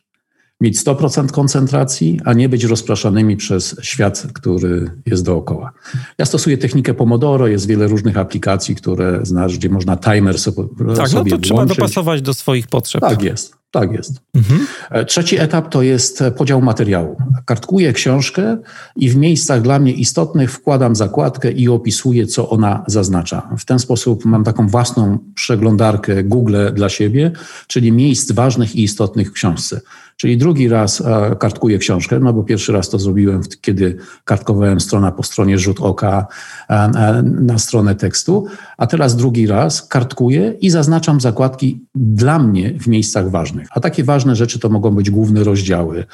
mieć 0.61 0.83
100% 0.83 1.31
koncentracji, 1.31 2.19
a 2.25 2.33
nie 2.33 2.49
być 2.49 2.63
rozpraszanymi 2.63 3.37
przez 3.37 3.75
świat, 3.81 4.27
który 4.33 4.91
jest 5.05 5.25
dookoła. 5.25 5.71
Ja 6.17 6.25
stosuję 6.25 6.57
technikę 6.57 6.93
Pomodoro, 6.93 7.47
jest 7.47 7.67
wiele 7.67 7.87
różnych 7.87 8.17
aplikacji, 8.17 8.75
które 8.75 9.19
znasz, 9.23 9.57
gdzie 9.57 9.69
można 9.69 9.97
timer 9.97 10.39
sobie 10.39 10.63
Tak, 10.95 11.13
no 11.13 11.25
to 11.25 11.37
trzeba 11.37 11.65
dopasować 11.65 12.21
do 12.21 12.33
swoich 12.33 12.67
potrzeb. 12.67 13.01
Tak 13.01 13.23
jest. 13.23 13.57
Tak 13.71 13.91
jest. 13.91 14.21
Mhm. 14.35 14.67
Trzeci 15.05 15.39
etap 15.39 15.69
to 15.69 15.81
jest 15.81 16.23
podział 16.37 16.61
materiału. 16.61 17.17
Kartkuję 17.45 17.93
książkę 17.93 18.57
i 18.95 19.09
w 19.09 19.15
miejscach 19.15 19.61
dla 19.61 19.79
mnie 19.79 19.93
istotnych 19.93 20.51
wkładam 20.51 20.95
zakładkę 20.95 21.51
i 21.51 21.69
opisuję, 21.69 22.27
co 22.27 22.49
ona 22.49 22.83
zaznacza. 22.87 23.49
W 23.57 23.65
ten 23.65 23.79
sposób 23.79 24.25
mam 24.25 24.43
taką 24.43 24.67
własną 24.67 25.17
przeglądarkę 25.35 26.23
Google 26.23 26.55
dla 26.73 26.89
siebie, 26.89 27.31
czyli 27.67 27.91
miejsc 27.91 28.31
ważnych 28.31 28.75
i 28.75 28.83
istotnych 28.83 29.29
w 29.29 29.33
książce. 29.33 29.81
Czyli 30.17 30.37
drugi 30.37 30.69
raz 30.69 31.01
e, 31.01 31.35
kartkuję 31.39 31.77
książkę, 31.77 32.19
no 32.19 32.33
bo 32.33 32.43
pierwszy 32.43 32.71
raz 32.71 32.89
to 32.89 32.99
zrobiłem, 32.99 33.41
kiedy 33.61 33.97
kartkowałem 34.23 34.79
strona 34.79 35.11
po 35.11 35.23
stronie 35.23 35.57
rzut 35.57 35.79
oka 35.81 36.27
e, 36.69 36.73
e, 36.73 37.23
na 37.23 37.57
stronę 37.57 37.95
tekstu, 37.95 38.45
a 38.77 38.87
teraz 38.87 39.15
drugi 39.15 39.47
raz 39.47 39.87
kartkuję 39.87 40.53
i 40.61 40.69
zaznaczam 40.69 41.21
zakładki 41.21 41.85
dla 41.95 42.39
mnie 42.39 42.73
w 42.79 42.87
miejscach 42.87 43.29
ważnych. 43.29 43.56
A 43.71 43.79
takie 43.79 44.03
ważne 44.03 44.35
rzeczy 44.35 44.59
to 44.59 44.69
mogą 44.69 44.91
być 44.91 45.09
główne 45.09 45.43
rozdziały, 45.43 46.05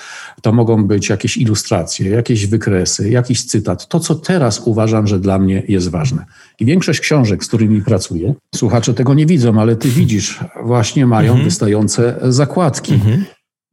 to 0.41 0.51
mogą 0.51 0.87
być 0.87 1.09
jakieś 1.09 1.37
ilustracje, 1.37 2.09
jakieś 2.09 2.47
wykresy, 2.47 3.09
jakiś 3.09 3.45
cytat. 3.45 3.87
To, 3.87 3.99
co 3.99 4.15
teraz 4.15 4.59
uważam, 4.65 5.07
że 5.07 5.19
dla 5.19 5.39
mnie 5.39 5.63
jest 5.67 5.89
ważne. 5.89 6.25
I 6.59 6.65
większość 6.65 6.99
książek, 6.99 7.43
z 7.43 7.47
którymi 7.47 7.81
pracuję, 7.81 8.33
słuchacze 8.55 8.93
tego 8.93 9.13
nie 9.13 9.25
widzą, 9.25 9.61
ale 9.61 9.75
ty 9.75 9.89
widzisz, 9.89 10.39
właśnie 10.63 11.05
mają 11.05 11.31
mhm. 11.31 11.45
wystające 11.45 12.15
zakładki. 12.21 12.93
Mhm 12.93 13.23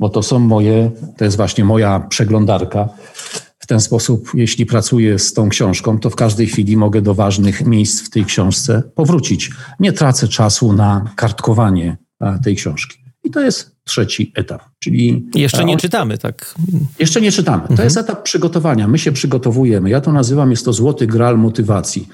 bo 0.00 0.08
to 0.08 0.22
są 0.22 0.38
moje, 0.38 0.90
to 1.16 1.24
jest 1.24 1.36
właśnie 1.36 1.64
moja 1.64 2.00
przeglądarka. 2.00 2.88
W 3.58 3.66
ten 3.66 3.80
sposób, 3.80 4.30
jeśli 4.34 4.66
pracuję 4.66 5.18
z 5.18 5.32
tą 5.32 5.48
książką, 5.48 5.98
to 5.98 6.10
w 6.10 6.16
każdej 6.16 6.46
chwili 6.46 6.76
mogę 6.76 7.02
do 7.02 7.14
ważnych 7.14 7.66
miejsc 7.66 8.02
w 8.02 8.10
tej 8.10 8.24
książce 8.24 8.82
powrócić. 8.94 9.50
Nie 9.80 9.92
tracę 9.92 10.28
czasu 10.28 10.72
na 10.72 11.10
kartkowanie 11.16 11.96
tej 12.44 12.56
książki. 12.56 12.99
I 13.24 13.30
to 13.30 13.40
jest 13.40 13.79
trzeci 13.84 14.32
etap. 14.34 14.62
Czyli 14.78 15.26
jeszcze 15.34 15.64
nie 15.64 15.76
czytamy, 15.76 16.18
tak? 16.18 16.54
Jeszcze 16.98 17.20
nie 17.20 17.32
czytamy. 17.32 17.62
To 17.62 17.70
mhm. 17.70 17.86
jest 17.86 17.96
etap 17.96 18.22
przygotowania. 18.22 18.88
My 18.88 18.98
się 18.98 19.12
przygotowujemy. 19.12 19.90
Ja 19.90 20.00
to 20.00 20.12
nazywam, 20.12 20.50
jest 20.50 20.64
to 20.64 20.72
złoty 20.72 21.06
gral 21.06 21.38
motywacji. 21.38 22.08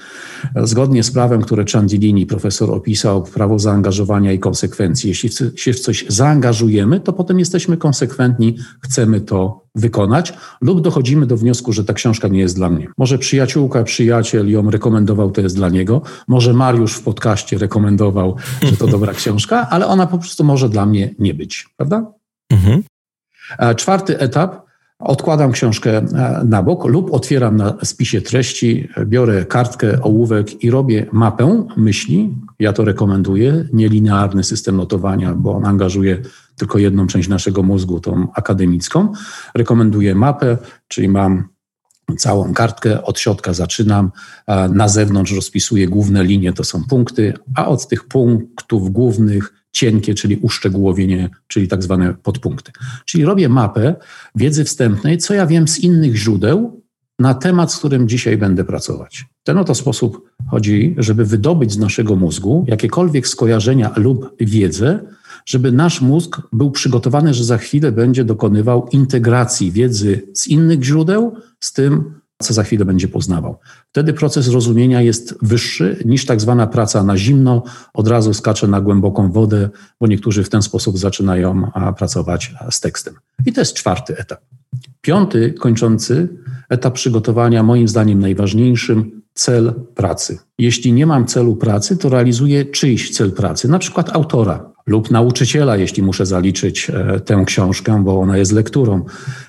Zgodnie 0.63 1.03
z 1.03 1.11
prawem, 1.11 1.41
które 1.41 1.65
Ciandilini, 1.65 2.25
profesor, 2.25 2.71
opisał, 2.71 3.23
prawo 3.23 3.59
zaangażowania 3.59 4.33
i 4.33 4.39
konsekwencji. 4.39 5.09
Jeśli 5.09 5.29
się 5.55 5.73
w 5.73 5.79
coś 5.79 6.05
zaangażujemy, 6.07 6.99
to 6.99 7.13
potem 7.13 7.39
jesteśmy 7.39 7.77
konsekwentni, 7.77 8.57
chcemy 8.81 9.21
to 9.21 9.67
wykonać, 9.75 10.33
lub 10.61 10.81
dochodzimy 10.81 11.25
do 11.25 11.37
wniosku, 11.37 11.73
że 11.73 11.83
ta 11.83 11.93
książka 11.93 12.27
nie 12.27 12.39
jest 12.39 12.55
dla 12.55 12.69
mnie. 12.69 12.87
Może 12.97 13.17
przyjaciółka, 13.17 13.83
przyjaciel 13.83 14.51
ją 14.51 14.71
rekomendował, 14.71 15.31
to 15.31 15.41
jest 15.41 15.55
dla 15.55 15.69
niego. 15.69 16.01
Może 16.27 16.53
Mariusz 16.53 16.93
w 16.93 17.01
podcaście 17.01 17.57
rekomendował, 17.57 18.35
że 18.61 18.77
to 18.77 18.87
dobra 18.87 19.13
książka, 19.13 19.69
ale 19.69 19.87
ona 19.87 20.07
po 20.07 20.17
prostu 20.17 20.43
może 20.43 20.69
dla 20.69 20.85
mnie 20.85 21.15
nie 21.19 21.33
być 21.33 21.56
prawda? 21.77 22.13
Mhm. 22.51 22.83
E, 23.59 23.75
czwarty 23.75 24.19
etap. 24.19 24.67
Odkładam 24.99 25.51
książkę 25.51 25.97
e, 25.97 26.03
na 26.45 26.63
bok 26.63 26.85
lub 26.85 27.13
otwieram 27.13 27.57
na 27.57 27.77
spisie 27.83 28.21
treści, 28.21 28.89
biorę 29.05 29.45
kartkę, 29.45 30.01
ołówek 30.01 30.63
i 30.63 30.71
robię 30.71 31.05
mapę 31.11 31.67
myśli. 31.77 32.35
Ja 32.59 32.73
to 32.73 32.85
rekomenduję. 32.85 33.65
Nielinearny 33.73 34.43
system 34.43 34.77
notowania, 34.77 35.33
bo 35.33 35.55
on 35.55 35.65
angażuje 35.65 36.21
tylko 36.55 36.79
jedną 36.79 37.07
część 37.07 37.29
naszego 37.29 37.63
mózgu, 37.63 37.99
tą 37.99 38.27
akademicką. 38.33 39.13
Rekomenduję 39.55 40.15
mapę, 40.15 40.57
czyli 40.87 41.09
mam 41.09 41.47
całą 42.17 42.53
kartkę, 42.53 43.03
od 43.03 43.19
środka 43.19 43.53
zaczynam, 43.53 44.11
na 44.69 44.87
zewnątrz 44.87 45.31
rozpisuję 45.31 45.87
główne 45.87 46.23
linie, 46.23 46.53
to 46.53 46.63
są 46.63 46.83
punkty, 46.83 47.33
a 47.55 47.67
od 47.67 47.87
tych 47.87 48.07
punktów 48.07 48.91
głównych 48.91 49.53
cienkie, 49.77 50.13
czyli 50.13 50.35
uszczegółowienie, 50.35 51.29
czyli 51.47 51.67
tak 51.67 51.83
zwane 51.83 52.13
podpunkty. 52.13 52.71
Czyli 53.05 53.25
robię 53.25 53.49
mapę 53.49 53.95
wiedzy 54.35 54.63
wstępnej, 54.63 55.17
co 55.17 55.33
ja 55.33 55.47
wiem 55.47 55.67
z 55.67 55.79
innych 55.79 56.15
źródeł 56.15 56.81
na 57.19 57.33
temat, 57.33 57.73
z 57.73 57.77
którym 57.77 58.09
dzisiaj 58.09 58.37
będę 58.37 58.63
pracować. 58.63 59.25
Ten 59.43 59.57
oto 59.57 59.75
sposób 59.75 60.29
chodzi, 60.49 60.95
żeby 60.97 61.25
wydobyć 61.25 61.71
z 61.71 61.77
naszego 61.77 62.15
mózgu 62.15 62.65
jakiekolwiek 62.67 63.27
skojarzenia 63.27 63.91
lub 63.95 64.35
wiedzę, 64.39 64.99
żeby 65.45 65.71
nasz 65.71 66.01
mózg 66.01 66.41
był 66.53 66.71
przygotowany, 66.71 67.33
że 67.33 67.43
za 67.43 67.57
chwilę 67.57 67.91
będzie 67.91 68.23
dokonywał 68.23 68.87
integracji 68.91 69.71
wiedzy 69.71 70.21
z 70.33 70.47
innych 70.47 70.83
źródeł 70.83 71.35
z 71.59 71.73
tym, 71.73 72.13
co 72.41 72.53
za 72.53 72.63
chwilę 72.63 72.85
będzie 72.85 73.07
poznawał. 73.07 73.59
Wtedy 73.89 74.13
proces 74.13 74.47
rozumienia 74.47 75.01
jest 75.01 75.35
wyższy 75.41 76.03
niż 76.05 76.25
tak 76.25 76.41
zwana 76.41 76.67
praca 76.67 77.03
na 77.03 77.17
zimno, 77.17 77.63
od 77.93 78.07
razu 78.07 78.33
skacze 78.33 78.67
na 78.67 78.81
głęboką 78.81 79.31
wodę, 79.31 79.69
bo 80.01 80.07
niektórzy 80.07 80.43
w 80.43 80.49
ten 80.49 80.61
sposób 80.61 80.97
zaczynają 80.97 81.71
pracować 81.97 82.53
z 82.71 82.79
tekstem. 82.79 83.13
I 83.45 83.53
to 83.53 83.61
jest 83.61 83.73
czwarty 83.73 84.17
etap. 84.17 84.39
Piąty, 85.01 85.53
kończący 85.53 86.27
etap 86.69 86.93
przygotowania, 86.93 87.63
moim 87.63 87.87
zdaniem 87.87 88.19
najważniejszym, 88.19 89.21
cel 89.33 89.73
pracy. 89.95 90.39
Jeśli 90.57 90.93
nie 90.93 91.05
mam 91.05 91.25
celu 91.25 91.55
pracy, 91.55 91.97
to 91.97 92.09
realizuję 92.09 92.65
czyjś 92.65 93.11
cel 93.11 93.31
pracy, 93.31 93.67
na 93.67 93.79
przykład 93.79 94.15
autora. 94.15 94.76
Lub 94.87 95.11
nauczyciela, 95.11 95.77
jeśli 95.77 96.03
muszę 96.03 96.25
zaliczyć 96.25 96.89
e, 96.89 97.19
tę 97.19 97.43
książkę, 97.45 98.03
bo 98.03 98.19
ona 98.19 98.37
jest 98.37 98.51
lekturą. 98.51 99.05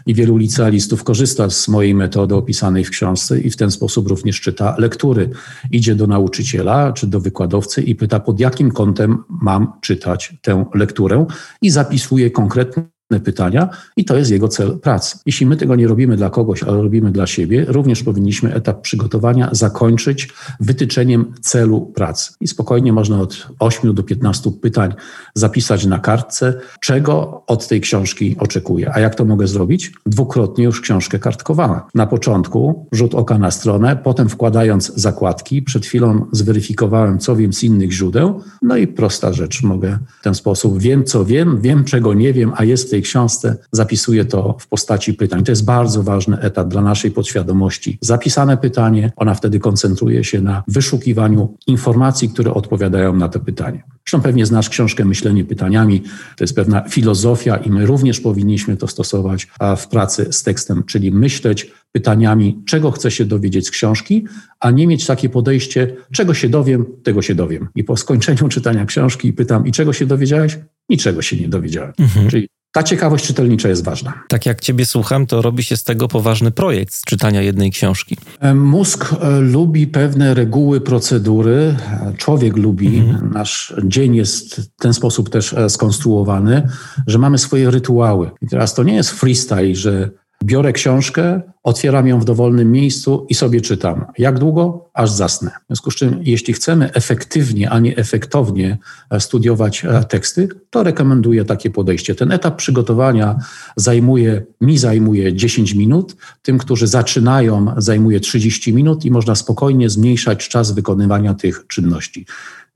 I 0.06 0.14
wielu 0.14 0.36
licealistów 0.36 1.04
korzysta 1.04 1.50
z 1.50 1.68
mojej 1.68 1.94
metody 1.94 2.34
opisanej 2.34 2.84
w 2.84 2.90
książce 2.90 3.40
i 3.40 3.50
w 3.50 3.56
ten 3.56 3.70
sposób 3.70 4.08
również 4.08 4.40
czyta 4.40 4.74
lektury. 4.78 5.30
Idzie 5.70 5.94
do 5.94 6.06
nauczyciela 6.06 6.92
czy 6.92 7.06
do 7.06 7.20
wykładowcy 7.20 7.82
i 7.82 7.94
pyta, 7.94 8.20
pod 8.20 8.40
jakim 8.40 8.70
kątem 8.70 9.24
mam 9.28 9.72
czytać 9.80 10.34
tę 10.42 10.64
lekturę 10.74 11.26
i 11.62 11.70
zapisuje 11.70 12.30
konkretne 12.30 12.97
pytania 13.24 13.68
i 13.96 14.04
to 14.04 14.16
jest 14.16 14.30
jego 14.30 14.48
cel 14.48 14.78
pracy. 14.78 15.18
Jeśli 15.26 15.46
my 15.46 15.56
tego 15.56 15.76
nie 15.76 15.88
robimy 15.88 16.16
dla 16.16 16.30
kogoś, 16.30 16.62
ale 16.62 16.82
robimy 16.82 17.12
dla 17.12 17.26
siebie, 17.26 17.64
również 17.68 18.02
powinniśmy 18.02 18.54
etap 18.54 18.80
przygotowania 18.80 19.48
zakończyć 19.52 20.28
wytyczeniem 20.60 21.32
celu 21.40 21.92
pracy. 21.94 22.32
I 22.40 22.48
spokojnie 22.48 22.92
można 22.92 23.20
od 23.20 23.48
8 23.58 23.94
do 23.94 24.02
15 24.02 24.50
pytań 24.62 24.94
zapisać 25.34 25.86
na 25.86 25.98
kartce, 25.98 26.54
czego 26.80 27.42
od 27.46 27.68
tej 27.68 27.80
książki 27.80 28.36
oczekuję. 28.38 28.90
A 28.94 29.00
jak 29.00 29.14
to 29.14 29.24
mogę 29.24 29.46
zrobić? 29.46 29.92
Dwukrotnie 30.06 30.64
już 30.64 30.80
książkę 30.80 31.18
kartkowana. 31.18 31.86
Na 31.94 32.06
początku 32.06 32.86
rzut 32.92 33.14
oka 33.14 33.38
na 33.38 33.50
stronę, 33.50 33.96
potem 33.96 34.28
wkładając 34.28 34.92
zakładki. 34.94 35.62
Przed 35.62 35.86
chwilą 35.86 36.26
zweryfikowałem, 36.32 37.18
co 37.18 37.36
wiem 37.36 37.52
z 37.52 37.62
innych 37.62 37.92
źródeł. 37.92 38.40
No 38.62 38.76
i 38.76 38.86
prosta 38.86 39.32
rzecz, 39.32 39.62
mogę 39.62 39.98
w 40.20 40.22
ten 40.22 40.34
sposób. 40.34 40.78
Wiem, 40.78 41.04
co 41.04 41.24
wiem, 41.24 41.60
wiem, 41.60 41.84
czego 41.84 42.14
nie 42.14 42.32
wiem, 42.32 42.52
a 42.56 42.64
jest 42.64 42.86
w 42.86 42.90
tej 42.90 42.97
tej 42.98 43.02
książce 43.02 43.56
zapisuję 43.72 44.24
to 44.24 44.56
w 44.60 44.68
postaci 44.68 45.14
pytań. 45.14 45.44
To 45.44 45.52
jest 45.52 45.64
bardzo 45.64 46.02
ważny 46.02 46.40
etap 46.40 46.68
dla 46.68 46.82
naszej 46.82 47.10
podświadomości. 47.10 47.98
Zapisane 48.00 48.56
pytanie, 48.56 49.12
ona 49.16 49.34
wtedy 49.34 49.60
koncentruje 49.60 50.24
się 50.24 50.40
na 50.40 50.62
wyszukiwaniu 50.68 51.56
informacji, 51.66 52.28
które 52.28 52.54
odpowiadają 52.54 53.16
na 53.16 53.28
to 53.28 53.40
pytanie. 53.40 53.82
Zresztą 54.06 54.20
pewnie 54.20 54.46
znasz 54.46 54.68
książkę 54.68 55.04
Myślenie 55.04 55.44
pytaniami. 55.44 56.02
To 56.36 56.44
jest 56.44 56.54
pewna 56.54 56.88
filozofia 56.88 57.56
i 57.56 57.70
my 57.70 57.86
również 57.86 58.20
powinniśmy 58.20 58.76
to 58.76 58.88
stosować 58.88 59.46
w 59.76 59.86
pracy 59.86 60.26
z 60.30 60.42
tekstem, 60.42 60.84
czyli 60.84 61.12
myśleć 61.12 61.72
pytaniami, 61.92 62.62
czego 62.66 62.90
chcę 62.90 63.10
się 63.10 63.24
dowiedzieć 63.24 63.66
z 63.66 63.70
książki, 63.70 64.26
a 64.60 64.70
nie 64.70 64.86
mieć 64.86 65.06
takie 65.06 65.28
podejście, 65.28 65.96
czego 66.12 66.34
się 66.34 66.48
dowiem, 66.48 66.86
tego 67.02 67.22
się 67.22 67.34
dowiem. 67.34 67.68
I 67.74 67.84
po 67.84 67.96
skończeniu 67.96 68.48
czytania 68.48 68.84
książki 68.84 69.32
pytam, 69.32 69.66
i 69.66 69.72
czego 69.72 69.92
się 69.92 70.06
dowiedziałeś? 70.06 70.58
Niczego 70.88 71.22
się 71.22 71.36
nie 71.36 71.48
dowiedziałem. 71.48 71.92
Mhm. 71.98 72.28
Czyli 72.28 72.48
ta 72.78 72.82
ciekawość 72.82 73.26
czytelnicza 73.26 73.68
jest 73.68 73.84
ważna. 73.84 74.12
Tak 74.28 74.46
jak 74.46 74.60
Ciebie 74.60 74.86
słucham, 74.86 75.26
to 75.26 75.42
robi 75.42 75.64
się 75.64 75.76
z 75.76 75.84
tego 75.84 76.08
poważny 76.08 76.50
projekt 76.50 76.94
z 76.94 77.04
czytania 77.04 77.42
jednej 77.42 77.70
książki. 77.70 78.16
E, 78.40 78.54
mózg 78.54 79.14
e, 79.20 79.40
lubi 79.40 79.86
pewne 79.86 80.34
reguły, 80.34 80.80
procedury. 80.80 81.76
Człowiek 82.16 82.56
lubi. 82.56 82.98
Mhm. 82.98 83.32
Nasz 83.32 83.74
dzień 83.84 84.16
jest 84.16 84.56
w 84.56 84.82
ten 84.82 84.94
sposób 84.94 85.30
też 85.30 85.52
e, 85.52 85.70
skonstruowany, 85.70 86.68
że 87.06 87.18
mamy 87.18 87.38
swoje 87.38 87.70
rytuały. 87.70 88.30
I 88.42 88.46
teraz 88.46 88.74
to 88.74 88.82
nie 88.82 88.94
jest 88.94 89.10
freestyle, 89.10 89.74
że 89.74 90.10
Biorę 90.44 90.72
książkę, 90.72 91.42
otwieram 91.62 92.06
ją 92.06 92.20
w 92.20 92.24
dowolnym 92.24 92.72
miejscu 92.72 93.26
i 93.28 93.34
sobie 93.34 93.60
czytam. 93.60 94.04
Jak 94.18 94.38
długo? 94.38 94.90
Aż 94.94 95.10
zasnę. 95.10 95.50
W 95.50 95.66
związku 95.66 95.90
z 95.90 95.94
czym, 95.94 96.20
jeśli 96.22 96.54
chcemy 96.54 96.92
efektywnie, 96.92 97.70
a 97.70 97.78
nie 97.78 97.96
efektownie 97.96 98.78
e, 99.10 99.20
studiować 99.20 99.84
e, 99.84 100.04
teksty, 100.04 100.48
to 100.70 100.82
rekomenduję 100.82 101.44
takie 101.44 101.70
podejście. 101.70 102.14
Ten 102.14 102.32
etap 102.32 102.56
przygotowania 102.56 103.38
zajmuje, 103.76 104.42
mi 104.60 104.78
zajmuje 104.78 105.34
10 105.34 105.74
minut, 105.74 106.16
tym, 106.42 106.58
którzy 106.58 106.86
zaczynają, 106.86 107.74
zajmuje 107.76 108.20
30 108.20 108.72
minut 108.72 109.04
i 109.04 109.10
można 109.10 109.34
spokojnie 109.34 109.90
zmniejszać 109.90 110.48
czas 110.48 110.72
wykonywania 110.72 111.34
tych 111.34 111.66
czynności. 111.66 112.26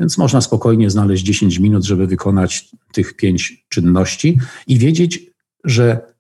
Więc 0.01 0.19
można 0.19 0.41
spokojnie 0.41 0.91
znaleźć 0.91 1.25
10 1.25 1.59
minut, 1.59 1.85
żeby 1.85 2.07
wykonać 2.07 2.69
tych 2.93 3.17
pięć 3.17 3.65
czynności 3.69 4.39
i 4.67 4.79
wiedzieć, 4.79 5.33
że 5.65 6.12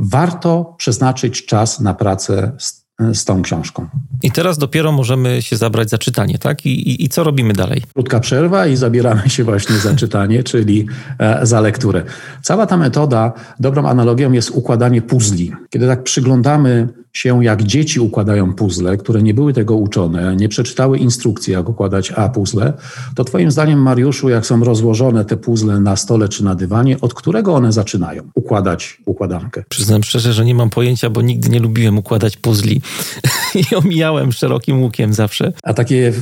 warto 0.00 0.74
przeznaczyć 0.78 1.46
czas 1.46 1.80
na 1.80 1.94
pracę 1.94 2.52
z, 2.58 2.86
z 3.12 3.24
tą 3.24 3.42
książką. 3.42 3.86
I 4.22 4.30
teraz 4.30 4.58
dopiero 4.58 4.92
możemy 4.92 5.42
się 5.42 5.56
zabrać 5.56 5.90
za 5.90 5.98
czytanie, 5.98 6.38
tak? 6.38 6.66
I, 6.66 6.88
i, 6.90 7.04
I, 7.04 7.08
co 7.08 7.24
robimy 7.24 7.52
dalej? 7.52 7.82
Krótka 7.94 8.20
przerwa 8.20 8.66
i 8.66 8.76
zabieramy 8.76 9.30
się 9.30 9.44
właśnie 9.44 9.76
za 9.76 9.94
czytanie, 9.94 10.42
czyli 10.50 10.86
e, 11.18 11.46
za 11.46 11.60
lekturę. 11.60 12.02
Cała 12.42 12.66
ta 12.66 12.76
metoda, 12.76 13.32
dobrą 13.60 13.86
analogią 13.88 14.32
jest 14.32 14.50
układanie 14.50 15.02
puzli. 15.02 15.52
Kiedy 15.70 15.86
tak 15.86 16.02
przyglądamy 16.02 16.88
się, 17.12 17.44
jak 17.44 17.62
dzieci 17.62 18.00
układają 18.00 18.54
puzzle, 18.54 18.96
które 18.96 19.22
nie 19.22 19.34
były 19.34 19.52
tego 19.52 19.76
uczone, 19.76 20.36
nie 20.36 20.48
przeczytały 20.48 20.98
instrukcji, 20.98 21.52
jak 21.52 21.68
układać 21.68 22.12
A 22.16 22.28
puzzle, 22.28 22.72
to 23.14 23.24
Twoim 23.24 23.50
zdaniem, 23.50 23.82
Mariuszu, 23.82 24.28
jak 24.28 24.46
są 24.46 24.64
rozłożone 24.64 25.24
te 25.24 25.36
puzzle 25.36 25.80
na 25.80 25.96
stole 25.96 26.28
czy 26.28 26.44
na 26.44 26.54
dywanie, 26.54 26.96
od 27.00 27.14
którego 27.14 27.54
one 27.54 27.72
zaczynają 27.72 28.22
układać 28.34 28.98
układankę? 29.06 29.64
Przyznam 29.68 30.02
szczerze, 30.02 30.32
że 30.32 30.44
nie 30.44 30.54
mam 30.54 30.70
pojęcia, 30.70 31.10
bo 31.10 31.22
nigdy 31.22 31.48
nie 31.48 31.60
lubiłem 31.60 31.98
układać 31.98 32.36
puzli 32.36 32.80
i 33.70 33.74
omijałem 33.74 34.32
szerokim 34.32 34.82
łukiem 34.82 35.14
zawsze. 35.14 35.52
A 35.62 35.74
takie 35.74 36.12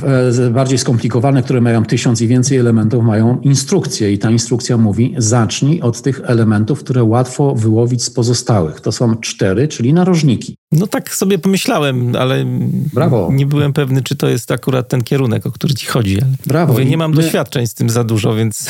e, 0.47 0.49
bardziej 0.49 0.77
skomplikowane, 0.77 1.43
które 1.43 1.61
mają 1.61 1.85
tysiąc 1.85 2.21
i 2.21 2.27
więcej 2.27 2.57
elementów, 2.57 3.03
mają 3.03 3.39
instrukcję 3.41 4.11
i 4.11 4.17
ta 4.17 4.31
instrukcja 4.31 4.77
mówi: 4.77 5.15
zacznij 5.17 5.81
od 5.81 6.01
tych 6.01 6.21
elementów, 6.23 6.79
które 6.79 7.03
łatwo 7.03 7.55
wyłowić 7.55 8.03
z 8.03 8.09
pozostałych. 8.09 8.81
To 8.81 8.91
są 8.91 9.15
cztery, 9.15 9.67
czyli 9.67 9.93
narożniki. 9.93 10.55
No 10.79 10.87
tak 10.87 11.15
sobie 11.15 11.39
pomyślałem, 11.39 12.15
ale 12.15 12.45
Brawo. 12.93 13.29
nie 13.33 13.45
byłem 13.45 13.73
pewny, 13.73 14.03
czy 14.03 14.15
to 14.15 14.29
jest 14.29 14.51
akurat 14.51 14.89
ten 14.89 15.03
kierunek, 15.03 15.45
o 15.45 15.51
który 15.51 15.73
ci 15.73 15.87
chodzi. 15.87 16.21
Ale 16.21 16.31
Brawo. 16.45 16.73
Mówię, 16.73 16.85
nie 16.85 16.97
mam 16.97 17.11
my... 17.11 17.21
doświadczeń 17.21 17.67
z 17.67 17.73
tym 17.73 17.89
za 17.89 18.03
dużo, 18.03 18.35
więc... 18.35 18.69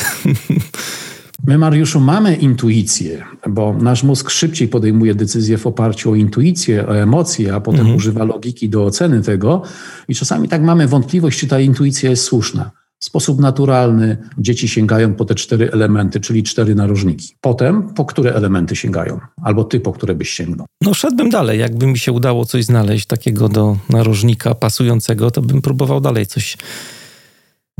My, 1.46 1.58
Mariuszu, 1.58 2.00
mamy 2.00 2.36
intuicję, 2.36 3.24
bo 3.48 3.74
nasz 3.74 4.02
mózg 4.02 4.30
szybciej 4.30 4.68
podejmuje 4.68 5.14
decyzje 5.14 5.58
w 5.58 5.66
oparciu 5.66 6.10
o 6.10 6.14
intuicję, 6.14 6.88
o 6.88 6.96
emocje, 6.96 7.54
a 7.54 7.60
potem 7.60 7.80
mhm. 7.80 7.96
używa 7.96 8.24
logiki 8.24 8.68
do 8.68 8.84
oceny 8.84 9.22
tego. 9.22 9.62
I 10.08 10.14
czasami 10.14 10.48
tak 10.48 10.62
mamy 10.62 10.88
wątpliwość, 10.88 11.38
czy 11.38 11.46
ta 11.46 11.60
intuicja 11.60 12.10
jest 12.10 12.24
słuszna. 12.24 12.70
W 13.00 13.04
sposób 13.04 13.40
naturalny 13.40 14.16
dzieci 14.38 14.68
sięgają 14.68 15.14
po 15.14 15.24
te 15.24 15.34
cztery 15.34 15.70
elementy, 15.72 16.20
czyli 16.20 16.42
cztery 16.42 16.74
narożniki. 16.74 17.34
Potem 17.40 17.94
po 17.94 18.04
które 18.04 18.34
elementy 18.34 18.76
sięgają? 18.76 19.20
Albo 19.42 19.64
ty, 19.64 19.80
po 19.80 19.92
które 19.92 20.14
byś 20.14 20.30
sięgnął? 20.30 20.66
No 20.82 20.94
szedłbym 20.94 21.30
dalej. 21.30 21.60
Jakby 21.60 21.86
mi 21.86 21.98
się 21.98 22.12
udało 22.12 22.44
coś 22.44 22.64
znaleźć 22.64 23.06
takiego 23.06 23.48
do 23.48 23.76
narożnika 23.90 24.54
pasującego, 24.54 25.30
to 25.30 25.42
bym 25.42 25.62
próbował 25.62 26.00
dalej 26.00 26.26
coś... 26.26 26.56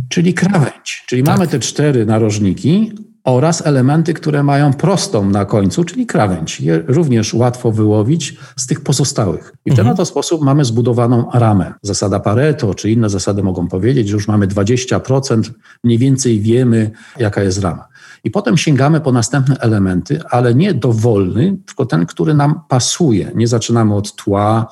Czyli 0.09 0.35
krawędź. 0.35 1.05
Czyli 1.07 1.23
tak. 1.23 1.37
mamy 1.37 1.49
te 1.49 1.59
cztery 1.59 2.07
narożniki, 2.07 2.93
oraz 3.25 3.67
elementy, 3.67 4.15
które 4.15 4.43
mają 4.43 4.73
prostą 4.73 5.31
na 5.31 5.45
końcu, 5.45 5.85
czyli 5.85 6.07
krawędź. 6.07 6.61
Je 6.61 6.83
również 6.87 7.35
łatwo 7.35 7.73
wyłowić 7.73 8.37
z 8.57 8.67
tych 8.67 8.81
pozostałych. 8.81 9.53
I 9.65 9.71
w 9.71 9.75
ten 9.75 9.81
mhm. 9.81 9.95
oto 9.95 10.05
sposób 10.05 10.43
mamy 10.43 10.65
zbudowaną 10.65 11.31
ramę. 11.35 11.75
Zasada 11.83 12.21
Pareto 12.21 12.75
czy 12.75 12.91
inne 12.91 13.11
zasady 13.11 13.43
mogą 13.43 13.69
powiedzieć, 13.69 14.09
że 14.09 14.15
już 14.15 14.29
mamy 14.29 14.47
20%, 14.47 15.51
mniej 15.85 15.99
więcej 15.99 16.41
wiemy, 16.41 16.91
jaka 17.19 17.43
jest 17.43 17.63
rama. 17.63 17.85
I 18.25 18.31
potem 18.31 18.57
sięgamy 18.57 19.01
po 19.01 19.13
następne 19.13 19.57
elementy, 19.61 20.21
ale 20.31 20.55
nie 20.55 20.75
dowolny, 20.75 21.59
tylko 21.67 21.87
ten, 21.87 22.07
który 22.07 22.35
nam 22.35 22.61
pasuje. 22.69 23.33
Nie 23.35 23.49
zaczynamy 23.49 23.95
od 23.95 24.15
tła, 24.15 24.67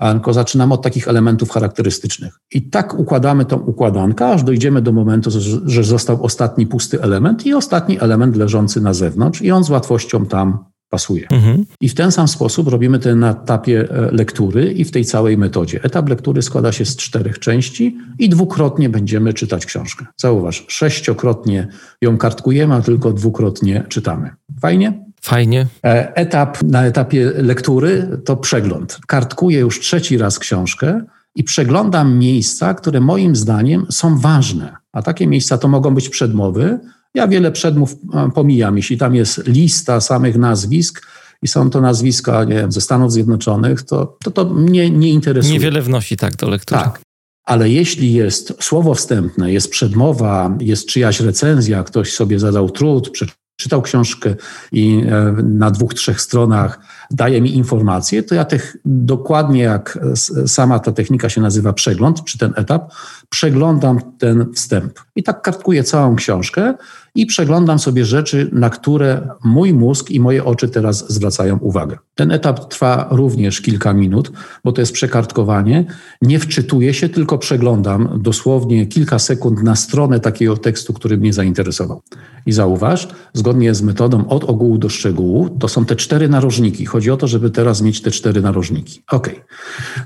tylko 0.00 0.32
zaczynamy 0.32 0.74
od 0.74 0.82
takich 0.82 1.08
elementów 1.08 1.50
charakterystycznych. 1.50 2.40
I 2.52 2.70
tak 2.70 2.98
układamy 2.98 3.44
tą 3.44 3.56
układankę, 3.56 4.26
aż 4.26 4.42
dojdziemy 4.42 4.82
do 4.82 4.92
momentu, 4.92 5.30
że 5.66 5.84
został 5.84 6.24
ostatni 6.24 6.66
pusty 6.66 7.02
element 7.02 7.46
i 7.46 7.54
ostatni 7.54 8.00
element 8.00 8.36
leżący 8.36 8.80
na 8.80 8.94
zewnątrz 8.94 9.42
i 9.42 9.50
on 9.50 9.64
z 9.64 9.70
łatwością 9.70 10.26
tam 10.26 10.64
pasuje. 10.88 11.26
Mhm. 11.30 11.64
I 11.80 11.88
w 11.88 11.94
ten 11.94 12.12
sam 12.12 12.28
sposób 12.28 12.68
robimy 12.68 12.98
to 12.98 13.16
na 13.16 13.30
etapie 13.30 13.88
e, 13.90 14.10
lektury 14.12 14.72
i 14.72 14.84
w 14.84 14.90
tej 14.90 15.04
całej 15.04 15.38
metodzie. 15.38 15.80
Etap 15.82 16.08
lektury 16.08 16.42
składa 16.42 16.72
się 16.72 16.84
z 16.84 16.96
czterech 16.96 17.38
części 17.38 17.98
i 18.18 18.28
dwukrotnie 18.28 18.88
będziemy 18.88 19.34
czytać 19.34 19.66
książkę. 19.66 20.06
Zauważ, 20.16 20.64
sześciokrotnie 20.68 21.68
ją 22.02 22.18
kartkujemy, 22.18 22.74
a 22.74 22.82
tylko 22.82 23.12
dwukrotnie 23.12 23.84
czytamy. 23.88 24.30
Fajnie? 24.60 25.04
Fajnie. 25.20 25.66
E, 25.84 26.16
etap 26.16 26.62
na 26.62 26.86
etapie 26.86 27.32
lektury 27.36 28.20
to 28.24 28.36
przegląd. 28.36 28.98
Kartkuję 29.06 29.58
już 29.58 29.80
trzeci 29.80 30.18
raz 30.18 30.38
książkę 30.38 31.02
i 31.34 31.44
przeglądam 31.44 32.18
miejsca, 32.18 32.74
które 32.74 33.00
moim 33.00 33.36
zdaniem 33.36 33.86
są 33.90 34.18
ważne. 34.18 34.76
A 34.92 35.02
takie 35.02 35.26
miejsca 35.26 35.58
to 35.58 35.68
mogą 35.68 35.94
być 35.94 36.08
przedmowy. 36.08 36.78
Ja 37.14 37.28
wiele 37.28 37.52
przedmów 37.52 37.96
pomijam. 38.34 38.76
Jeśli 38.76 38.98
tam 38.98 39.14
jest 39.14 39.46
lista 39.46 40.00
samych 40.00 40.36
nazwisk, 40.36 41.06
i 41.42 41.48
są 41.48 41.70
to 41.70 41.80
nazwiska 41.80 42.44
nie 42.44 42.54
wiem, 42.54 42.72
ze 42.72 42.80
Stanów 42.80 43.12
Zjednoczonych, 43.12 43.82
to 43.82 44.16
to, 44.24 44.30
to 44.30 44.44
mnie 44.44 44.90
nie 44.90 45.10
interesuje. 45.10 45.54
Niewiele 45.54 45.82
wnosi 45.82 46.16
tak 46.16 46.36
do 46.36 46.48
lektury. 46.48 46.80
Tak. 46.80 47.00
Ale 47.44 47.70
jeśli 47.70 48.12
jest 48.12 48.54
słowo 48.60 48.94
wstępne, 48.94 49.52
jest 49.52 49.70
przedmowa, 49.70 50.56
jest 50.60 50.88
czyjaś 50.88 51.20
recenzja, 51.20 51.84
ktoś 51.84 52.12
sobie 52.12 52.38
zadał 52.38 52.70
trud, 52.70 53.10
czytał 53.56 53.82
książkę 53.82 54.34
i 54.72 55.02
e, 55.06 55.34
na 55.42 55.70
dwóch, 55.70 55.94
trzech 55.94 56.20
stronach 56.20 56.80
daje 57.10 57.40
mi 57.40 57.56
informacje, 57.56 58.22
to 58.22 58.34
ja 58.34 58.44
tych, 58.44 58.76
dokładnie 58.84 59.62
jak 59.62 59.98
sama 60.46 60.78
ta 60.78 60.92
technika 60.92 61.28
się 61.28 61.40
nazywa 61.40 61.72
przegląd, 61.72 62.24
czy 62.24 62.38
ten 62.38 62.52
etap, 62.56 62.92
przeglądam 63.28 63.98
ten 64.18 64.46
wstęp. 64.54 65.00
I 65.16 65.22
tak 65.22 65.42
kartkuję 65.42 65.84
całą 65.84 66.16
książkę 66.16 66.74
i 67.14 67.26
przeglądam 67.26 67.78
sobie 67.78 68.04
rzeczy, 68.04 68.50
na 68.52 68.70
które 68.70 69.28
mój 69.44 69.72
mózg 69.72 70.10
i 70.10 70.20
moje 70.20 70.44
oczy 70.44 70.68
teraz 70.68 71.12
zwracają 71.12 71.58
uwagę. 71.58 71.98
Ten 72.14 72.30
etap 72.30 72.68
trwa 72.68 73.08
również 73.10 73.60
kilka 73.60 73.92
minut, 73.92 74.32
bo 74.64 74.72
to 74.72 74.80
jest 74.80 74.92
przekartkowanie. 74.92 75.84
Nie 76.22 76.38
wczytuję 76.38 76.94
się, 76.94 77.08
tylko 77.08 77.38
przeglądam 77.38 78.08
dosłownie 78.22 78.86
kilka 78.86 79.18
sekund 79.18 79.62
na 79.62 79.76
stronę 79.76 80.20
takiego 80.20 80.56
tekstu, 80.56 80.92
który 80.92 81.18
mnie 81.18 81.32
zainteresował. 81.32 82.02
I 82.46 82.52
zauważ, 82.52 83.08
zgodnie 83.32 83.74
z 83.74 83.82
metodą 83.82 84.28
od 84.28 84.44
ogółu 84.44 84.78
do 84.78 84.88
szczegółu, 84.88 85.48
to 85.58 85.68
są 85.68 85.84
te 85.84 85.96
cztery 85.96 86.28
narożniki. 86.28 86.86
Chodzi 86.98 87.10
o 87.10 87.16
to, 87.16 87.26
żeby 87.28 87.50
teraz 87.50 87.82
mieć 87.82 88.02
te 88.02 88.10
cztery 88.10 88.42
narożniki. 88.42 89.02
Ok. 89.10 89.30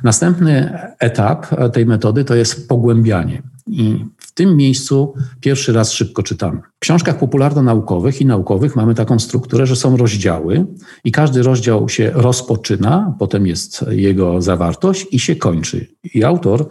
Następny 0.02 0.78
etap 0.98 1.46
tej 1.72 1.86
metody 1.86 2.24
to 2.24 2.34
jest 2.34 2.68
pogłębianie. 2.68 3.42
I 3.66 4.04
w 4.18 4.32
tym 4.34 4.56
miejscu 4.56 5.14
pierwszy 5.40 5.72
raz 5.72 5.92
szybko 5.92 6.22
czytamy. 6.22 6.60
W 6.60 6.78
książkach 6.78 7.18
popularno-naukowych 7.18 8.20
i 8.20 8.26
naukowych 8.26 8.76
mamy 8.76 8.94
taką 8.94 9.18
strukturę, 9.18 9.66
że 9.66 9.76
są 9.76 9.96
rozdziały 9.96 10.66
i 11.04 11.12
każdy 11.12 11.42
rozdział 11.42 11.88
się 11.88 12.10
rozpoczyna, 12.14 13.14
potem 13.18 13.46
jest 13.46 13.84
jego 13.90 14.42
zawartość 14.42 15.06
i 15.10 15.18
się 15.18 15.36
kończy. 15.36 15.86
I 16.14 16.24
autor 16.24 16.66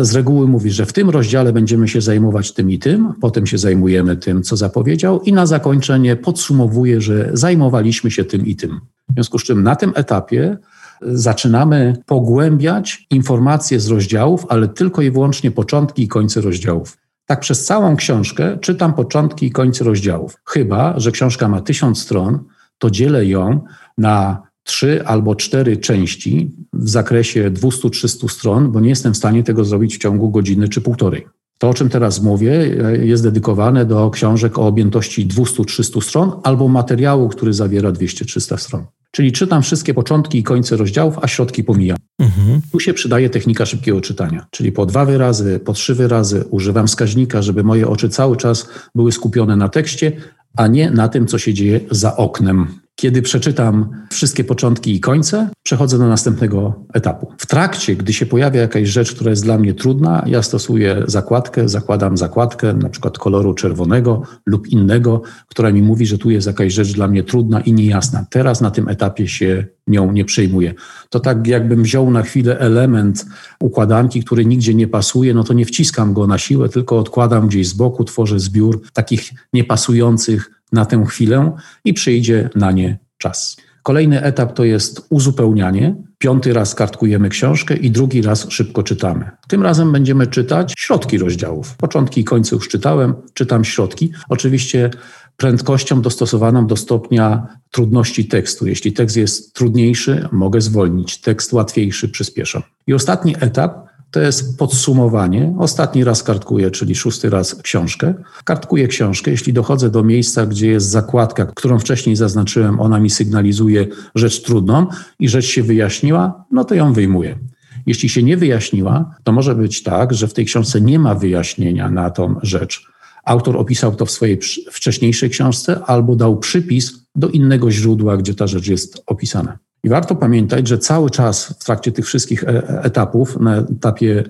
z 0.00 0.14
reguły 0.14 0.46
mówi, 0.46 0.70
że 0.70 0.86
w 0.86 0.92
tym 0.92 1.10
rozdziale 1.10 1.52
będziemy 1.52 1.88
się 1.88 2.00
zajmować 2.00 2.52
tym 2.52 2.70
i 2.70 2.78
tym, 2.78 3.12
potem 3.20 3.46
się 3.46 3.58
zajmujemy 3.58 4.16
tym, 4.16 4.42
co 4.42 4.56
zapowiedział 4.56 5.20
i 5.20 5.32
na 5.32 5.46
zakończenie 5.46 6.16
podsumowuje, 6.16 7.00
że 7.00 7.30
zajmowaliśmy 7.32 8.10
się 8.10 8.24
tym 8.24 8.46
i 8.46 8.56
tym. 8.56 8.80
W 9.10 9.14
związku 9.14 9.38
z 9.38 9.44
czym 9.44 9.62
na 9.62 9.76
tym 9.76 9.92
etapie 9.94 10.58
zaczynamy 11.02 11.96
pogłębiać 12.06 13.06
informacje 13.10 13.80
z 13.80 13.88
rozdziałów, 13.88 14.46
ale 14.48 14.68
tylko 14.68 15.02
i 15.02 15.10
wyłącznie 15.10 15.50
początki 15.50 16.02
i 16.02 16.08
końce 16.08 16.40
rozdziałów. 16.40 16.98
Tak 17.26 17.40
przez 17.40 17.64
całą 17.64 17.96
książkę 17.96 18.58
czytam 18.58 18.92
początki 18.92 19.46
i 19.46 19.50
końce 19.50 19.84
rozdziałów. 19.84 20.36
Chyba, 20.44 21.00
że 21.00 21.12
książka 21.12 21.48
ma 21.48 21.60
tysiąc 21.60 21.98
stron, 22.02 22.38
to 22.78 22.90
dzielę 22.90 23.26
ją 23.26 23.60
na 23.98 24.42
trzy 24.64 25.06
albo 25.06 25.34
cztery 25.34 25.76
części 25.76 26.56
w 26.72 26.88
zakresie 26.88 27.50
200-300 27.50 28.28
stron, 28.28 28.72
bo 28.72 28.80
nie 28.80 28.88
jestem 28.88 29.14
w 29.14 29.16
stanie 29.16 29.42
tego 29.42 29.64
zrobić 29.64 29.96
w 29.96 29.98
ciągu 29.98 30.30
godziny 30.30 30.68
czy 30.68 30.80
półtorej. 30.80 31.26
To, 31.60 31.68
o 31.68 31.74
czym 31.74 31.88
teraz 31.88 32.22
mówię, 32.22 32.76
jest 33.02 33.22
dedykowane 33.22 33.84
do 33.84 34.10
książek 34.10 34.58
o 34.58 34.66
objętości 34.66 35.28
200-300 35.28 36.02
stron 36.02 36.32
albo 36.42 36.68
materiału, 36.68 37.28
który 37.28 37.52
zawiera 37.52 37.92
200-300 37.92 38.58
stron. 38.58 38.86
Czyli 39.10 39.32
czytam 39.32 39.62
wszystkie 39.62 39.94
początki 39.94 40.38
i 40.38 40.42
końce 40.42 40.76
rozdziałów, 40.76 41.18
a 41.22 41.28
środki 41.28 41.64
pomijam. 41.64 41.98
Mhm. 42.18 42.60
Tu 42.72 42.80
się 42.80 42.94
przydaje 42.94 43.30
technika 43.30 43.66
szybkiego 43.66 44.00
czytania, 44.00 44.46
czyli 44.50 44.72
po 44.72 44.86
dwa 44.86 45.04
wyrazy, 45.04 45.60
po 45.64 45.72
trzy 45.72 45.94
wyrazy 45.94 46.44
używam 46.50 46.86
wskaźnika, 46.86 47.42
żeby 47.42 47.64
moje 47.64 47.88
oczy 47.88 48.08
cały 48.08 48.36
czas 48.36 48.68
były 48.94 49.12
skupione 49.12 49.56
na 49.56 49.68
tekście, 49.68 50.12
a 50.56 50.66
nie 50.66 50.90
na 50.90 51.08
tym, 51.08 51.26
co 51.26 51.38
się 51.38 51.54
dzieje 51.54 51.80
za 51.90 52.16
oknem. 52.16 52.66
Kiedy 53.00 53.22
przeczytam 53.22 53.88
wszystkie 54.10 54.44
początki 54.44 54.94
i 54.94 55.00
końce, 55.00 55.50
przechodzę 55.62 55.98
do 55.98 56.08
następnego 56.08 56.84
etapu. 56.94 57.32
W 57.38 57.46
trakcie, 57.46 57.96
gdy 57.96 58.12
się 58.12 58.26
pojawia 58.26 58.60
jakaś 58.60 58.88
rzecz, 58.88 59.14
która 59.14 59.30
jest 59.30 59.44
dla 59.44 59.58
mnie 59.58 59.74
trudna, 59.74 60.24
ja 60.26 60.42
stosuję 60.42 61.02
zakładkę, 61.06 61.68
zakładam 61.68 62.16
zakładkę, 62.16 62.74
na 62.74 62.88
przykład 62.88 63.18
koloru 63.18 63.54
czerwonego 63.54 64.22
lub 64.46 64.66
innego, 64.66 65.22
która 65.48 65.72
mi 65.72 65.82
mówi, 65.82 66.06
że 66.06 66.18
tu 66.18 66.30
jest 66.30 66.46
jakaś 66.46 66.72
rzecz 66.72 66.92
dla 66.92 67.08
mnie 67.08 67.22
trudna 67.22 67.60
i 67.60 67.72
niejasna. 67.72 68.26
Teraz 68.30 68.60
na 68.60 68.70
tym 68.70 68.88
etapie 68.88 69.28
się 69.28 69.64
nią 69.86 70.12
nie 70.12 70.24
przejmuję. 70.24 70.74
To 71.10 71.20
tak 71.20 71.46
jakbym 71.46 71.82
wziął 71.82 72.10
na 72.10 72.22
chwilę 72.22 72.58
element 72.58 73.26
układanki, 73.60 74.24
który 74.24 74.46
nigdzie 74.46 74.74
nie 74.74 74.88
pasuje, 74.88 75.34
no 75.34 75.44
to 75.44 75.52
nie 75.52 75.64
wciskam 75.64 76.12
go 76.12 76.26
na 76.26 76.38
siłę, 76.38 76.68
tylko 76.68 76.98
odkładam 76.98 77.48
gdzieś 77.48 77.68
z 77.68 77.72
boku, 77.72 78.04
tworzę 78.04 78.40
zbiór 78.40 78.82
takich 78.92 79.30
niepasujących 79.52 80.59
na 80.72 80.84
tę 80.86 81.04
chwilę 81.08 81.52
i 81.84 81.94
przyjdzie 81.94 82.50
na 82.54 82.72
nie 82.72 82.98
czas. 83.18 83.56
Kolejny 83.82 84.22
etap 84.22 84.52
to 84.52 84.64
jest 84.64 85.06
uzupełnianie. 85.10 85.94
Piąty 86.18 86.52
raz 86.52 86.74
kartkujemy 86.74 87.28
książkę 87.28 87.76
i 87.76 87.90
drugi 87.90 88.22
raz 88.22 88.46
szybko 88.50 88.82
czytamy. 88.82 89.30
Tym 89.48 89.62
razem 89.62 89.92
będziemy 89.92 90.26
czytać 90.26 90.74
środki 90.78 91.18
rozdziałów. 91.18 91.76
Początki 91.76 92.20
i 92.20 92.24
końce 92.24 92.56
już 92.56 92.68
czytałem, 92.68 93.14
czytam 93.34 93.64
środki. 93.64 94.12
Oczywiście 94.28 94.90
prędkością 95.36 96.02
dostosowaną 96.02 96.66
do 96.66 96.76
stopnia 96.76 97.46
trudności 97.70 98.24
tekstu. 98.24 98.66
Jeśli 98.66 98.92
tekst 98.92 99.16
jest 99.16 99.54
trudniejszy, 99.54 100.28
mogę 100.32 100.60
zwolnić. 100.60 101.20
Tekst 101.20 101.52
łatwiejszy 101.52 102.08
przyspieszam. 102.08 102.62
I 102.86 102.94
ostatni 102.94 103.34
etap 103.40 103.89
to 104.10 104.20
jest 104.20 104.58
podsumowanie. 104.58 105.54
Ostatni 105.58 106.04
raz 106.04 106.22
kartkuję, 106.22 106.70
czyli 106.70 106.94
szósty 106.94 107.30
raz 107.30 107.54
książkę. 107.54 108.14
Kartkuję 108.44 108.88
książkę. 108.88 109.30
Jeśli 109.30 109.52
dochodzę 109.52 109.90
do 109.90 110.02
miejsca, 110.02 110.46
gdzie 110.46 110.70
jest 110.70 110.88
zakładka, 110.88 111.46
którą 111.46 111.78
wcześniej 111.78 112.16
zaznaczyłem, 112.16 112.80
ona 112.80 113.00
mi 113.00 113.10
sygnalizuje 113.10 113.86
rzecz 114.14 114.42
trudną 114.42 114.86
i 115.18 115.28
rzecz 115.28 115.44
się 115.44 115.62
wyjaśniła, 115.62 116.44
no 116.50 116.64
to 116.64 116.74
ją 116.74 116.92
wyjmuję. 116.92 117.38
Jeśli 117.86 118.08
się 118.08 118.22
nie 118.22 118.36
wyjaśniła, 118.36 119.14
to 119.24 119.32
może 119.32 119.54
być 119.54 119.82
tak, 119.82 120.14
że 120.14 120.28
w 120.28 120.34
tej 120.34 120.44
książce 120.44 120.80
nie 120.80 120.98
ma 120.98 121.14
wyjaśnienia 121.14 121.90
na 121.90 122.10
tą 122.10 122.34
rzecz. 122.42 122.86
Autor 123.24 123.56
opisał 123.56 123.94
to 123.96 124.06
w 124.06 124.10
swojej 124.10 124.38
wcześniejszej 124.70 125.30
książce 125.30 125.80
albo 125.86 126.16
dał 126.16 126.38
przypis 126.38 126.92
do 127.14 127.28
innego 127.28 127.70
źródła, 127.70 128.16
gdzie 128.16 128.34
ta 128.34 128.46
rzecz 128.46 128.66
jest 128.66 129.02
opisana. 129.06 129.58
I 129.84 129.88
warto 129.88 130.14
pamiętać, 130.14 130.68
że 130.68 130.78
cały 130.78 131.10
czas 131.10 131.46
w 131.46 131.64
trakcie 131.64 131.92
tych 131.92 132.06
wszystkich 132.06 132.44
e, 132.44 132.82
etapów, 132.82 133.40
na 133.40 133.56
etapie 133.56 134.24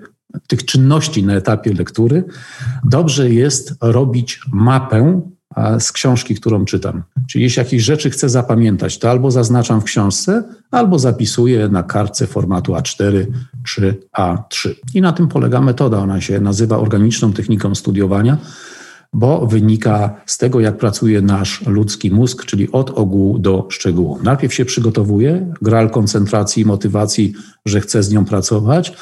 tych 0.47 0.65
czynności 0.65 1.25
na 1.25 1.35
etapie 1.35 1.73
lektury, 1.73 2.25
dobrze 2.85 3.31
jest 3.31 3.75
robić 3.81 4.41
mapę 4.53 5.21
z 5.79 5.93
książki, 5.93 6.35
którą 6.35 6.65
czytam. 6.65 7.03
Czyli 7.29 7.45
jeśli 7.45 7.61
jakieś 7.61 7.83
rzeczy 7.83 8.11
chcę 8.11 8.29
zapamiętać, 8.29 8.99
to 8.99 9.11
albo 9.11 9.31
zaznaczam 9.31 9.81
w 9.81 9.85
książce, 9.85 10.45
albo 10.71 10.99
zapisuję 10.99 11.69
na 11.69 11.83
kartce 11.83 12.27
formatu 12.27 12.73
A4 12.73 13.27
czy 13.67 13.97
A3. 14.19 14.71
I 14.95 15.01
na 15.01 15.13
tym 15.13 15.29
polega 15.29 15.61
metoda. 15.61 15.99
Ona 15.99 16.21
się 16.21 16.41
nazywa 16.41 16.79
organiczną 16.79 17.33
techniką 17.33 17.75
studiowania 17.75 18.39
bo 19.13 19.47
wynika 19.47 20.15
z 20.27 20.39
tego, 20.39 20.61
jak 20.61 20.77
pracuje 20.77 21.23
nasz 21.23 21.67
ludzki 21.67 22.11
mózg, 22.11 22.45
czyli 22.45 22.73
od 22.73 22.91
ogółu 22.91 23.39
do 23.39 23.67
szczegółu. 23.71 24.19
Najpierw 24.23 24.55
się 24.55 24.65
przygotowuje, 24.65 25.55
gral 25.63 25.91
koncentracji 25.91 26.63
i 26.63 26.67
motywacji, 26.67 27.33
że 27.67 27.81
chce 27.81 28.03
z 28.03 28.13
nią 28.13 28.25
pracować, 28.25 28.93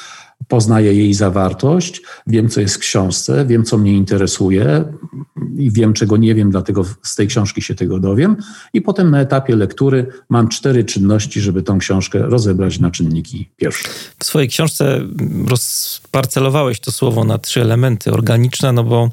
poznaję 0.47 0.93
jej 0.93 1.13
zawartość, 1.13 2.01
wiem, 2.27 2.49
co 2.49 2.61
jest 2.61 2.75
w 2.75 2.79
książce, 2.79 3.45
wiem, 3.45 3.63
co 3.63 3.77
mnie 3.77 3.93
interesuje 3.93 4.83
i 5.57 5.71
wiem, 5.71 5.93
czego 5.93 6.17
nie 6.17 6.35
wiem, 6.35 6.51
dlatego 6.51 6.85
z 7.03 7.15
tej 7.15 7.27
książki 7.27 7.61
się 7.61 7.75
tego 7.75 7.99
dowiem. 7.99 8.37
I 8.73 8.81
potem 8.81 9.11
na 9.11 9.21
etapie 9.21 9.55
lektury 9.55 10.07
mam 10.29 10.47
cztery 10.47 10.83
czynności, 10.83 11.41
żeby 11.41 11.63
tą 11.63 11.79
książkę 11.79 12.19
rozebrać 12.19 12.79
na 12.79 12.91
czynniki 12.91 13.49
pierwsze. 13.57 13.89
W 14.19 14.25
swojej 14.25 14.49
książce 14.49 15.01
rozparcelowałeś 15.47 16.79
to 16.79 16.91
słowo 16.91 17.23
na 17.23 17.37
trzy 17.37 17.61
elementy. 17.61 18.11
Organiczna, 18.11 18.71
no 18.71 18.83
bo 18.83 19.09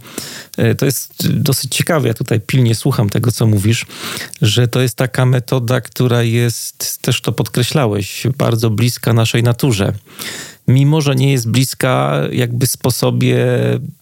e, 0.57 0.75
to 0.75 0.87
jest 0.87 1.33
dosyć 1.41 1.77
ciekawe. 1.77 2.09
Ja 2.09 2.15
tutaj 2.15 2.41
pilnie 2.41 2.75
słucham 2.75 3.09
tego, 3.09 3.33
co 3.33 3.47
mówisz, 3.47 3.87
że 4.43 4.69
to 4.69 4.81
jest 4.81 4.97
taka 4.97 5.27
metoda, 5.27 5.81
która 5.81 6.23
jest, 6.23 7.03
też 7.03 7.21
to 7.21 7.33
podkreślałeś, 7.33 8.27
bardzo 8.39 8.71
bliska 8.71 9.13
naszej 9.13 9.43
naturze 9.43 9.93
mimo 10.69 11.01
że 11.01 11.15
nie 11.15 11.33
jest 11.33 11.51
bliska 11.51 12.23
jakby 12.33 12.67
sposobie 12.67 13.47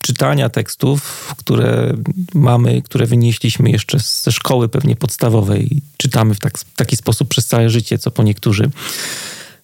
czytania 0.03 0.49
tekstów, 0.49 1.35
które 1.39 1.95
mamy, 2.35 2.83
które 2.83 3.07
wynieśliśmy 3.07 3.71
jeszcze 3.71 3.99
ze 3.99 4.33
szkoły 4.33 4.69
pewnie 4.69 4.97
podstawowej. 4.97 5.83
Czytamy 5.97 6.35
w, 6.35 6.41
tak, 6.41 6.59
taki 6.77 6.97
sposób 6.97 7.29
przez 7.29 7.47
całe 7.47 7.71
życie, 7.71 7.99
co 7.99 8.11
po 8.11 8.23
niektórzy. 8.23 8.71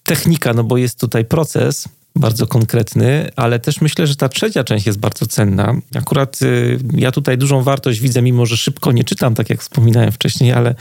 Technika, 0.04 0.54
no 0.54 0.64
bo 0.64 0.76
jest 0.76 1.00
tutaj 1.00 1.24
proces, 1.24 1.88
bardzo 2.16 2.46
konkretny, 2.46 3.30
ale 3.36 3.58
też 3.58 3.80
myślę, 3.80 4.06
że 4.06 4.16
ta 4.16 4.28
trzecia 4.28 4.64
część 4.64 4.86
jest 4.86 4.98
bardzo 4.98 5.26
cenna. 5.26 5.74
Akurat 5.94 6.42
y, 6.42 6.78
ja 6.92 7.12
tutaj 7.12 7.38
dużą 7.38 7.62
wartość 7.62 8.00
widzę, 8.00 8.22
mimo 8.22 8.46
że 8.46 8.56
szybko 8.56 8.92
nie 8.92 9.04
czytam, 9.04 9.34
tak 9.34 9.50
jak 9.50 9.60
wspominałem 9.60 10.12
wcześniej, 10.12 10.52
ale 10.52 10.74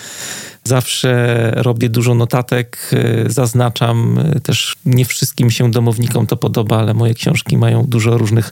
zawsze 0.64 1.52
robię 1.56 1.90
dużo 1.90 2.16
notatek, 2.16 2.92
y, 2.94 3.32
zaznaczam. 3.32 4.18
Y, 4.38 4.40
też 4.40 4.76
nie 4.86 5.06
wszystkim 5.06 5.52
się 5.52 5.72
domownikom 5.72 6.28
to 6.28 6.38
podoba, 6.38 6.78
ale 6.78 6.94
moje 6.94 7.14
książki 7.14 7.58
mają 7.58 7.84
dużo 7.84 8.18
różnych 8.18 8.52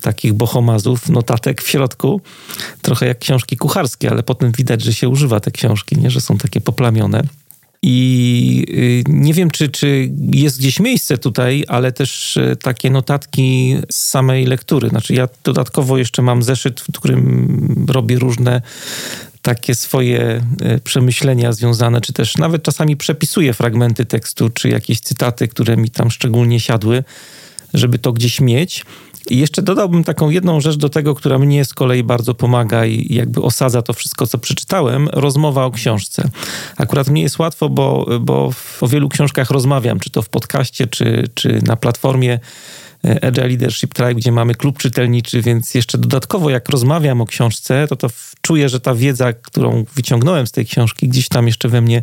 takich 0.00 0.32
bohomazów, 0.32 1.08
notatek 1.08 1.62
w 1.62 1.68
środku. 1.68 2.20
Trochę 2.82 3.06
jak 3.06 3.18
książki 3.18 3.56
kucharskie, 3.56 4.10
ale 4.10 4.22
potem 4.22 4.52
widać, 4.52 4.82
że 4.82 4.94
się 4.94 5.08
używa 5.08 5.40
te 5.40 5.50
książki, 5.50 5.96
nie? 5.96 6.10
że 6.10 6.20
są 6.20 6.38
takie 6.38 6.60
poplamione. 6.60 7.22
I 7.82 8.66
y, 9.08 9.12
nie 9.12 9.34
wiem, 9.34 9.50
czy, 9.50 9.68
czy 9.68 10.10
jest 10.32 10.58
gdzieś 10.58 10.80
miejsce 10.80 11.18
tutaj, 11.18 11.64
ale 11.68 11.92
też 11.92 12.36
y, 12.36 12.56
takie 12.62 12.90
notatki 12.90 13.76
z 13.92 13.96
samej 13.96 14.46
lektury. 14.46 14.88
Znaczy, 14.88 15.14
ja 15.14 15.28
dodatkowo 15.44 15.98
jeszcze 15.98 16.22
mam 16.22 16.42
zeszyt, 16.42 16.80
w 16.80 16.98
którym 16.98 17.86
robię 17.88 18.18
różne 18.18 18.62
takie 19.42 19.74
swoje 19.74 20.44
e, 20.60 20.78
przemyślenia 20.78 21.52
związane, 21.52 22.00
czy 22.00 22.12
też 22.12 22.36
nawet 22.36 22.62
czasami 22.62 22.96
przepisuję 22.96 23.54
fragmenty 23.54 24.04
tekstu, 24.04 24.50
czy 24.50 24.68
jakieś 24.68 25.00
cytaty, 25.00 25.48
które 25.48 25.76
mi 25.76 25.90
tam 25.90 26.10
szczególnie 26.10 26.60
siadły, 26.60 27.04
żeby 27.74 27.98
to 27.98 28.12
gdzieś 28.12 28.40
mieć. 28.40 28.84
I 29.30 29.38
jeszcze 29.38 29.62
dodałbym 29.62 30.04
taką 30.04 30.30
jedną 30.30 30.60
rzecz 30.60 30.76
do 30.76 30.88
tego, 30.88 31.14
która 31.14 31.38
mnie 31.38 31.64
z 31.64 31.74
kolei 31.74 32.02
bardzo 32.02 32.34
pomaga 32.34 32.86
i 32.86 33.14
jakby 33.14 33.42
osadza 33.42 33.82
to 33.82 33.92
wszystko, 33.92 34.26
co 34.26 34.38
przeczytałem, 34.38 35.08
rozmowa 35.12 35.64
o 35.64 35.70
książce. 35.70 36.30
Akurat 36.76 37.08
mnie 37.08 37.22
jest 37.22 37.38
łatwo, 37.38 37.68
bo, 37.68 38.06
bo 38.20 38.52
o 38.80 38.88
wielu 38.88 39.08
książkach 39.08 39.50
rozmawiam, 39.50 40.00
czy 40.00 40.10
to 40.10 40.22
w 40.22 40.28
podcaście, 40.28 40.86
czy, 40.86 41.24
czy 41.34 41.60
na 41.66 41.76
platformie 41.76 42.40
Agile 43.22 43.48
Leadership 43.48 43.94
Tribe, 43.94 44.14
gdzie 44.14 44.32
mamy 44.32 44.54
klub 44.54 44.78
czytelniczy, 44.78 45.42
więc 45.42 45.74
jeszcze 45.74 45.98
dodatkowo 45.98 46.50
jak 46.50 46.68
rozmawiam 46.68 47.20
o 47.20 47.26
książce, 47.26 47.86
to 47.88 47.96
to 47.96 48.08
czuję, 48.40 48.68
że 48.68 48.80
ta 48.80 48.94
wiedza, 48.94 49.32
którą 49.32 49.84
wyciągnąłem 49.94 50.46
z 50.46 50.52
tej 50.52 50.66
książki, 50.66 51.08
gdzieś 51.08 51.28
tam 51.28 51.46
jeszcze 51.46 51.68
we 51.68 51.80
mnie 51.80 52.02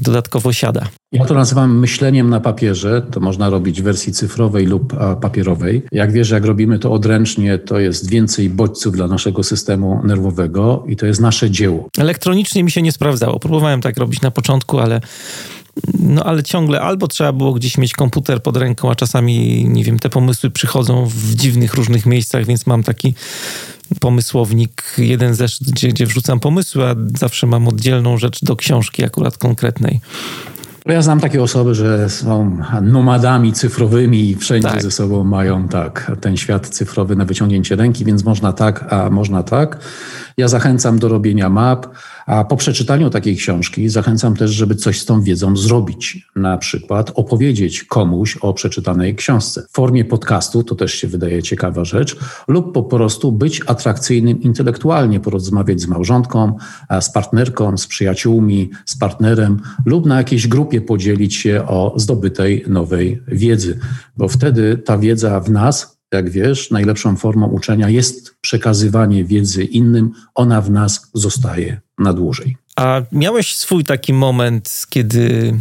dodatkowo 0.00 0.52
siada. 0.52 0.86
Ja 1.12 1.24
to 1.24 1.34
nazywam 1.34 1.78
myśleniem 1.78 2.30
na 2.30 2.40
papierze. 2.40 3.02
To 3.10 3.20
można 3.20 3.50
robić 3.50 3.80
w 3.80 3.84
wersji 3.84 4.12
cyfrowej 4.12 4.66
lub 4.66 4.94
papierowej. 5.20 5.82
Jak 5.92 6.12
wiesz, 6.12 6.30
jak 6.30 6.44
robimy 6.44 6.78
to 6.78 6.92
odręcznie, 6.92 7.58
to 7.58 7.78
jest 7.78 8.10
więcej 8.10 8.50
bodźców 8.50 8.92
dla 8.94 9.08
naszego 9.08 9.42
systemu 9.42 10.00
nerwowego 10.04 10.84
i 10.88 10.96
to 10.96 11.06
jest 11.06 11.20
nasze 11.20 11.50
dzieło. 11.50 11.88
Elektronicznie 11.98 12.64
mi 12.64 12.70
się 12.70 12.82
nie 12.82 12.92
sprawdzało. 12.92 13.38
Próbowałem 13.38 13.80
tak 13.80 13.96
robić 13.96 14.20
na 14.20 14.30
początku, 14.30 14.78
ale 14.78 15.00
no 15.98 16.24
ale 16.24 16.42
ciągle 16.42 16.80
albo 16.80 17.08
trzeba 17.08 17.32
było 17.32 17.52
gdzieś 17.52 17.78
mieć 17.78 17.92
komputer 17.92 18.42
pod 18.42 18.56
ręką, 18.56 18.90
a 18.90 18.94
czasami, 18.94 19.64
nie 19.68 19.84
wiem, 19.84 19.98
te 19.98 20.10
pomysły 20.10 20.50
przychodzą 20.50 21.06
w 21.06 21.34
dziwnych, 21.34 21.74
różnych 21.74 22.06
miejscach, 22.06 22.44
więc 22.44 22.66
mam 22.66 22.82
taki 22.82 23.14
pomysłownik, 24.00 24.94
jeden 24.98 25.34
zeszyt, 25.34 25.70
gdzie, 25.70 25.88
gdzie 25.88 26.06
wrzucam 26.06 26.40
pomysły, 26.40 26.84
a 26.84 26.94
zawsze 27.18 27.46
mam 27.46 27.68
oddzielną 27.68 28.18
rzecz 28.18 28.44
do 28.44 28.56
książki 28.56 29.04
akurat 29.04 29.38
konkretnej. 29.38 30.00
Ja 30.86 31.02
znam 31.02 31.20
takie 31.20 31.42
osoby, 31.42 31.74
że 31.74 32.10
są 32.10 32.58
nomadami 32.82 33.52
cyfrowymi 33.52 34.30
i 34.30 34.36
wszędzie 34.36 34.68
tak. 34.68 34.82
ze 34.82 34.90
sobą 34.90 35.24
mają 35.24 35.68
tak 35.68 36.12
ten 36.20 36.36
świat 36.36 36.68
cyfrowy 36.68 37.16
na 37.16 37.24
wyciągnięcie 37.24 37.76
ręki, 37.76 38.04
więc 38.04 38.24
można 38.24 38.52
tak, 38.52 38.92
a 38.92 39.10
można 39.10 39.42
tak. 39.42 39.78
Ja 40.36 40.48
zachęcam 40.48 40.98
do 40.98 41.08
robienia 41.08 41.48
map, 41.48 41.86
a 42.26 42.44
po 42.44 42.56
przeczytaniu 42.56 43.10
takiej 43.10 43.36
książki 43.36 43.88
zachęcam 43.88 44.36
też, 44.36 44.50
żeby 44.50 44.74
coś 44.74 45.00
z 45.00 45.04
tą 45.04 45.22
wiedzą 45.22 45.56
zrobić. 45.56 46.28
Na 46.36 46.58
przykład 46.58 47.12
opowiedzieć 47.14 47.84
komuś 47.84 48.36
o 48.36 48.54
przeczytanej 48.54 49.14
książce. 49.14 49.62
W 49.70 49.76
formie 49.76 50.04
podcastu, 50.04 50.62
to 50.62 50.74
też 50.74 50.94
się 50.94 51.08
wydaje 51.08 51.42
ciekawa 51.42 51.84
rzecz, 51.84 52.16
lub 52.48 52.74
po 52.74 52.82
prostu 52.82 53.32
być 53.32 53.60
atrakcyjnym 53.66 54.42
intelektualnie, 54.42 55.20
porozmawiać 55.20 55.80
z 55.80 55.86
małżonką, 55.86 56.56
z 57.00 57.10
partnerką, 57.10 57.78
z 57.78 57.86
przyjaciółmi, 57.86 58.70
z 58.86 58.98
partnerem 58.98 59.60
lub 59.86 60.06
na 60.06 60.16
jakiejś 60.16 60.48
grupie 60.48 60.80
podzielić 60.80 61.34
się 61.34 61.66
o 61.66 61.94
zdobytej 61.96 62.64
nowej 62.68 63.22
wiedzy, 63.28 63.78
bo 64.16 64.28
wtedy 64.28 64.78
ta 64.78 64.98
wiedza 64.98 65.40
w 65.40 65.50
nas 65.50 66.01
jak 66.12 66.30
wiesz, 66.30 66.70
najlepszą 66.70 67.16
formą 67.16 67.46
uczenia 67.46 67.88
jest 67.88 68.34
przekazywanie 68.40 69.24
wiedzy 69.24 69.64
innym, 69.64 70.12
ona 70.34 70.60
w 70.60 70.70
nas 70.70 71.10
zostaje 71.14 71.80
na 71.98 72.12
dłużej. 72.12 72.56
A 72.76 73.02
miałeś 73.12 73.56
swój 73.56 73.84
taki 73.84 74.12
moment, 74.12 74.86
kiedy 74.90 75.54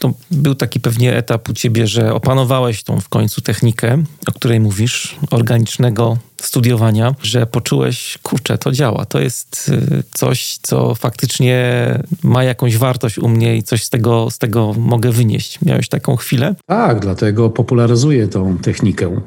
to 0.00 0.12
był 0.30 0.54
taki 0.54 0.80
pewnie 0.80 1.16
etap 1.16 1.48
u 1.48 1.52
ciebie, 1.52 1.86
że 1.86 2.14
opanowałeś 2.14 2.82
tą 2.82 3.00
w 3.00 3.08
końcu 3.08 3.40
technikę, 3.40 4.02
o 4.28 4.32
której 4.32 4.60
mówisz, 4.60 5.16
organicznego 5.30 6.18
studiowania, 6.40 7.14
że 7.22 7.46
poczułeś, 7.46 8.18
kurczę, 8.22 8.58
to 8.58 8.72
działa. 8.72 9.04
To 9.04 9.20
jest 9.20 9.68
y, 9.68 10.02
coś, 10.12 10.58
co 10.62 10.94
faktycznie 10.94 11.84
ma 12.22 12.44
jakąś 12.44 12.76
wartość 12.76 13.18
u 13.18 13.28
mnie 13.28 13.56
i 13.56 13.62
coś 13.62 13.84
z 13.84 13.90
tego, 13.90 14.30
z 14.30 14.38
tego 14.38 14.74
mogę 14.74 15.10
wynieść. 15.10 15.58
Miałeś 15.62 15.88
taką 15.88 16.16
chwilę? 16.16 16.54
Tak, 16.66 17.00
dlatego 17.00 17.50
popularyzuję 17.50 18.28
tą 18.28 18.58
technikę 18.58 19.20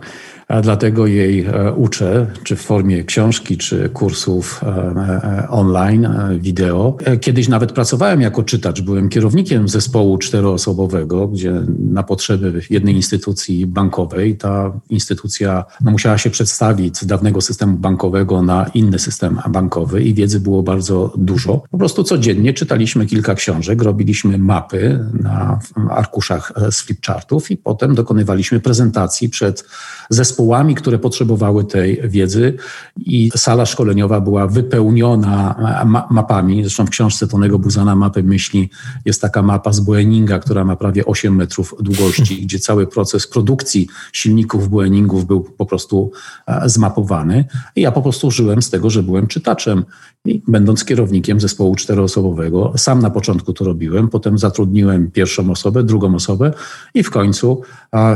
a 0.48 0.62
dlatego 0.62 1.08
jej 1.08 1.46
e, 1.46 1.74
uczę, 1.74 2.28
czy 2.44 2.56
w 2.56 2.62
formie 2.62 3.04
książki, 3.04 3.58
czy 3.58 3.90
kursów 3.90 4.62
e, 4.64 4.68
e, 4.68 5.48
online, 5.50 6.08
wideo. 6.40 6.98
Kiedyś 7.22 7.48
nawet 7.48 7.72
pracowałem 7.72 8.22
jako 8.22 8.44
czytacz, 8.44 8.82
byłem 8.82 9.10
kierownikiem 9.10 9.70
zespołu 9.70 10.18
czteroosobowego, 10.18 11.28
gdzie 11.28 11.62
na 11.80 12.04
potrzeby 12.04 12.62
jednej 12.70 12.96
instytucji 12.96 13.68
bankowej 13.68 14.38
ta 14.38 14.72
instytucja 14.90 15.66
no, 15.82 15.92
musiała 15.92 16.18
się 16.18 16.30
przedstawić 16.30 16.98
z 16.98 17.06
dawnego 17.06 17.42
systemu 17.42 17.78
bankowego 17.78 18.42
na 18.42 18.66
inny 18.74 19.00
system 19.00 19.40
bankowy 19.50 20.04
i 20.04 20.14
wiedzy 20.14 20.40
było 20.40 20.64
bardzo 20.64 21.14
dużo. 21.18 21.64
Po 21.72 21.78
prostu 21.78 22.04
codziennie 22.04 22.54
czytaliśmy 22.54 23.06
kilka 23.06 23.36
książek, 23.36 23.82
robiliśmy 23.82 24.38
mapy 24.38 25.00
na 25.22 25.60
arkuszach 25.90 26.54
z 26.72 26.82
flipchartów 26.82 27.52
i 27.52 27.58
potem 27.58 27.96
dokonywaliśmy 27.96 28.60
prezentacji 28.60 29.30
przed 29.30 29.66
zespołem 30.10 30.43
zespołami, 30.44 30.76
które 30.76 31.00
potrzebowały 31.00 31.64
tej 31.64 32.02
wiedzy 32.04 32.54
i 32.98 33.32
sala 33.36 33.66
szkoleniowa 33.66 34.22
była 34.22 34.48
wypełniona 34.48 35.56
ma 35.86 36.08
mapami. 36.12 36.64
Zresztą 36.64 36.86
w 36.86 36.90
książce 36.90 37.28
Tonego 37.28 37.60
Buzana 37.60 37.96
Mapy 37.96 38.24
Myśli 38.24 38.70
jest 39.06 39.22
taka 39.22 39.42
mapa 39.42 39.74
z 39.74 39.80
Boeinga, 39.80 40.40
która 40.40 40.66
ma 40.66 40.76
prawie 40.76 41.06
8 41.06 41.36
metrów 41.36 41.76
długości, 41.80 42.42
gdzie 42.42 42.60
cały 42.60 42.88
proces 42.88 43.28
produkcji 43.28 43.88
silników 44.14 44.70
Boeiningów 44.70 45.26
był 45.26 45.42
po 45.42 45.66
prostu 45.66 46.12
e, 46.48 46.70
zmapowany. 46.70 47.46
I 47.76 47.82
ja 47.82 47.92
po 47.92 48.02
prostu 48.02 48.32
żyłem 48.32 48.62
z 48.62 48.70
tego, 48.70 48.90
że 48.90 49.04
byłem 49.04 49.28
czytaczem. 49.28 49.86
I 50.26 50.42
będąc 50.48 50.86
kierownikiem 50.86 51.40
zespołu 51.40 51.76
czteroosobowego, 51.76 52.74
sam 52.78 53.00
na 53.00 53.10
początku 53.10 53.54
to 53.54 53.66
robiłem, 53.66 54.08
potem 54.08 54.38
zatrudniłem 54.38 55.12
pierwszą 55.12 55.52
osobę, 55.52 55.84
drugą 55.84 56.16
osobę 56.16 56.54
i 56.94 57.04
w 57.04 57.10
końcu 57.10 57.62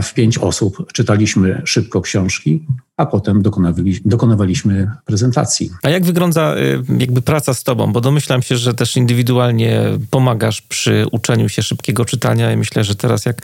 w 0.04 0.14
pięć 0.14 0.38
osób 0.38 0.92
czytaliśmy 0.94 1.62
szybko 1.66 2.02
książki, 2.08 2.66
a 2.98 3.06
potem 3.06 3.42
dokonywali, 3.42 4.00
dokonywaliśmy 4.06 4.92
prezentacji. 5.06 5.72
A 5.84 5.90
jak 5.90 6.06
wygląda 6.06 6.58
y, 6.58 6.84
jakby 7.00 7.22
praca 7.22 7.54
z 7.54 7.64
tobą? 7.64 7.94
Bo 7.94 8.02
domyślam 8.02 8.42
się, 8.42 8.58
że 8.58 8.74
też 8.74 8.98
indywidualnie 8.98 9.82
pomagasz 10.10 10.62
przy 10.62 11.06
uczeniu 11.12 11.50
się 11.50 11.64
szybkiego 11.64 12.06
czytania 12.06 12.54
i 12.54 12.58
myślę, 12.58 12.84
że 12.84 12.96
teraz 12.96 13.26
jak 13.26 13.42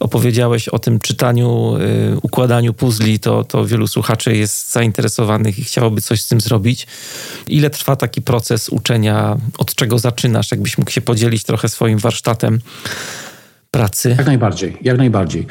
opowiedziałeś 0.00 0.68
o 0.68 0.78
tym 0.78 1.00
czytaniu, 1.00 1.76
y, 1.76 2.20
układaniu 2.22 2.74
puzli, 2.74 3.20
to, 3.20 3.44
to 3.44 3.66
wielu 3.66 3.86
słuchaczy 3.86 4.36
jest 4.36 4.72
zainteresowanych 4.72 5.58
i 5.58 5.64
chciałoby 5.64 6.00
coś 6.00 6.22
z 6.22 6.28
tym 6.28 6.40
zrobić. 6.40 6.86
Ile 7.48 7.70
trwa 7.70 7.96
taki 7.96 8.22
proces 8.22 8.68
uczenia? 8.68 9.36
Od 9.58 9.74
czego 9.74 9.98
zaczynasz? 9.98 10.50
Jakbyś 10.50 10.78
mógł 10.78 10.90
się 10.90 11.00
podzielić 11.00 11.44
trochę 11.44 11.68
swoim 11.68 11.98
warsztatem 11.98 12.60
pracy? 13.74 14.14
Jak 14.18 14.26
najbardziej, 14.26 14.76
jak 14.82 14.98
najbardziej. 14.98 15.46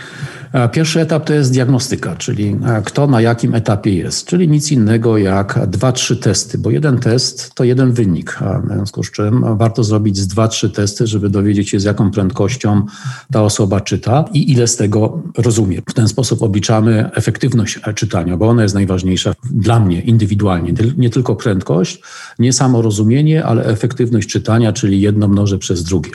E, 0.54 0.70
pierwszy 0.70 1.02
etap 1.02 1.26
to 1.26 1.34
jest 1.34 1.52
diagnostyka, 1.52 2.16
czyli 2.16 2.56
e, 2.66 2.82
kto 2.86 3.08
na 3.08 3.22
jakim 3.22 3.56
etapie 3.56 3.96
jest, 3.96 4.28
czyli 4.28 4.48
nic 4.48 4.72
innego 4.72 5.18
jak 5.18 5.60
dwa, 5.68 5.92
trzy 5.92 6.18
testy, 6.18 6.58
bo 6.58 6.72
jeden 6.72 6.98
test 6.98 7.54
to 7.56 7.64
jeden 7.64 7.92
wynik, 7.92 8.40
w 8.64 8.74
związku 8.74 9.04
z 9.04 9.12
czym 9.12 9.58
warto 9.58 9.84
zrobić 9.84 10.18
z 10.18 10.28
dwa, 10.28 10.48
trzy 10.48 10.70
testy, 10.70 11.08
żeby 11.08 11.30
dowiedzieć 11.30 11.70
się 11.70 11.80
z 11.80 11.84
jaką 11.84 12.12
prędkością 12.12 12.86
ta 13.32 13.44
osoba 13.44 13.82
czyta 13.82 14.26
i 14.34 14.52
ile 14.52 14.68
z 14.68 14.76
tego 14.76 15.22
rozumie. 15.38 15.82
W 15.90 15.94
ten 15.94 16.08
sposób 16.08 16.42
obliczamy 16.42 17.10
efektywność 17.14 17.80
czytania, 17.96 18.38
bo 18.38 18.50
ona 18.50 18.64
jest 18.64 18.76
najważniejsza 18.76 19.34
dla 19.52 19.80
mnie 19.80 20.02
indywidualnie. 20.02 20.74
Nie 20.98 21.10
tylko 21.10 21.36
prędkość, 21.36 22.02
nie 22.40 22.54
samo 22.54 22.82
rozumienie, 22.82 23.46
ale 23.46 23.66
efektywność 23.66 24.30
czytania, 24.30 24.74
czyli 24.74 25.02
jedno 25.02 25.28
mnożę 25.28 25.58
przez 25.58 25.84
drugie. 25.84 26.12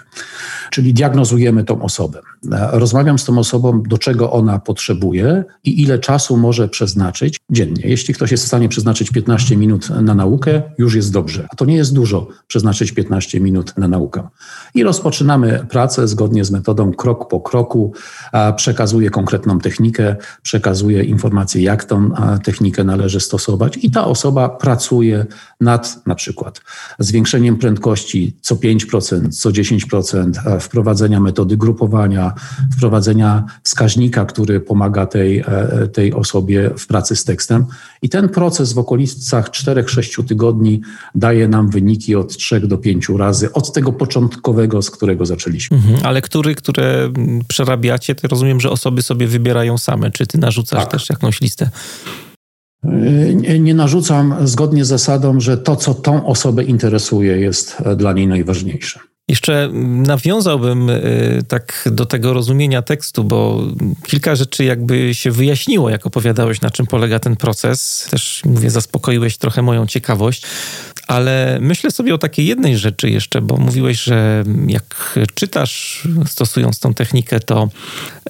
Czyli 0.70 0.94
diagnozujemy 0.94 1.64
tą 1.64 1.82
osobę. 1.82 2.20
E, 2.52 2.68
rozmawiam 2.72 3.18
z 3.18 3.24
tą 3.24 3.38
osobą, 3.38 3.82
do 3.82 3.98
czego 3.98 4.32
ona 4.32 4.58
potrzebuje 4.58 5.44
i 5.64 5.82
ile 5.82 5.98
czasu 5.98 6.36
może 6.36 6.68
przeznaczyć 6.68 7.36
dziennie. 7.50 7.82
Jeśli 7.84 8.14
ktoś 8.14 8.30
jest 8.30 8.44
w 8.44 8.46
stanie 8.46 8.68
przeznaczyć 8.68 9.10
15 9.10 9.56
minut 9.56 9.90
na 9.90 10.14
naukę, 10.14 10.62
już 10.78 10.94
jest 10.94 11.12
dobrze. 11.12 11.46
A 11.50 11.56
to 11.56 11.64
nie 11.64 11.76
jest 11.76 11.94
dużo 11.94 12.28
przeznaczyć 12.46 12.92
15 12.92 13.40
minut 13.40 13.76
na 13.76 13.88
naukę. 13.88 14.28
I 14.74 14.82
rozpoczynamy 14.82 15.66
pracę 15.70 16.08
zgodnie 16.08 16.44
z 16.44 16.50
metodą 16.50 16.92
krok 16.92 17.28
po 17.28 17.40
kroku. 17.40 17.92
Przekazuję 18.56 19.10
konkretną 19.10 19.58
technikę, 19.58 20.16
przekazuję 20.42 21.02
informacje, 21.04 21.62
jak 21.62 21.84
tą 21.84 22.10
technikę 22.44 22.84
należy 22.84 23.20
stosować, 23.20 23.78
i 23.82 23.90
ta 23.90 24.04
osoba 24.04 24.48
pracuje 24.48 25.26
nad 25.60 26.06
na 26.06 26.14
przykład 26.14 26.60
zwiększeniem 26.98 27.56
prędkości 27.56 28.36
co 28.40 28.54
5%, 28.54 29.28
co 29.32 29.50
10%, 29.50 30.57
wprowadzenia 30.60 31.20
metody 31.20 31.56
grupowania, 31.56 32.34
wprowadzenia 32.76 33.44
wskaźnika, 33.62 34.24
który 34.24 34.60
pomaga 34.60 35.06
tej, 35.06 35.38
e, 35.38 35.88
tej 35.92 36.12
osobie 36.12 36.70
w 36.78 36.86
pracy 36.86 37.16
z 37.16 37.24
tekstem. 37.24 37.66
I 38.02 38.08
ten 38.08 38.28
proces 38.28 38.72
w 38.72 38.78
okolicach 38.78 39.50
4-6 39.50 40.24
tygodni 40.24 40.80
daje 41.14 41.48
nam 41.48 41.70
wyniki 41.70 42.16
od 42.16 42.36
3 42.36 42.60
do 42.60 42.78
5 42.78 43.08
razy 43.18 43.52
od 43.52 43.72
tego 43.72 43.92
początkowego, 43.92 44.82
z 44.82 44.90
którego 44.90 45.26
zaczęliśmy. 45.26 45.76
Mhm, 45.76 45.96
ale 46.02 46.22
który, 46.22 46.54
które 46.54 47.12
przerabiacie, 47.48 48.14
to 48.14 48.28
rozumiem, 48.28 48.60
że 48.60 48.70
osoby 48.70 49.02
sobie 49.02 49.26
wybierają 49.26 49.78
same. 49.78 50.10
Czy 50.10 50.26
ty 50.26 50.38
narzucasz 50.38 50.82
tak. 50.82 50.90
też 50.90 51.10
jakąś 51.10 51.40
listę? 51.40 51.70
Nie, 53.34 53.58
nie 53.58 53.74
narzucam 53.74 54.34
zgodnie 54.44 54.84
z 54.84 54.88
zasadą, 54.88 55.40
że 55.40 55.58
to, 55.58 55.76
co 55.76 55.94
tą 55.94 56.26
osobę 56.26 56.64
interesuje, 56.64 57.38
jest 57.38 57.82
dla 57.96 58.12
niej 58.12 58.26
najważniejsze. 58.26 59.00
Jeszcze 59.28 59.70
nawiązałbym 59.84 60.90
y, 60.90 61.42
tak 61.48 61.88
do 61.92 62.06
tego 62.06 62.32
rozumienia 62.32 62.82
tekstu, 62.82 63.24
bo 63.24 63.62
kilka 64.06 64.36
rzeczy 64.36 64.64
jakby 64.64 65.14
się 65.14 65.30
wyjaśniło, 65.30 65.90
jak 65.90 66.06
opowiadałeś, 66.06 66.60
na 66.60 66.70
czym 66.70 66.86
polega 66.86 67.18
ten 67.18 67.36
proces. 67.36 68.08
Też, 68.10 68.42
mówię, 68.44 68.70
zaspokoiłeś 68.70 69.36
trochę 69.36 69.62
moją 69.62 69.86
ciekawość, 69.86 70.42
ale 71.06 71.58
myślę 71.60 71.90
sobie 71.90 72.14
o 72.14 72.18
takiej 72.18 72.46
jednej 72.46 72.78
rzeczy 72.78 73.10
jeszcze, 73.10 73.40
bo 73.40 73.56
mówiłeś, 73.56 74.02
że 74.02 74.44
jak 74.66 75.18
czytasz, 75.34 76.08
stosując 76.26 76.80
tą 76.80 76.94
technikę, 76.94 77.40
to 77.40 77.68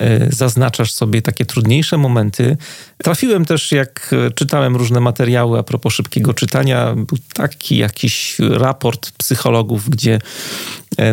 y, 0.02 0.28
zaznaczasz 0.30 0.92
sobie 0.92 1.22
takie 1.22 1.44
trudniejsze 1.44 1.98
momenty. 1.98 2.56
Trafiłem 2.98 3.44
też, 3.44 3.72
jak 3.72 4.14
czytałem 4.34 4.76
różne 4.76 5.00
materiały 5.00 5.58
a 5.58 5.62
propos 5.62 5.94
szybkiego 5.94 6.34
czytania, 6.34 6.94
był 6.94 7.18
taki 7.34 7.76
jakiś 7.76 8.36
raport 8.38 9.10
psychologów, 9.10 9.90
gdzie 9.90 10.18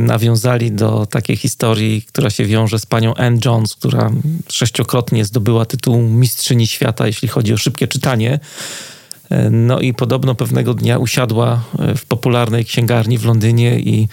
nawiązali 0.02 0.72
do 0.72 1.06
takiej 1.06 1.38
historii, 1.38 2.02
która 2.02 2.30
się 2.30 2.46
wiąże 2.46 2.80
z 2.80 2.86
panią 2.86 3.16
Ann 3.16 3.40
Jones, 3.46 3.76
która 3.76 4.12
sześciokrotnie 4.50 5.26
zdobyła 5.26 5.66
tytuł 5.66 6.02
mistrzyni 6.02 6.68
świata, 6.68 7.08
jeśli 7.08 7.28
chodzi 7.28 7.54
o 7.54 7.58
szybkie 7.58 7.88
czytanie. 7.88 8.40
E, 9.30 9.50
no 9.50 9.80
i 9.80 9.94
podobno 9.94 10.36
pewnego 10.36 10.74
dnia 10.74 10.98
usiadła 10.98 11.64
e, 11.80 11.96
w 11.96 12.06
popularnej 12.06 12.66
księgarni 12.66 13.18
w 13.18 13.26
Londynie 13.26 13.80
i 13.80 14.08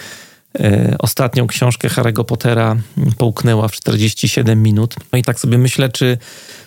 ostatnią 0.98 1.46
książkę 1.46 1.88
Harry'ego 1.88 2.24
Pottera 2.24 2.76
połknęła 3.18 3.68
w 3.68 3.72
47 3.72 4.62
minut. 4.62 4.94
No 5.12 5.18
i 5.18 5.22
tak 5.22 5.40
sobie 5.40 5.58
myślę, 5.58 5.88
czy 5.88 6.18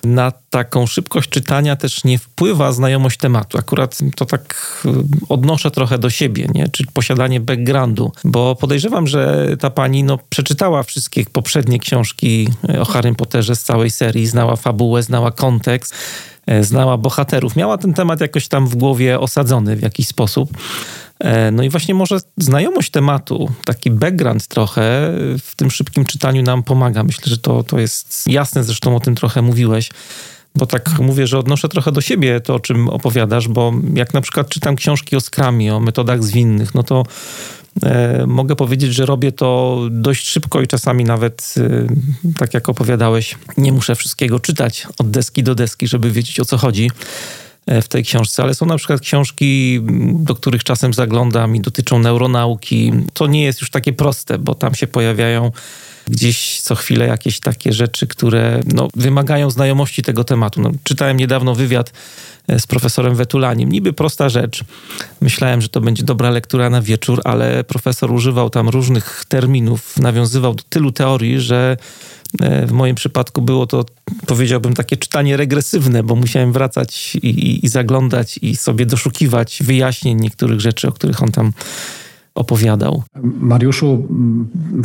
na 0.03 0.31
taką 0.49 0.87
szybkość 0.87 1.29
czytania 1.29 1.75
też 1.75 2.03
nie 2.03 2.17
wpływa 2.17 2.71
znajomość 2.71 3.17
tematu. 3.17 3.57
Akurat 3.57 3.97
to 4.15 4.25
tak 4.25 4.81
y, 4.85 4.89
odnoszę 5.29 5.71
trochę 5.71 5.97
do 5.97 6.09
siebie, 6.09 6.47
nie? 6.53 6.67
czy 6.67 6.83
posiadanie 6.93 7.39
backgroundu, 7.39 8.11
bo 8.23 8.55
podejrzewam, 8.55 9.07
że 9.07 9.47
ta 9.59 9.69
pani 9.69 10.03
no, 10.03 10.19
przeczytała 10.29 10.83
wszystkie 10.83 11.25
poprzednie 11.25 11.79
książki 11.79 12.47
y, 12.69 12.81
o 12.81 12.85
Harrym 12.85 13.15
Potterze 13.15 13.55
z 13.55 13.63
całej 13.63 13.91
serii, 13.91 14.27
znała 14.27 14.55
fabułę, 14.55 15.03
znała 15.03 15.31
kontekst, 15.31 15.93
znała 16.61 16.97
bohaterów, 16.97 17.55
miała 17.55 17.77
ten 17.77 17.93
temat 17.93 18.21
jakoś 18.21 18.47
tam 18.47 18.67
w 18.67 18.75
głowie 18.75 19.19
osadzony 19.19 19.75
w 19.75 19.81
jakiś 19.81 20.07
sposób. 20.07 20.49
E, 21.19 21.51
no 21.51 21.63
i 21.63 21.69
właśnie 21.69 21.93
może 21.93 22.17
znajomość 22.37 22.91
tematu, 22.91 23.51
taki 23.65 23.91
background 23.91 24.47
trochę 24.47 25.11
w 25.39 25.51
tym 25.55 25.71
szybkim 25.71 26.05
czytaniu 26.05 26.43
nam 26.43 26.63
pomaga. 26.63 27.03
Myślę, 27.03 27.23
że 27.25 27.37
to, 27.37 27.63
to 27.63 27.79
jest 27.79 28.27
jasne, 28.27 28.63
zresztą 28.63 28.95
o 28.95 28.99
tym 28.99 29.15
trochę 29.15 29.41
mówiłeś. 29.41 29.89
Bo 30.55 30.65
tak 30.65 30.99
mówię, 30.99 31.27
że 31.27 31.39
odnoszę 31.39 31.69
trochę 31.69 31.91
do 31.91 32.01
siebie 32.01 32.41
to, 32.41 32.55
o 32.55 32.59
czym 32.59 32.89
opowiadasz, 32.89 33.47
bo 33.47 33.73
jak 33.93 34.13
na 34.13 34.21
przykład 34.21 34.49
czytam 34.49 34.75
książki 34.75 35.15
o 35.15 35.21
skramie, 35.21 35.75
o 35.75 35.79
metodach 35.79 36.23
zwinnych, 36.23 36.75
no 36.75 36.83
to 36.83 37.03
e, 37.83 38.23
mogę 38.27 38.55
powiedzieć, 38.55 38.93
że 38.93 39.05
robię 39.05 39.31
to 39.31 39.79
dość 39.91 40.27
szybko 40.27 40.61
i 40.61 40.67
czasami 40.67 41.03
nawet, 41.03 41.55
e, 41.57 42.33
tak 42.37 42.53
jak 42.53 42.69
opowiadałeś, 42.69 43.35
nie 43.57 43.71
muszę 43.71 43.95
wszystkiego 43.95 44.39
czytać 44.39 44.87
od 44.99 45.11
deski 45.11 45.43
do 45.43 45.55
deski, 45.55 45.87
żeby 45.87 46.11
wiedzieć 46.11 46.39
o 46.39 46.45
co 46.45 46.57
chodzi. 46.57 46.91
E, 47.65 47.81
w 47.81 47.87
tej 47.87 48.03
książce, 48.03 48.43
ale 48.43 48.55
są 48.55 48.65
na 48.65 48.77
przykład 48.77 49.01
książki, 49.01 49.79
do 50.13 50.35
których 50.35 50.63
czasem 50.63 50.93
zaglądam 50.93 51.55
i 51.55 51.61
dotyczą 51.61 51.99
neuronauki. 51.99 52.91
To 53.13 53.27
nie 53.27 53.43
jest 53.43 53.61
już 53.61 53.69
takie 53.69 53.93
proste, 53.93 54.37
bo 54.37 54.55
tam 54.55 54.75
się 54.75 54.87
pojawiają 54.87 55.51
gdzieś 56.07 56.61
co 56.61 56.75
chwilę 56.75 57.07
jakieś 57.07 57.39
takie 57.39 57.73
rzeczy, 57.73 58.07
które 58.07 58.59
no, 58.73 58.87
wymagają 58.95 59.49
znajomości 59.49 60.03
tego 60.03 60.23
tematu. 60.23 60.61
No, 60.61 60.71
czytałem 60.83 61.17
niedawno 61.17 61.55
wywiad 61.55 61.93
e, 62.47 62.59
z 62.59 62.67
profesorem 62.67 63.15
Wetulaniem. 63.15 63.71
Niby 63.71 63.93
prosta 63.93 64.29
rzecz. 64.29 64.63
Myślałem, 65.21 65.61
że 65.61 65.69
to 65.69 65.81
będzie 65.81 66.03
dobra 66.03 66.29
lektura 66.29 66.69
na 66.69 66.81
wieczór, 66.81 67.21
ale 67.23 67.63
profesor 67.63 68.11
używał 68.11 68.49
tam 68.49 68.69
różnych 68.69 69.25
terminów, 69.27 69.97
nawiązywał 69.97 70.53
do 70.53 70.63
tylu 70.69 70.91
teorii, 70.91 71.39
że 71.39 71.77
w 72.67 72.71
moim 72.71 72.95
przypadku 72.95 73.41
było 73.41 73.67
to, 73.67 73.85
powiedziałbym, 74.27 74.73
takie 74.73 74.97
czytanie 74.97 75.37
regresywne, 75.37 76.03
bo 76.03 76.15
musiałem 76.15 76.53
wracać 76.53 77.15
i, 77.15 77.27
i, 77.27 77.65
i 77.65 77.67
zaglądać 77.67 78.39
i 78.41 78.55
sobie 78.55 78.85
doszukiwać 78.85 79.59
wyjaśnień 79.63 80.21
niektórych 80.21 80.61
rzeczy, 80.61 80.87
o 80.87 80.91
których 80.91 81.23
on 81.23 81.31
tam 81.31 81.51
opowiadał. 82.35 83.03
Mariuszu, 83.23 84.07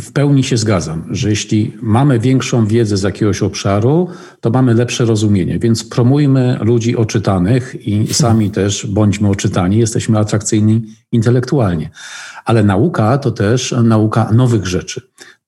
w 0.01 0.11
pełni 0.11 0.43
się 0.43 0.57
zgadzam, 0.57 1.03
że 1.09 1.29
jeśli 1.29 1.73
mamy 1.81 2.19
większą 2.19 2.67
wiedzę 2.67 2.97
z 2.97 3.01
jakiegoś 3.01 3.41
obszaru, 3.41 4.07
to 4.41 4.49
mamy 4.49 4.73
lepsze 4.73 5.05
rozumienie, 5.05 5.59
więc 5.59 5.83
promujmy 5.83 6.57
ludzi 6.61 6.95
oczytanych 6.95 7.87
i 7.87 8.13
sami 8.13 8.51
też 8.51 8.85
bądźmy 8.85 9.29
oczytani, 9.29 9.77
jesteśmy 9.77 10.19
atrakcyjni 10.19 10.81
intelektualnie. 11.11 11.89
Ale 12.45 12.63
nauka 12.63 13.17
to 13.17 13.31
też 13.31 13.75
nauka 13.83 14.31
nowych 14.31 14.67
rzeczy. 14.67 15.01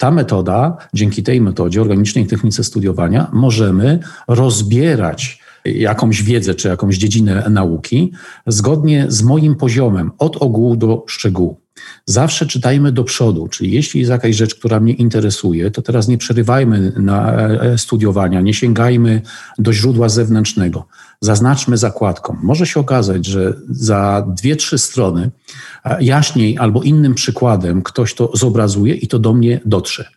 Ta 0.03 0.11
metoda, 0.11 0.77
dzięki 0.93 1.23
tej 1.23 1.41
metodzie, 1.41 1.81
organicznej 1.81 2.27
technice 2.27 2.63
studiowania, 2.63 3.27
możemy 3.33 3.99
rozbierać 4.27 5.39
jakąś 5.65 6.23
wiedzę 6.23 6.55
czy 6.55 6.67
jakąś 6.67 6.97
dziedzinę 6.97 7.45
nauki 7.49 8.11
zgodnie 8.47 9.05
z 9.07 9.23
moim 9.23 9.55
poziomem, 9.55 10.11
od 10.17 10.37
ogółu 10.37 10.75
do 10.75 11.03
szczegółu. 11.07 11.61
Zawsze 12.05 12.45
czytajmy 12.45 12.91
do 12.91 13.03
przodu, 13.03 13.47
czyli 13.47 13.71
jeśli 13.71 13.99
jest 13.99 14.09
jakaś 14.09 14.35
rzecz, 14.35 14.55
która 14.55 14.79
mnie 14.79 14.93
interesuje, 14.93 15.71
to 15.71 15.81
teraz 15.81 16.07
nie 16.07 16.17
przerywajmy 16.17 16.91
na 16.97 17.31
e, 17.33 17.77
studiowania, 17.77 18.41
nie 18.41 18.53
sięgajmy 18.53 19.21
do 19.57 19.73
źródła 19.73 20.09
zewnętrznego. 20.09 20.87
Zaznaczmy 21.23 21.77
zakładką. 21.77 22.37
Może 22.41 22.65
się 22.65 22.79
okazać, 22.79 23.25
że 23.25 23.53
za 23.69 24.25
dwie, 24.27 24.55
trzy 24.55 24.77
strony 24.77 25.31
e, 25.85 26.03
jaśniej 26.03 26.57
albo 26.57 26.83
innym 26.83 27.13
przykładem 27.13 27.83
ktoś 27.83 28.13
to 28.13 28.31
zobrazuje 28.33 28.95
i 28.95 29.07
to 29.07 29.19
do 29.19 29.33
mnie 29.33 29.61
dotrze 29.65 30.09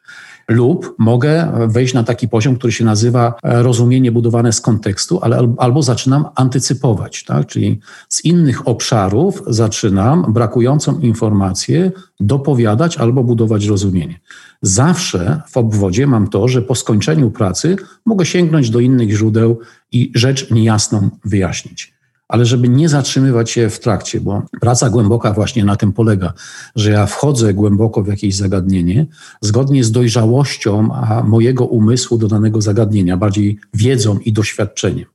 lub 0.49 0.94
mogę 0.99 1.53
wejść 1.68 1.94
na 1.94 2.03
taki 2.03 2.28
poziom, 2.28 2.57
który 2.57 2.72
się 2.72 2.84
nazywa 2.84 3.34
e, 3.42 3.62
rozumienie 3.62 4.12
budowane 4.12 4.53
z 4.53 4.61
kontekstu, 4.61 5.18
ale 5.22 5.55
albo 5.59 5.82
zaczynam 5.82 6.24
antycypować, 6.34 7.24
tak? 7.24 7.47
czyli 7.47 7.80
z 8.09 8.24
innych 8.24 8.68
obszarów 8.68 9.42
zaczynam 9.47 10.32
brakującą 10.32 10.99
informację 10.99 11.92
dopowiadać 12.20 12.97
albo 12.97 13.24
budować 13.24 13.66
rozumienie. 13.66 14.20
Zawsze 14.62 15.42
w 15.49 15.57
obwodzie 15.57 16.07
mam 16.07 16.28
to, 16.28 16.49
że 16.49 16.62
po 16.62 16.74
skończeniu 16.74 17.30
pracy 17.30 17.76
mogę 18.07 18.26
sięgnąć 18.26 18.70
do 18.70 18.80
innych 18.80 19.11
źródeł 19.11 19.59
i 19.92 20.12
rzecz 20.14 20.51
niejasną 20.51 21.11
wyjaśnić 21.24 21.95
ale 22.29 22.47
żeby 22.47 22.68
nie 22.68 22.89
zatrzymywać 22.89 23.51
się 23.51 23.70
w 23.70 23.81
trakcie, 23.81 24.20
bo 24.20 24.43
praca 24.61 24.91
głęboka 24.91 25.33
właśnie 25.33 25.64
na 25.64 25.77
tym 25.77 25.93
polega, 25.93 26.33
że 26.77 26.91
ja 26.91 27.07
wchodzę 27.07 27.55
głęboko 27.55 28.03
w 28.03 28.07
jakieś 28.07 28.37
zagadnienie, 28.37 29.07
zgodnie 29.41 29.85
z 29.85 29.93
dojrzałością 29.93 30.89
mojego 31.24 31.64
umysłu 31.64 32.18
do 32.18 32.29
danego 32.29 32.62
zagadnienia, 32.62 33.16
bardziej 33.16 33.59
wiedzą 33.74 34.18
i 34.18 34.33
doświadczeniem. 34.33 35.07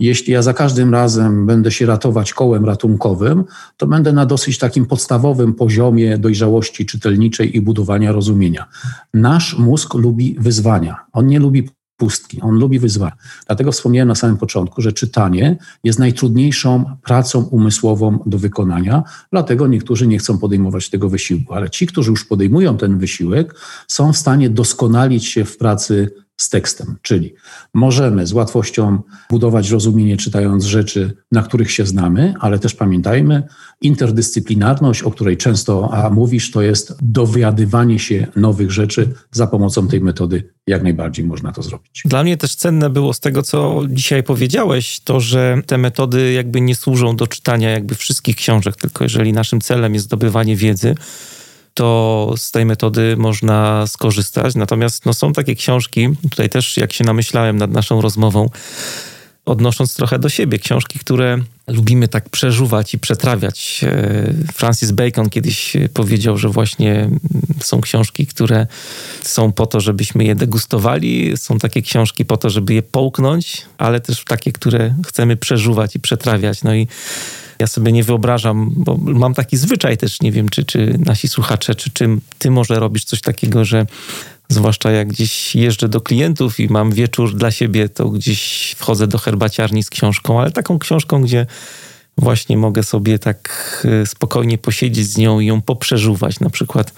Jeśli 0.00 0.32
ja 0.32 0.42
za 0.42 0.54
każdym 0.54 0.92
razem 0.92 1.46
będę 1.46 1.70
się 1.70 1.86
ratować 1.86 2.34
kołem 2.34 2.64
ratunkowym, 2.64 3.44
to 3.76 3.86
będę 3.86 4.12
na 4.12 4.26
dosyć 4.26 4.58
takim 4.58 4.86
podstawowym 4.86 5.54
poziomie 5.54 6.18
dojrzałości 6.18 6.86
czytelniczej 6.86 7.56
i 7.56 7.60
budowania 7.60 8.12
rozumienia. 8.12 8.66
Nasz 9.14 9.58
mózg 9.58 9.94
lubi 9.94 10.36
wyzwania. 10.38 10.96
On 11.12 11.26
nie 11.26 11.38
lubi 11.38 11.68
pustki. 11.96 12.40
On 12.40 12.58
lubi 12.58 12.78
wyzwania. 12.78 13.16
Dlatego 13.46 13.72
wspomniałem 13.72 14.08
na 14.08 14.14
samym 14.14 14.36
początku, 14.36 14.82
że 14.82 14.92
czytanie 14.92 15.56
jest 15.84 15.98
najtrudniejszą 15.98 16.84
pracą 17.02 17.42
umysłową 17.42 18.18
do 18.26 18.38
wykonania, 18.38 19.02
dlatego 19.32 19.66
niektórzy 19.66 20.06
nie 20.06 20.18
chcą 20.18 20.38
podejmować 20.38 20.90
tego 20.90 21.08
wysiłku. 21.08 21.54
Ale 21.54 21.70
ci, 21.70 21.86
którzy 21.86 22.10
już 22.10 22.24
podejmują 22.24 22.76
ten 22.76 22.98
wysiłek, 22.98 23.54
są 23.88 24.12
w 24.12 24.16
stanie 24.16 24.50
doskonalić 24.50 25.26
się 25.26 25.44
w 25.44 25.56
pracy 25.56 26.25
z 26.36 26.48
tekstem, 26.48 26.96
czyli 27.02 27.34
możemy 27.74 28.26
z 28.26 28.32
łatwością 28.32 29.02
budować 29.30 29.70
rozumienie 29.70 30.16
czytając 30.16 30.64
rzeczy, 30.64 31.16
na 31.32 31.42
których 31.42 31.70
się 31.70 31.86
znamy, 31.86 32.34
ale 32.40 32.58
też 32.58 32.74
pamiętajmy, 32.74 33.42
interdyscyplinarność, 33.80 35.02
o 35.02 35.10
której 35.10 35.36
często 35.36 35.92
mówisz, 36.12 36.50
to 36.50 36.62
jest 36.62 36.98
dowiadywanie 37.02 37.98
się 37.98 38.26
nowych 38.36 38.70
rzeczy 38.70 39.14
za 39.30 39.46
pomocą 39.46 39.88
tej 39.88 40.00
metody. 40.00 40.52
Jak 40.66 40.82
najbardziej 40.82 41.24
można 41.24 41.52
to 41.52 41.62
zrobić. 41.62 42.02
Dla 42.04 42.22
mnie 42.22 42.36
też 42.36 42.54
cenne 42.54 42.90
było 42.90 43.12
z 43.12 43.20
tego, 43.20 43.42
co 43.42 43.82
dzisiaj 43.88 44.22
powiedziałeś, 44.22 45.00
to, 45.00 45.20
że 45.20 45.60
te 45.66 45.78
metody 45.78 46.32
jakby 46.32 46.60
nie 46.60 46.74
służą 46.74 47.16
do 47.16 47.26
czytania 47.26 47.70
jakby 47.70 47.94
wszystkich 47.94 48.36
książek, 48.36 48.76
tylko 48.76 49.04
jeżeli 49.04 49.32
naszym 49.32 49.60
celem 49.60 49.94
jest 49.94 50.06
zdobywanie 50.06 50.56
wiedzy, 50.56 50.94
to 51.76 52.34
z 52.36 52.50
tej 52.50 52.64
metody 52.64 53.16
można 53.16 53.86
skorzystać. 53.86 54.54
Natomiast 54.54 55.06
no, 55.06 55.14
są 55.14 55.32
takie 55.32 55.54
książki, 55.54 56.08
tutaj 56.30 56.48
też 56.48 56.76
jak 56.76 56.92
się 56.92 57.04
namyślałem 57.04 57.56
nad 57.56 57.70
naszą 57.70 58.00
rozmową, 58.00 58.50
odnosząc 59.46 59.94
trochę 59.94 60.18
do 60.18 60.28
siebie, 60.28 60.58
książki, 60.58 60.98
które 60.98 61.38
lubimy 61.66 62.08
tak 62.08 62.28
przeżuwać 62.28 62.94
i 62.94 62.98
przetrawiać. 62.98 63.80
E, 63.84 64.34
Francis 64.54 64.90
Bacon 64.90 65.30
kiedyś 65.30 65.72
powiedział, 65.94 66.38
że 66.38 66.48
właśnie 66.48 67.10
są 67.60 67.80
książki, 67.80 68.26
które 68.26 68.66
są 69.22 69.52
po 69.52 69.66
to, 69.66 69.80
żebyśmy 69.80 70.24
je 70.24 70.34
degustowali, 70.34 71.36
są 71.36 71.58
takie 71.58 71.82
książki 71.82 72.24
po 72.24 72.36
to, 72.36 72.50
żeby 72.50 72.74
je 72.74 72.82
połknąć, 72.82 73.62
ale 73.78 74.00
też 74.00 74.24
takie, 74.24 74.52
które 74.52 74.94
chcemy 75.06 75.36
przeżuwać 75.36 75.96
i 75.96 76.00
przetrawiać. 76.00 76.62
No 76.62 76.74
i 76.74 76.88
ja 77.58 77.66
sobie 77.66 77.92
nie 77.92 78.04
wyobrażam, 78.04 78.70
bo 78.76 78.96
mam 78.96 79.34
taki 79.34 79.56
zwyczaj 79.56 79.96
też, 79.96 80.20
nie 80.20 80.32
wiem, 80.32 80.48
czy, 80.48 80.64
czy 80.64 80.98
nasi 81.06 81.28
słuchacze, 81.28 81.74
czy, 81.74 81.90
czy 81.90 82.08
ty 82.38 82.50
może 82.50 82.80
robisz 82.80 83.04
coś 83.04 83.20
takiego, 83.20 83.64
że 83.64 83.86
zwłaszcza 84.48 84.90
jak 84.90 85.08
gdzieś 85.08 85.54
jeżdżę 85.54 85.88
do 85.88 86.00
klientów 86.00 86.60
i 86.60 86.68
mam 86.68 86.92
wieczór 86.92 87.34
dla 87.34 87.50
siebie, 87.50 87.88
to 87.88 88.08
gdzieś 88.08 88.74
wchodzę 88.78 89.06
do 89.06 89.18
herbaciarni 89.18 89.82
z 89.82 89.90
książką, 89.90 90.40
ale 90.40 90.50
taką 90.50 90.78
książką, 90.78 91.22
gdzie 91.22 91.46
właśnie 92.18 92.56
mogę 92.56 92.82
sobie 92.82 93.18
tak 93.18 93.86
e, 94.02 94.06
spokojnie 94.06 94.58
posiedzieć 94.58 95.06
z 95.06 95.16
nią 95.16 95.40
i 95.40 95.46
ją 95.46 95.62
poprzeżuwać. 95.62 96.40
Na 96.40 96.50
przykład 96.50 96.92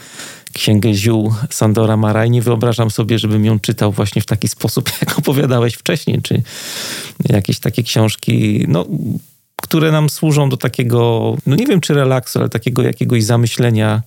księgę 0.53 0.95
ziół 0.95 1.35
Sandora 1.51 1.97
Mara 1.97 2.27
i 2.27 2.31
nie 2.31 2.43
wyobrażam 2.43 2.91
sobie, 2.91 3.19
żebym 3.19 3.45
ją 3.45 3.61
czytał 3.61 3.93
właśnie 3.93 4.23
w 4.23 4.27
taki 4.27 4.49
sposób, 4.49 4.91
jak 5.01 5.19
opowiadałeś 5.19 5.75
wcześniej, 5.75 6.23
czy 6.23 6.43
jakieś 7.29 7.59
takie 7.59 7.83
książki, 7.83 8.65
no 8.69 8.87
które 9.69 9.93
nam 9.93 10.11
służą 10.11 10.49
do 10.49 10.57
takiego, 10.57 11.37
no 11.47 11.57
nie 11.57 11.67
wiem 11.67 11.81
czy 11.81 11.95
relaksu, 11.95 12.39
ale 12.39 12.49
takiego 12.49 12.83
jakiegoś 12.83 13.25
zamyślenia 13.25 14.03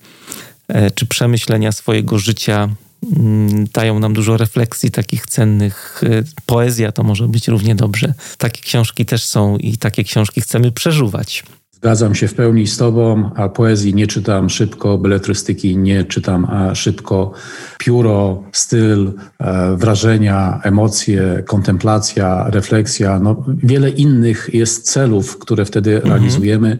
e, 0.68 0.92
czy 0.92 1.06
przemyślenia 1.06 1.72
swojego 1.72 2.20
życia. 2.20 2.70
Mm, 3.18 3.68
dają 3.74 4.00
nam 4.00 4.14
dużo 4.14 4.38
refleksji 4.38 4.92
takich 4.92 5.26
cennych. 5.26 6.02
E, 6.04 6.24
poezja 6.46 6.92
to 6.92 7.04
może 7.04 7.28
być 7.28 7.48
równie 7.48 7.76
dobrze. 7.76 8.14
Takie 8.38 8.62
książki 8.62 9.06
też 9.06 9.26
są 9.26 9.58
i 9.58 9.78
takie 9.78 10.04
książki 10.04 10.42
chcemy 10.42 10.72
przeżuwać. 10.72 11.44
Zgadzam 11.82 12.16
się 12.16 12.28
w 12.28 12.34
pełni 12.34 12.68
z 12.68 12.78
Tobą, 12.78 13.30
a 13.36 13.50
poezji 13.50 13.94
nie 13.94 14.08
czytam 14.08 14.50
szybko, 14.50 14.98
beletrystyki 14.98 15.78
nie 15.78 16.04
czytam 16.04 16.48
szybko. 16.74 17.32
Pióro, 17.78 18.44
styl, 18.52 19.14
e, 19.40 19.76
wrażenia, 19.78 20.60
emocje, 20.64 21.44
kontemplacja, 21.48 22.50
refleksja, 22.50 23.20
no 23.20 23.44
wiele 23.64 23.90
innych 23.90 24.50
jest 24.54 24.92
celów, 24.92 25.38
które 25.38 25.66
wtedy 25.66 25.96
mhm. 25.96 26.14
realizujemy, 26.14 26.80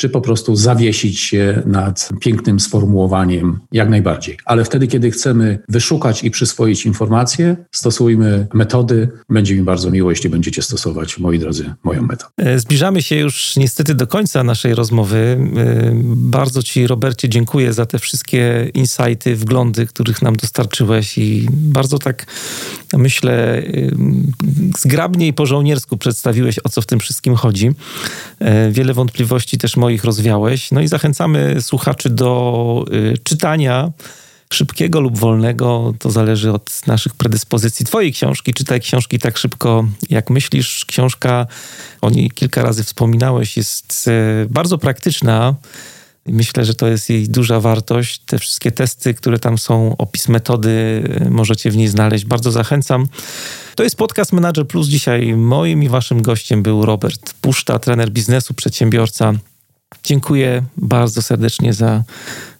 czy 0.00 0.08
po 0.08 0.20
prostu 0.20 0.56
zawiesić 0.56 1.20
się 1.20 1.62
nad 1.66 2.08
pięknym 2.20 2.60
sformułowaniem, 2.60 3.60
jak 3.72 3.90
najbardziej. 3.90 4.36
Ale 4.44 4.64
wtedy, 4.64 4.86
kiedy 4.86 5.10
chcemy 5.10 5.58
wyszukać 5.68 6.24
i 6.24 6.30
przyswoić 6.30 6.86
informacje, 6.86 7.56
stosujmy 7.72 8.46
metody. 8.54 9.08
Będzie 9.28 9.54
mi 9.54 9.62
bardzo 9.62 9.90
miło, 9.90 10.10
jeśli 10.10 10.30
będziecie 10.30 10.62
stosować, 10.62 11.18
moi 11.18 11.38
drodzy, 11.38 11.74
moją 11.84 12.02
metodę. 12.02 12.32
E, 12.36 12.58
zbliżamy 12.58 13.02
się 13.02 13.16
już 13.16 13.56
niestety 13.56 13.94
do 13.94 14.06
końca 14.06 14.44
naszej 14.44 14.74
rozmowy. 14.74 15.18
E, 15.56 15.92
bardzo 16.04 16.62
Ci, 16.62 16.86
Robercie, 16.86 17.28
dziękuję 17.28 17.72
za 17.72 17.86
te 17.86 17.98
wszystkie 17.98 18.70
insighty, 18.74 19.36
wglądy, 19.36 19.86
których 19.86 20.22
nam 20.22 20.36
dostarczyłeś 20.36 21.18
i 21.18 21.48
bardzo 21.52 21.98
tak 21.98 22.26
myślę 22.96 23.58
e, 23.58 23.62
zgrabnie 24.78 25.26
i 25.26 25.32
po 25.32 25.46
żołniersku 25.46 25.96
przedstawiłeś, 25.96 26.58
o 26.64 26.68
co 26.68 26.82
w 26.82 26.86
tym 26.86 27.00
wszystkim 27.00 27.34
chodzi. 27.34 27.70
Wiele 28.70 28.94
wątpliwości 28.94 29.58
też 29.58 29.76
moich 29.76 29.89
moich 29.90 30.04
rozwiałeś. 30.04 30.70
No 30.70 30.80
i 30.80 30.88
zachęcamy 30.88 31.62
słuchaczy 31.62 32.10
do 32.10 32.84
y, 32.92 33.18
czytania 33.24 33.90
szybkiego 34.52 35.00
lub 35.00 35.18
wolnego, 35.18 35.94
to 35.98 36.10
zależy 36.10 36.52
od 36.52 36.86
naszych 36.86 37.14
predyspozycji. 37.14 37.86
Twojej 37.86 38.12
książki, 38.12 38.54
czytaj 38.54 38.80
książki 38.80 39.18
tak 39.18 39.38
szybko, 39.38 39.84
jak 40.10 40.30
myślisz. 40.30 40.84
Książka, 40.84 41.46
o 42.00 42.10
niej 42.10 42.30
kilka 42.30 42.62
razy 42.62 42.84
wspominałeś, 42.84 43.56
jest 43.56 44.08
y, 44.08 44.46
bardzo 44.50 44.78
praktyczna. 44.78 45.54
Myślę, 46.26 46.64
że 46.64 46.74
to 46.74 46.86
jest 46.86 47.10
jej 47.10 47.28
duża 47.28 47.60
wartość. 47.60 48.18
Te 48.26 48.38
wszystkie 48.38 48.72
testy, 48.72 49.14
które 49.14 49.38
tam 49.38 49.58
są, 49.58 49.96
opis 49.96 50.28
metody, 50.28 51.02
y, 51.26 51.30
możecie 51.30 51.70
w 51.70 51.76
niej 51.76 51.88
znaleźć. 51.88 52.24
Bardzo 52.24 52.50
zachęcam. 52.50 53.08
To 53.74 53.82
jest 53.82 53.96
podcast 53.96 54.32
Manager 54.32 54.66
Plus. 54.66 54.88
Dzisiaj 54.88 55.34
moim 55.36 55.82
i 55.82 55.88
waszym 55.88 56.22
gościem 56.22 56.62
był 56.62 56.84
Robert 56.84 57.34
Puszta, 57.40 57.78
trener 57.78 58.10
biznesu, 58.10 58.54
przedsiębiorca, 58.54 59.32
Dziękuję 60.04 60.62
bardzo 60.76 61.22
serdecznie 61.22 61.72
za 61.72 62.02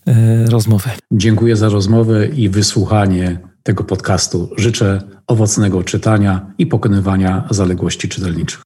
e, 0.06 0.46
rozmowę. 0.46 0.90
Dziękuję 1.12 1.56
za 1.56 1.68
rozmowę 1.68 2.26
i 2.26 2.48
wysłuchanie 2.48 3.38
tego 3.62 3.84
podcastu. 3.84 4.50
Życzę 4.56 5.02
owocnego 5.26 5.84
czytania 5.84 6.46
i 6.58 6.66
pokonywania 6.66 7.44
zaległości 7.50 8.08
czytelniczych. 8.08 8.62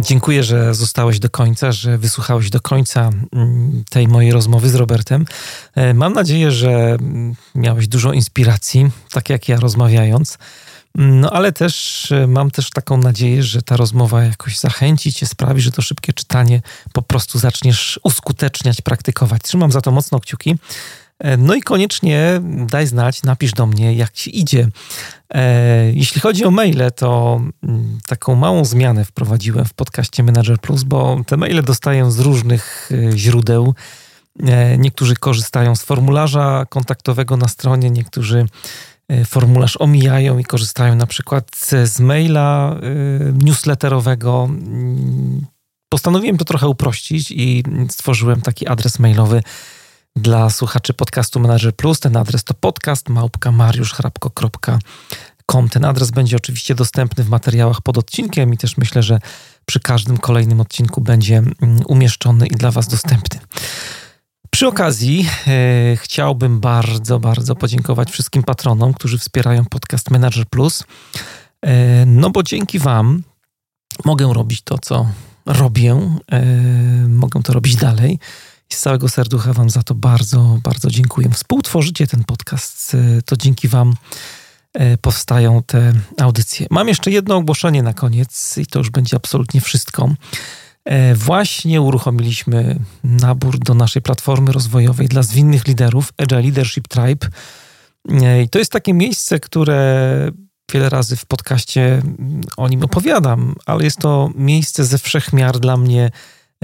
Dziękuję, 0.00 0.42
że 0.42 0.74
zostałeś 0.74 1.18
do 1.18 1.30
końca, 1.30 1.72
że 1.72 1.98
wysłuchałeś 1.98 2.50
do 2.50 2.60
końca 2.60 3.10
mm, 3.32 3.84
tej 3.90 4.08
mojej 4.08 4.32
rozmowy 4.32 4.68
z 4.68 4.74
Robertem. 4.74 5.24
E, 5.74 5.94
mam 5.94 6.12
nadzieję, 6.12 6.50
że 6.50 6.70
mm, 6.70 7.34
miałeś 7.54 7.88
dużo 7.88 8.12
inspiracji, 8.12 8.90
tak 9.10 9.30
jak 9.30 9.48
ja 9.48 9.56
rozmawiając. 9.56 10.38
No 10.98 11.30
ale 11.30 11.52
też 11.52 12.12
e, 12.12 12.26
mam 12.26 12.50
też 12.50 12.70
taką 12.70 12.96
nadzieję, 12.96 13.42
że 13.42 13.62
ta 13.62 13.76
rozmowa 13.76 14.24
jakoś 14.24 14.58
zachęci 14.58 15.12
cię, 15.12 15.26
sprawi, 15.26 15.60
że 15.60 15.70
to 15.70 15.82
szybkie 15.82 16.12
czytanie 16.12 16.62
po 16.92 17.02
prostu 17.02 17.38
zaczniesz 17.38 18.00
uskuteczniać, 18.02 18.80
praktykować. 18.80 19.42
Trzymam 19.42 19.72
za 19.72 19.80
to 19.80 19.90
mocno 19.90 20.20
kciuki. 20.20 20.56
E, 21.18 21.36
no 21.36 21.54
i 21.54 21.62
koniecznie 21.62 22.40
daj 22.70 22.86
znać, 22.86 23.22
napisz 23.22 23.52
do 23.52 23.66
mnie, 23.66 23.94
jak 23.94 24.12
ci 24.12 24.40
idzie. 24.40 24.68
E, 25.34 25.92
jeśli 25.92 26.20
chodzi 26.20 26.44
o 26.44 26.50
maile, 26.50 26.90
to 26.96 27.40
mm, 27.62 27.98
taką 28.06 28.34
małą 28.34 28.64
zmianę 28.64 29.04
wprowadziłem 29.04 29.64
w 29.64 29.74
podcaście 29.74 30.22
Manager 30.22 30.58
Plus, 30.58 30.82
bo 30.82 31.20
te 31.26 31.36
maile 31.36 31.62
dostaję 31.62 32.10
z 32.10 32.18
różnych 32.18 32.90
źródeł. 33.14 33.74
Niektórzy 34.78 35.16
korzystają 35.16 35.76
z 35.76 35.82
formularza 35.82 36.66
kontaktowego 36.68 37.36
na 37.36 37.48
stronie, 37.48 37.90
niektórzy 37.90 38.46
formularz 39.26 39.76
omijają 39.76 40.38
i 40.38 40.44
korzystają 40.44 40.94
na 40.94 41.06
przykład 41.06 41.56
z 41.84 42.00
maila 42.00 42.76
e, 42.76 42.80
newsletterowego. 43.44 44.44
Mm, 44.44 45.46
postanowiłem 45.88 46.38
to 46.38 46.44
trochę 46.44 46.68
uprościć 46.68 47.30
i 47.30 47.64
stworzyłem 47.90 48.40
taki 48.40 48.66
adres 48.66 48.98
mailowy 48.98 49.42
dla 50.16 50.50
słuchaczy 50.50 50.94
podcastu 50.94 51.40
Manager 51.40 51.76
Plus. 51.76 52.00
Ten 52.00 52.16
adres 52.16 52.44
to 52.44 52.54
podcast 52.54 53.08
małpka.mariuszchrapko.com. 53.08 55.68
Ten 55.68 55.84
adres 55.84 56.10
będzie 56.10 56.36
oczywiście 56.36 56.74
dostępny 56.74 57.24
w 57.24 57.28
materiałach 57.28 57.80
pod 57.80 57.98
odcinkiem 57.98 58.54
i 58.54 58.56
też 58.56 58.76
myślę, 58.76 59.02
że 59.02 59.20
przy 59.66 59.80
każdym 59.80 60.18
kolejnym 60.18 60.60
odcinku 60.60 61.00
będzie 61.00 61.36
mm, 61.36 61.54
umieszczony 61.86 62.46
i 62.46 62.54
dla 62.54 62.70
Was 62.70 62.88
dostępny. 62.88 63.40
Przy 64.58 64.66
okazji 64.66 65.28
e, 65.46 65.96
chciałbym 65.96 66.60
bardzo, 66.60 67.20
bardzo 67.20 67.54
podziękować 67.54 68.10
wszystkim 68.10 68.42
patronom, 68.42 68.94
którzy 68.94 69.18
wspierają 69.18 69.64
podcast 69.64 70.10
Manager 70.10 70.46
Plus. 70.46 70.84
E, 71.62 72.06
no 72.06 72.30
bo 72.30 72.42
dzięki 72.42 72.78
Wam 72.78 73.22
mogę 74.04 74.32
robić 74.34 74.62
to, 74.62 74.78
co 74.78 75.06
robię. 75.46 76.18
E, 76.32 76.42
mogę 77.08 77.42
to 77.42 77.52
robić 77.52 77.76
dalej. 77.76 78.18
I 78.70 78.74
z 78.74 78.80
całego 78.80 79.08
serducha 79.08 79.52
Wam 79.52 79.70
za 79.70 79.82
to 79.82 79.94
bardzo, 79.94 80.58
bardzo 80.62 80.90
dziękuję. 80.90 81.30
Współtworzycie 81.30 82.06
ten 82.06 82.24
podcast, 82.24 82.94
e, 82.94 83.22
to 83.22 83.36
dzięki 83.36 83.68
Wam 83.68 83.94
e, 84.74 84.96
powstają 84.96 85.62
te 85.62 85.92
audycje. 86.20 86.66
Mam 86.70 86.88
jeszcze 86.88 87.10
jedno 87.10 87.36
ogłoszenie 87.36 87.82
na 87.82 87.94
koniec 87.94 88.58
i 88.58 88.66
to 88.66 88.78
już 88.78 88.90
będzie 88.90 89.16
absolutnie 89.16 89.60
wszystko. 89.60 90.08
E, 90.88 91.14
właśnie 91.14 91.80
uruchomiliśmy 91.80 92.78
nabór 93.04 93.58
do 93.58 93.74
naszej 93.74 94.02
platformy 94.02 94.52
rozwojowej 94.52 95.08
dla 95.08 95.22
zwinnych 95.22 95.66
liderów, 95.66 96.12
Agile 96.16 96.42
Leadership 96.42 96.88
Tribe. 96.88 97.26
E, 98.10 98.42
I 98.42 98.48
to 98.48 98.58
jest 98.58 98.72
takie 98.72 98.94
miejsce, 98.94 99.40
które 99.40 100.30
wiele 100.72 100.88
razy 100.88 101.16
w 101.16 101.26
podcaście 101.26 102.02
o 102.56 102.68
nim 102.68 102.82
opowiadam, 102.82 103.54
ale 103.66 103.84
jest 103.84 103.98
to 103.98 104.30
miejsce 104.34 104.84
ze 104.84 104.98
wszechmiar 104.98 105.58
dla 105.58 105.76
mnie 105.76 106.10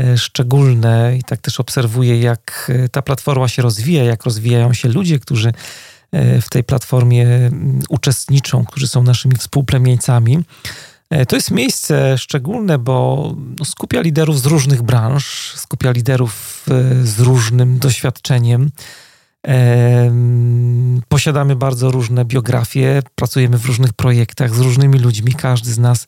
e, 0.01 0.19
szczególne 0.19 1.17
i 1.17 1.23
tak 1.23 1.41
też 1.41 1.61
obserwuję, 1.61 2.21
jak 2.21 2.73
ta 2.93 3.03
platforma 3.03 3.49
się 3.49 3.63
rozwija, 3.63 4.05
jak 4.05 4.25
rozwijają 4.25 4.73
się 4.73 4.89
ludzie, 4.89 5.19
którzy 5.19 5.53
w 6.43 6.51
tej 6.51 6.65
platformie 6.65 7.27
uczestniczą, 7.89 8.65
którzy 8.65 8.89
są 8.89 9.03
naszymi 9.03 9.37
współplemieńcami. 9.37 10.45
E, 11.11 11.27
to 11.27 11.37
jest 11.37 11.51
miejsce 11.51 12.19
szczególne, 12.19 12.79
bo 12.79 13.35
no, 13.59 13.65
skupia 13.65 14.01
liderów 14.01 14.41
z 14.41 14.47
różnych 14.47 14.83
branż, 14.83 15.53
skupia 15.57 15.91
liderów 15.91 16.67
e, 16.71 17.07
z 17.07 17.21
różnym 17.21 17.79
doświadczeniem. 17.79 18.71
Posiadamy 21.09 21.57
bardzo 21.57 21.91
różne 21.91 22.25
biografie, 22.25 23.03
pracujemy 23.15 23.59
w 23.59 23.67
różnych 23.67 23.93
projektach 23.93 24.55
z 24.55 24.59
różnymi 24.59 24.99
ludźmi. 24.99 25.35
Każdy 25.35 25.73
z 25.73 25.79
nas 25.79 26.07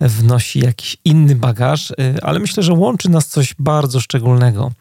wnosi 0.00 0.60
jakiś 0.60 0.96
inny 1.04 1.34
bagaż, 1.34 1.90
e, 1.90 1.94
ale 2.22 2.38
myślę, 2.38 2.62
że 2.62 2.72
łączy 2.72 3.10
nas 3.10 3.26
coś 3.26 3.54
bardzo 3.58 4.00
szczególnego. 4.00 4.72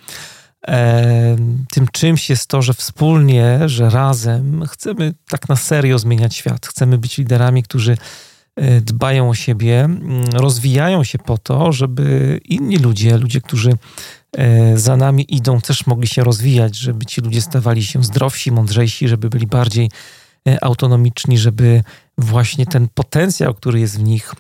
tym 1.71 1.87
czymś 1.91 2.29
jest 2.29 2.47
to, 2.47 2.61
że 2.61 2.73
wspólnie, 2.73 3.59
że 3.65 3.89
razem 3.89 4.65
chcemy 4.67 5.13
tak 5.29 5.49
na 5.49 5.55
serio 5.55 5.99
zmieniać 5.99 6.35
świat. 6.35 6.67
Chcemy 6.67 6.97
być 6.97 7.17
liderami, 7.17 7.63
którzy 7.63 7.97
dbają 8.81 9.29
o 9.29 9.33
siebie, 9.33 9.79
mm, 9.79 10.23
rozwijają 10.33 11.03
się 11.03 11.19
po 11.19 11.37
to, 11.37 11.71
żeby 11.71 12.39
inni 12.45 12.77
ludzie, 12.77 13.17
ludzie, 13.17 13.41
którzy 13.41 13.71
e, 14.37 14.77
za 14.77 14.97
nami 14.97 15.35
idą, 15.35 15.61
też 15.61 15.87
mogli 15.87 16.07
się 16.07 16.23
rozwijać, 16.23 16.75
żeby 16.77 17.05
ci 17.05 17.21
ludzie 17.21 17.41
stawali 17.41 17.83
się 17.83 18.03
zdrowsi, 18.03 18.51
mądrzejsi, 18.51 19.07
żeby 19.07 19.29
byli 19.29 19.47
bardziej 19.47 19.91
e, 20.47 20.63
autonomiczni, 20.63 21.37
żeby 21.37 21.83
właśnie 22.17 22.65
ten 22.65 22.87
potencjał, 22.93 23.53
który 23.53 23.79
jest 23.79 23.99
w 23.99 24.03
nich, 24.03 24.33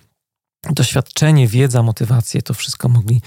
doświadczenie, 0.69 1.47
wiedza, 1.47 1.83
motywację, 1.83 2.41
to 2.41 2.53
wszystko 2.53 2.89
mogli 2.89 3.21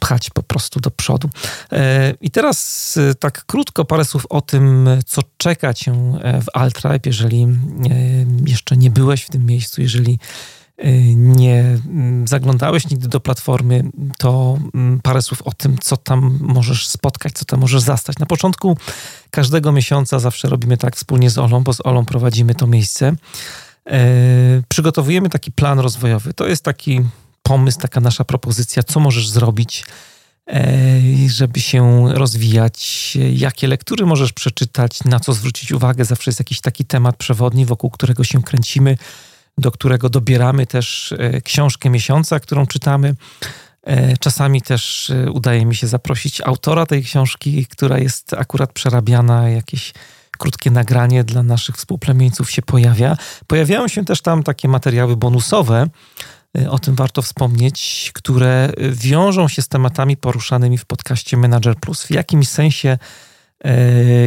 pchać 0.00 0.30
po 0.30 0.42
prostu 0.42 0.80
do 0.80 0.90
przodu. 0.90 1.30
E, 1.72 2.14
I 2.20 2.30
teraz 2.30 2.96
e, 2.96 3.14
tak 3.14 3.44
krótko 3.46 3.84
parę 3.84 4.04
słów 4.04 4.26
o 4.30 4.40
tym, 4.40 4.88
co 5.06 5.22
czeka 5.36 5.74
cię 5.74 5.92
e, 5.92 6.40
w 6.40 6.46
Altribe, 6.54 7.00
jeżeli 7.06 7.46
jeszcze 8.46 8.76
nie 8.76 8.90
byłeś 8.90 9.22
w 9.22 9.30
tym 9.30 9.46
miejscu, 9.46 9.82
jeżeli 9.82 10.18
nie 11.16 11.78
mm, 11.86 12.28
zaglądałeś 12.28 12.90
nigdy 12.90 13.08
do 13.08 13.20
platformy, 13.20 13.84
to 14.18 14.58
mm, 14.74 15.00
parę 15.00 15.22
słów 15.22 15.42
o 15.42 15.52
tym, 15.52 15.78
co 15.78 15.96
tam 15.96 16.38
możesz 16.40 16.88
spotkać, 16.88 17.32
co 17.32 17.44
tam 17.44 17.60
możesz 17.60 17.82
zastać. 17.82 18.18
Na 18.18 18.26
początku 18.26 18.76
każdego 19.30 19.72
miesiąca 19.72 20.18
zawsze 20.18 20.48
robimy 20.48 20.76
tak 20.76 20.96
wspólnie 20.96 21.30
z 21.30 21.38
Olą, 21.38 21.62
bo 21.62 21.72
z 21.72 21.86
Olą 21.86 22.04
prowadzimy 22.04 22.54
to 22.54 22.66
miejsce. 22.66 23.12
E, 23.86 24.62
przygotowujemy 24.68 25.28
taki 25.28 25.52
plan 25.52 25.78
rozwojowy. 25.78 26.34
To 26.34 26.46
jest 26.46 26.64
taki 26.64 27.00
pomysł, 27.42 27.80
taka 27.80 28.00
nasza 28.00 28.24
propozycja, 28.24 28.82
co 28.82 29.00
możesz 29.00 29.28
zrobić, 29.28 29.84
e, 30.48 31.00
żeby 31.28 31.60
się 31.60 32.04
rozwijać, 32.14 33.18
jakie 33.32 33.68
lektury 33.68 34.06
możesz 34.06 34.32
przeczytać, 34.32 35.04
na 35.04 35.20
co 35.20 35.32
zwrócić 35.32 35.72
uwagę. 35.72 36.04
Zawsze 36.04 36.30
jest 36.30 36.40
jakiś 36.40 36.60
taki 36.60 36.84
temat 36.84 37.16
przewodni, 37.16 37.66
wokół 37.66 37.90
którego 37.90 38.24
się 38.24 38.42
kręcimy, 38.42 38.98
do 39.58 39.70
którego 39.70 40.08
dobieramy 40.08 40.66
też 40.66 41.14
e, 41.18 41.40
książkę 41.40 41.90
miesiąca, 41.90 42.40
którą 42.40 42.66
czytamy. 42.66 43.14
Czasami 44.20 44.62
też 44.62 45.12
udaje 45.32 45.66
mi 45.66 45.76
się 45.76 45.86
zaprosić 45.86 46.40
autora 46.40 46.86
tej 46.86 47.02
książki, 47.02 47.66
która 47.66 47.98
jest 47.98 48.34
akurat 48.34 48.72
przerabiana, 48.72 49.48
jakieś 49.48 49.92
krótkie 50.36 50.70
nagranie 50.70 51.24
dla 51.24 51.42
naszych 51.42 51.76
współplemieńców 51.76 52.50
się 52.50 52.62
pojawia. 52.62 53.16
Pojawiają 53.46 53.88
się 53.88 54.04
też 54.04 54.22
tam 54.22 54.42
takie 54.42 54.68
materiały 54.68 55.16
bonusowe, 55.16 55.88
y, 56.58 56.70
o 56.70 56.78
tym 56.78 56.94
warto 56.94 57.22
wspomnieć, 57.22 58.10
które 58.14 58.72
wiążą 58.92 59.48
się 59.48 59.62
z 59.62 59.68
tematami 59.68 60.16
poruszanymi 60.16 60.78
w 60.78 60.84
podcaście 60.84 61.36
Manager 61.36 61.76
Plus. 61.76 62.02
W 62.02 62.10
jakimś 62.10 62.48
sensie 62.48 62.98
y, 63.66 63.70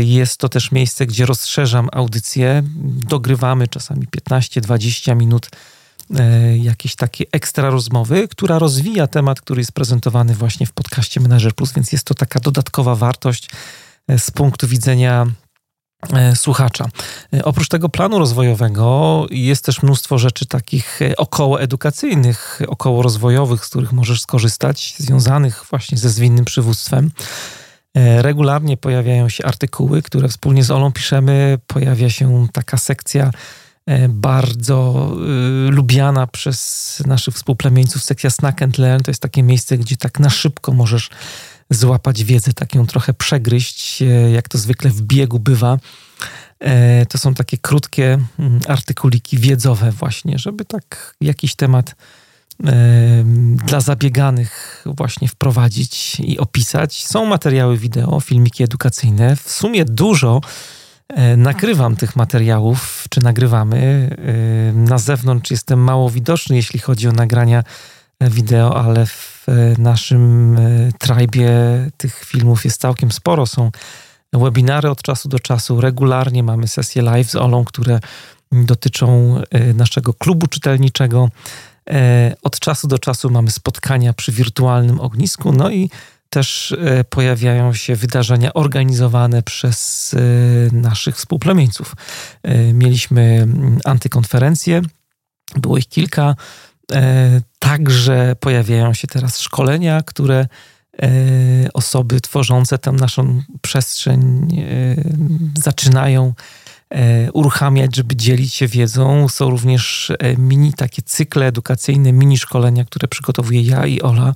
jest 0.03 0.37
to 0.37 0.49
też 0.49 0.71
miejsce, 0.71 1.05
gdzie 1.05 1.25
rozszerzam 1.25 1.89
audycję, 1.91 2.63
dogrywamy 3.07 3.67
czasami 3.67 4.07
15-20 4.29 5.15
minut 5.15 5.49
y, 6.11 6.57
jakieś 6.57 6.95
takie 6.95 7.25
ekstra 7.31 7.69
rozmowy, 7.69 8.27
która 8.27 8.59
rozwija 8.59 9.07
temat, 9.07 9.41
który 9.41 9.61
jest 9.61 9.71
prezentowany 9.71 10.35
właśnie 10.35 10.65
w 10.65 10.71
podcaście 10.71 11.19
Manager 11.19 11.55
Plus, 11.55 11.73
więc 11.73 11.91
jest 11.91 12.05
to 12.05 12.13
taka 12.13 12.39
dodatkowa 12.39 12.95
wartość 12.95 13.49
z 14.17 14.31
punktu 14.31 14.67
widzenia 14.67 15.27
słuchacza. 16.35 16.85
E, 17.33 17.45
oprócz 17.45 17.67
tego 17.67 17.89
planu 17.89 18.19
rozwojowego 18.19 19.25
jest 19.29 19.65
też 19.65 19.83
mnóstwo 19.83 20.17
rzeczy 20.17 20.45
takich 20.45 21.01
e, 21.01 21.15
około 21.15 21.61
edukacyjnych, 21.61 22.61
około 22.67 23.01
rozwojowych, 23.01 23.65
z 23.65 23.69
których 23.69 23.91
możesz 23.91 24.21
skorzystać, 24.21 24.95
związanych 24.97 25.65
właśnie 25.69 25.97
ze 25.97 26.09
zwinnym 26.09 26.45
przywództwem. 26.45 27.11
Regularnie 28.17 28.77
pojawiają 28.77 29.29
się 29.29 29.45
artykuły, 29.45 30.01
które 30.01 30.27
wspólnie 30.27 30.63
z 30.63 30.71
Olą 30.71 30.91
piszemy. 30.91 31.57
Pojawia 31.67 32.09
się 32.09 32.47
taka 32.53 32.77
sekcja 32.77 33.31
bardzo 34.09 35.11
lubiana 35.69 36.27
przez 36.27 37.03
naszych 37.05 37.33
współplemieńców, 37.33 38.03
sekcja 38.03 38.29
Snack 38.29 38.61
and 38.61 38.77
Learn. 38.77 39.03
To 39.03 39.11
jest 39.11 39.21
takie 39.21 39.43
miejsce, 39.43 39.77
gdzie 39.77 39.97
tak 39.97 40.19
na 40.19 40.29
szybko 40.29 40.73
możesz 40.73 41.09
złapać 41.69 42.23
wiedzę, 42.23 42.53
tak 42.53 42.75
ją 42.75 42.87
trochę 42.87 43.13
przegryźć, 43.13 44.01
e, 44.01 44.05
jak 44.31 44.49
to 44.49 44.57
zwykle 44.57 44.89
w 44.89 45.01
biegu 45.01 45.39
bywa. 45.39 45.77
E, 46.59 47.05
to 47.05 47.17
są 47.17 47.33
takie 47.33 47.57
krótkie 47.57 48.17
mm, 48.39 48.59
artykuliki 48.67 49.37
wiedzowe 49.37 49.91
właśnie, 49.91 50.39
żeby 50.39 50.65
tak 50.65 51.15
jakiś 51.21 51.55
temat 51.55 51.95
e, 52.65 53.23
dla 53.65 53.79
zabieganych 53.79 54.83
właśnie 54.85 55.27
wprowadzić 55.27 56.19
i 56.19 56.39
opisać. 56.39 57.05
Są 57.05 57.25
materiały 57.25 57.77
wideo, 57.77 58.19
filmiki 58.19 58.63
edukacyjne. 58.63 59.35
W 59.35 59.51
sumie 59.51 59.85
dużo 59.85 60.41
nagrywam 61.37 61.95
tych 61.95 62.15
materiałów, 62.15 63.05
czy 63.09 63.21
nagrywamy. 63.21 64.09
Na 64.73 64.97
zewnątrz 64.97 65.51
jestem 65.51 65.79
mało 65.79 66.09
widoczny, 66.09 66.55
jeśli 66.55 66.79
chodzi 66.79 67.07
o 67.07 67.11
nagrania 67.11 67.63
wideo, 68.21 68.83
ale 68.85 69.05
w 69.05 69.47
naszym 69.77 70.55
e, 70.57 70.91
trajbie 70.99 71.51
tych 71.97 72.25
filmów 72.25 72.65
jest 72.65 72.81
całkiem 72.81 73.11
sporo. 73.11 73.45
Są 73.45 73.71
webinary 74.33 74.89
od 74.89 75.01
czasu 75.01 75.29
do 75.29 75.39
czasu, 75.39 75.81
regularnie 75.81 76.43
mamy 76.43 76.67
sesje 76.67 77.01
live 77.01 77.29
z 77.29 77.35
Olą, 77.35 77.65
które 77.65 77.99
dotyczą 78.51 79.37
e, 79.51 79.73
naszego 79.73 80.13
klubu 80.13 80.47
czytelniczego. 80.47 81.29
E, 81.89 82.35
od 82.43 82.59
czasu 82.59 82.87
do 82.87 82.99
czasu 82.99 83.29
mamy 83.29 83.51
spotkania 83.51 84.13
przy 84.13 84.31
wirtualnym 84.31 84.99
ognisku, 84.99 85.51
no 85.51 85.69
i 85.69 85.89
też 86.29 86.75
pojawiają 87.09 87.73
się 87.73 87.95
wydarzenia 87.95 88.53
organizowane 88.53 89.43
przez 89.43 90.15
naszych 90.71 91.15
współplemieńców. 91.15 91.95
Mieliśmy 92.73 93.47
antykonferencję, 93.85 94.81
było 95.55 95.77
ich 95.77 95.87
kilka. 95.87 96.35
E, 96.93 97.41
także 97.59 98.35
pojawiają 98.39 98.93
się 98.93 99.07
teraz 99.07 99.39
szkolenia, 99.39 100.01
które 100.05 100.47
e, 101.01 101.07
osoby 101.73 102.21
tworzące 102.21 102.77
tę 102.77 102.91
naszą 102.91 103.41
przestrzeń 103.61 104.47
e, 104.61 105.61
zaczynają 105.61 106.33
uruchamiać, 107.33 107.95
żeby 107.95 108.15
dzielić 108.15 108.53
się 108.53 108.67
wiedzą. 108.67 109.27
Są 109.27 109.49
również 109.49 110.11
mini 110.37 110.73
takie 110.73 111.01
cykle 111.01 111.47
edukacyjne, 111.47 112.13
mini 112.13 112.37
szkolenia, 112.37 112.85
które 112.85 113.07
przygotowuję 113.07 113.61
ja 113.61 113.85
i 113.85 114.01
Ola, 114.01 114.33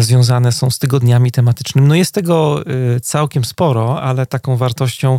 związane 0.00 0.52
są 0.52 0.70
z 0.70 0.78
tygodniami 0.78 1.32
tematycznymi. 1.32 1.88
No 1.88 1.94
jest 1.94 2.14
tego 2.14 2.64
całkiem 3.02 3.44
sporo, 3.44 4.02
ale 4.02 4.26
taką 4.26 4.56
wartością 4.56 5.18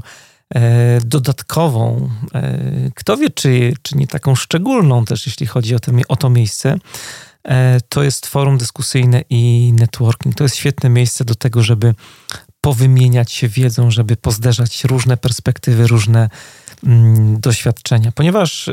dodatkową, 1.06 2.10
e, 2.34 2.60
kto 2.95 3.18
wie, 3.18 3.30
czy, 3.30 3.74
czy 3.82 3.97
nie 3.97 4.08
taką 4.08 4.36
szczególną 4.36 5.06
też, 5.06 5.26
jeśli 5.26 5.47
chodzi 5.47 5.76
o 5.76 5.80
to, 5.80 5.91
o 6.08 6.16
to 6.16 6.30
miejsce, 6.30 6.78
e, 7.43 7.82
to 7.89 8.04
jest 8.04 8.26
forum 8.26 8.58
dyskusyjne 8.58 9.24
i 9.30 9.74
networking. 9.80 10.36
To 10.36 10.43
jest 10.43 10.56
świetne 10.56 10.89
miejsce 10.89 11.26
do 11.26 11.36
tego, 11.36 11.64
żeby 11.64 11.95
powymieniać 12.62 13.32
się 13.32 13.47
wiedzą, 13.47 13.91
żeby 13.91 14.16
pozderzać 14.16 14.84
różne 14.84 15.18
perspektywy, 15.18 15.88
różne 15.88 16.30
mm, 16.84 17.39
doświadczenia. 17.39 18.12
Ponieważ 18.12 18.70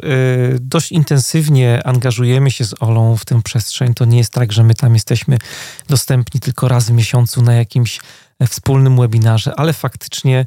dość 0.61 0.93
intensywnie 0.93 1.87
angażujemy 1.87 2.51
się 2.51 2.65
z 2.65 2.83
Olą 2.83 3.17
w 3.17 3.25
tę 3.25 3.43
przestrzeń, 3.43 3.95
to 3.95 4.05
nie 4.05 4.19
jest 4.19 4.33
tak, 4.33 4.53
że 4.53 4.65
my 4.65 4.75
tam 4.75 4.95
jesteśmy 4.95 5.39
dostępni 5.89 6.41
tylko 6.41 6.69
raz 6.69 6.87
w 6.87 6.93
miesiącu 6.93 7.43
na 7.43 7.55
jakimś 7.55 8.01
wspólnym 8.49 8.97
webinarze, 8.97 9.55
ale 9.57 9.73
faktycznie 9.73 10.47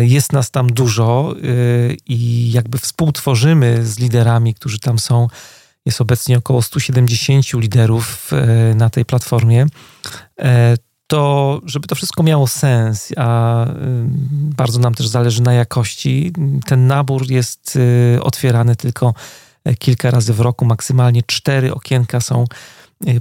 jest 0.00 0.32
nas 0.32 0.50
tam 0.50 0.72
dużo 0.72 1.34
e, 1.36 1.94
i 2.06 2.52
jakby 2.52 2.78
współtworzymy 2.78 3.86
z 3.86 3.98
liderami, 3.98 4.54
którzy 4.54 4.78
tam 4.78 4.98
są. 4.98 5.28
Jest 5.86 6.00
obecnie 6.00 6.38
około 6.38 6.62
170 6.62 7.52
liderów 7.52 8.30
e, 8.32 8.74
na 8.74 8.90
tej 8.90 9.04
platformie. 9.04 9.66
To, 11.06 11.60
żeby 11.64 11.88
to 11.88 11.94
wszystko 11.94 12.22
miało 12.22 12.46
sens, 12.46 13.12
a 13.16 13.66
bardzo 14.56 14.78
nam 14.78 14.94
też 14.94 15.06
zależy 15.06 15.42
na 15.42 15.52
jakości, 15.52 16.32
ten 16.66 16.86
nabór 16.86 17.30
jest 17.30 17.78
otwierany 18.20 18.76
tylko 18.76 19.14
kilka 19.78 20.10
razy 20.10 20.32
w 20.32 20.40
roku, 20.40 20.64
maksymalnie 20.64 21.22
cztery 21.26 21.74
okienka 21.74 22.20
są 22.20 22.44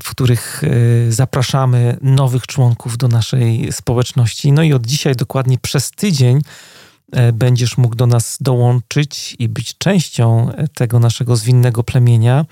w 0.03 0.09
których 0.09 0.63
e, 0.63 1.11
zapraszamy 1.11 1.97
nowych 2.01 2.47
członków 2.47 2.97
do 2.97 3.07
naszej 3.07 3.71
społeczności. 3.71 4.51
No 4.51 4.63
i 4.63 4.73
od 4.73 4.85
dzisiaj 4.85 5.15
dokładnie 5.15 5.57
przez 5.57 5.91
tydzień 5.91 6.41
e, 7.11 7.33
będziesz 7.33 7.77
mógł 7.77 7.95
do 7.95 8.07
nas 8.07 8.37
dołączyć 8.41 9.35
i 9.39 9.49
być 9.49 9.77
częścią 9.77 10.51
tego 10.75 10.99
naszego 10.99 11.35
zwinnego 11.35 11.83
plemienia. 11.83 12.45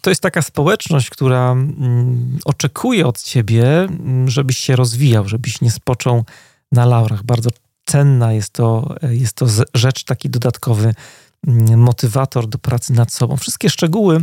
To 0.00 0.10
jest 0.10 0.22
taka 0.22 0.42
społeczność, 0.42 1.10
która 1.10 1.52
mm, 1.52 2.38
oczekuje 2.44 3.06
od 3.06 3.22
ciebie, 3.22 3.82
mm, 3.82 4.30
żebyś 4.30 4.58
się 4.58 4.76
rozwijał, 4.76 5.28
żebyś 5.28 5.60
nie 5.60 5.70
spoczął 5.70 6.24
na 6.72 6.86
laurach. 6.86 7.22
Bardzo 7.22 7.50
cenna 7.86 8.32
jest 8.32 8.52
to, 8.52 8.94
jest 9.10 9.36
to 9.36 9.46
rzecz, 9.74 10.04
taki 10.04 10.30
dodatkowy 10.30 10.94
mm, 11.46 11.80
motywator 11.80 12.46
do 12.48 12.58
pracy 12.58 12.92
nad 12.92 13.12
sobą. 13.12 13.36
Wszystkie 13.36 13.70
szczegóły 13.70 14.20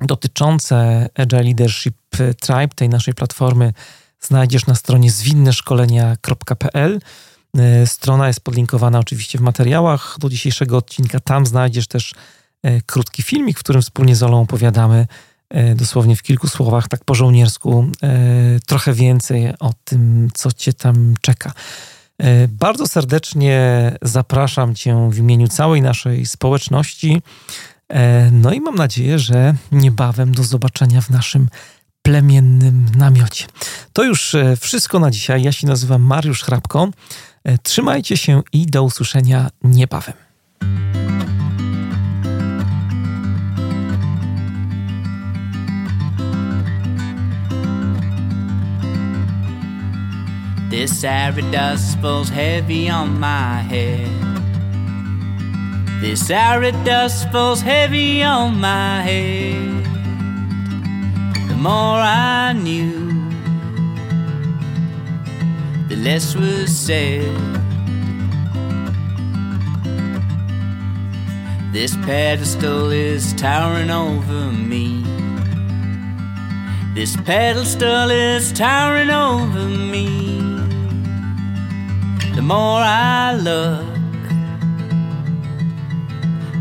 dotyczące 0.00 1.08
Agile 1.14 1.42
Leadership 1.42 1.96
Tribe, 2.40 2.74
tej 2.74 2.88
naszej 2.88 3.14
platformy, 3.14 3.72
znajdziesz 4.20 4.66
na 4.66 4.74
stronie 4.74 5.10
zwinneszkolenia.pl. 5.10 7.00
E, 7.58 7.86
strona 7.86 8.28
jest 8.28 8.40
podlinkowana 8.40 8.98
oczywiście 8.98 9.38
w 9.38 9.40
materiałach 9.40 10.16
do 10.20 10.28
dzisiejszego 10.28 10.76
odcinka. 10.76 11.20
Tam 11.20 11.46
znajdziesz 11.46 11.86
też 11.86 12.14
e, 12.62 12.80
krótki 12.80 13.22
filmik, 13.22 13.58
w 13.58 13.62
którym 13.62 13.82
wspólnie 13.82 14.16
z 14.16 14.22
Olą 14.22 14.40
opowiadamy 14.40 15.06
e, 15.50 15.74
dosłownie 15.74 16.16
w 16.16 16.22
kilku 16.22 16.48
słowach, 16.48 16.88
tak 16.88 17.04
po 17.04 17.14
żołniersku, 17.14 17.86
trochę 18.66 18.92
więcej 18.92 19.58
o 19.58 19.72
tym, 19.84 20.28
co 20.34 20.52
cię 20.52 20.72
tam 20.72 21.14
czeka. 21.20 21.52
Bardzo 22.48 22.86
serdecznie 22.86 23.92
zapraszam 24.02 24.74
Cię 24.74 25.10
w 25.10 25.18
imieniu 25.18 25.48
całej 25.48 25.82
naszej 25.82 26.26
społeczności. 26.26 27.22
No 28.32 28.52
i 28.52 28.60
mam 28.60 28.74
nadzieję, 28.74 29.18
że 29.18 29.54
niebawem 29.72 30.32
do 30.32 30.44
zobaczenia 30.44 31.00
w 31.00 31.10
naszym 31.10 31.48
plemiennym 32.02 32.86
namiocie. 32.96 33.44
To 33.92 34.04
już 34.04 34.36
wszystko 34.60 34.98
na 34.98 35.10
dzisiaj. 35.10 35.42
Ja 35.42 35.52
się 35.52 35.66
nazywam 35.66 36.02
Mariusz 36.02 36.42
Hrabko. 36.42 36.88
E, 37.44 37.58
trzymajcie 37.58 38.16
się 38.16 38.42
i 38.52 38.66
do 38.66 38.82
usłyszenia 38.82 39.48
niebawem. 39.62 40.14
This 50.70 51.02
heavy 52.30 52.90
on 52.90 53.18
my 53.18 53.62
head. 53.70 54.35
This 56.00 56.30
arid 56.30 56.84
dust 56.84 57.30
falls 57.32 57.62
heavy 57.62 58.22
on 58.22 58.60
my 58.60 59.02
head. 59.02 59.84
The 61.48 61.56
more 61.56 61.98
I 61.98 62.52
knew 62.52 63.06
the 65.88 65.96
less 65.96 66.34
was 66.36 66.76
said. 66.76 67.24
This 71.72 71.96
pedestal 72.04 72.90
is 72.90 73.32
towering 73.34 73.90
over 73.90 74.50
me. 74.52 75.02
This 76.94 77.16
pedestal 77.16 78.10
is 78.10 78.52
towering 78.52 79.10
over 79.10 79.68
me. 79.68 80.38
The 82.34 82.42
more 82.42 82.80
I 82.80 83.34
look, 83.34 83.95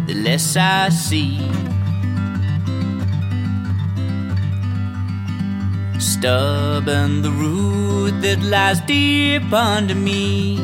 the 0.07 0.13
less 0.13 0.55
I 0.55 0.89
see. 0.89 1.37
Stubborn 5.99 7.21
the 7.21 7.31
root 7.31 8.21
that 8.21 8.41
lies 8.41 8.81
deep 8.81 9.51
under 9.51 9.95
me, 9.95 10.57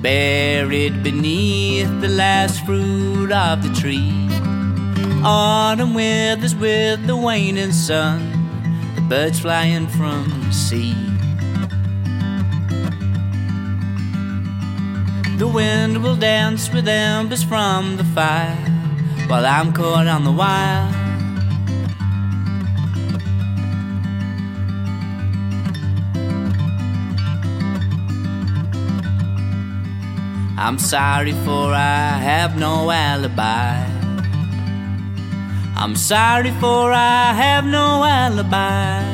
buried 0.00 1.02
beneath 1.02 1.88
the 2.00 2.08
last 2.08 2.64
fruit 2.64 3.32
of 3.32 3.62
the 3.62 3.72
tree. 3.80 4.12
Autumn 5.24 5.94
withers 5.94 6.54
with 6.54 7.06
the 7.06 7.16
waning 7.16 7.72
sun, 7.72 8.20
the 8.94 9.00
birds 9.02 9.40
flying 9.40 9.86
from 9.86 10.28
the 10.46 10.52
sea. 10.52 11.13
Wind 15.54 16.02
will 16.02 16.16
dance 16.16 16.68
with 16.72 16.88
embers 16.88 17.44
from 17.44 17.96
the 17.96 18.02
fire, 18.02 18.56
while 19.28 19.46
I'm 19.46 19.72
caught 19.72 20.08
on 20.08 20.24
the 20.24 20.32
wire. 20.32 20.90
I'm 30.58 30.78
sorry 30.78 31.32
for 31.44 31.72
I 31.72 32.18
have 32.30 32.58
no 32.58 32.90
alibi. 32.90 33.86
I'm 35.76 35.94
sorry 35.94 36.50
for 36.52 36.90
I 36.90 37.32
have 37.32 37.64
no 37.64 38.02
alibi. 38.02 39.04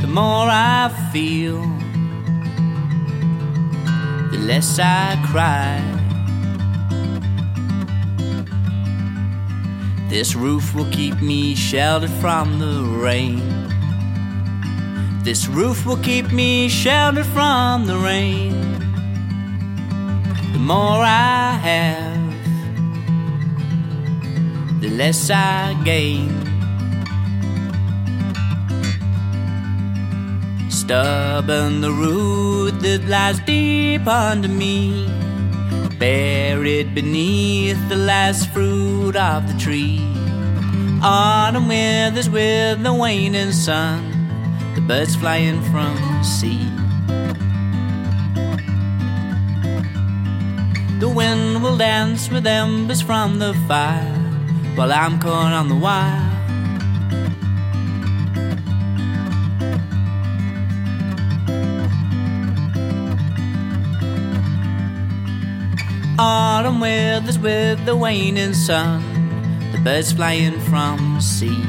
The 0.00 0.06
more 0.06 0.48
I 0.48 0.90
feel, 1.12 1.77
less 4.48 4.78
I 4.78 5.22
cry. 5.30 5.78
This 10.08 10.34
roof 10.34 10.74
will 10.74 10.90
keep 10.90 11.20
me 11.20 11.54
sheltered 11.54 12.08
from 12.22 12.58
the 12.58 12.82
rain. 12.82 13.42
This 15.22 15.48
roof 15.48 15.84
will 15.84 15.98
keep 15.98 16.32
me 16.32 16.70
sheltered 16.70 17.26
from 17.26 17.84
the 17.84 17.98
rain 17.98 18.54
The 20.54 20.58
more 20.58 21.02
I 21.04 21.52
have, 21.68 22.32
the 24.80 24.88
less 24.88 25.28
I 25.28 25.74
gain. 25.84 26.47
Stubborn 30.88 31.82
the 31.82 31.90
root 31.90 32.80
that 32.80 33.06
lies 33.06 33.38
deep 33.40 34.06
under 34.06 34.48
me, 34.48 35.06
buried 35.98 36.94
beneath 36.94 37.76
the 37.90 37.96
last 37.96 38.48
fruit 38.54 39.14
of 39.14 39.46
the 39.46 39.58
tree. 39.60 40.00
Autumn 41.02 41.68
withers 41.68 42.30
with 42.30 42.82
the 42.82 42.94
waning 42.94 43.52
sun, 43.52 44.00
the 44.74 44.80
birds 44.80 45.14
flying 45.14 45.60
from 45.64 45.94
the 45.94 46.22
sea. 46.22 46.64
The 51.00 51.08
wind 51.10 51.62
will 51.62 51.76
dance 51.76 52.30
with 52.30 52.46
embers 52.46 53.02
from 53.02 53.38
the 53.38 53.52
fire 53.68 54.16
while 54.74 54.90
I'm 54.90 55.18
caught 55.18 55.52
on 55.52 55.68
the 55.68 55.76
wire. 55.76 56.27
Autumn 66.20 66.80
withers 66.80 67.38
with 67.38 67.84
the 67.86 67.94
waning 67.94 68.52
sun, 68.52 69.00
the 69.70 69.78
birds 69.78 70.12
flying 70.12 70.58
from 70.62 71.14
the 71.14 71.20
sea. 71.20 71.62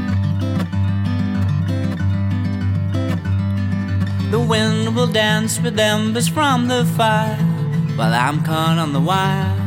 The 4.32 4.40
wind 4.40 4.96
will 4.96 5.06
dance 5.06 5.60
with 5.62 5.78
embers 5.78 6.28
from 6.28 6.68
the 6.68 6.84
fire 6.98 7.36
while 7.96 8.12
I'm 8.12 8.44
caught 8.44 8.80
on 8.80 8.92
the 8.92 9.00
wire. 9.00 9.59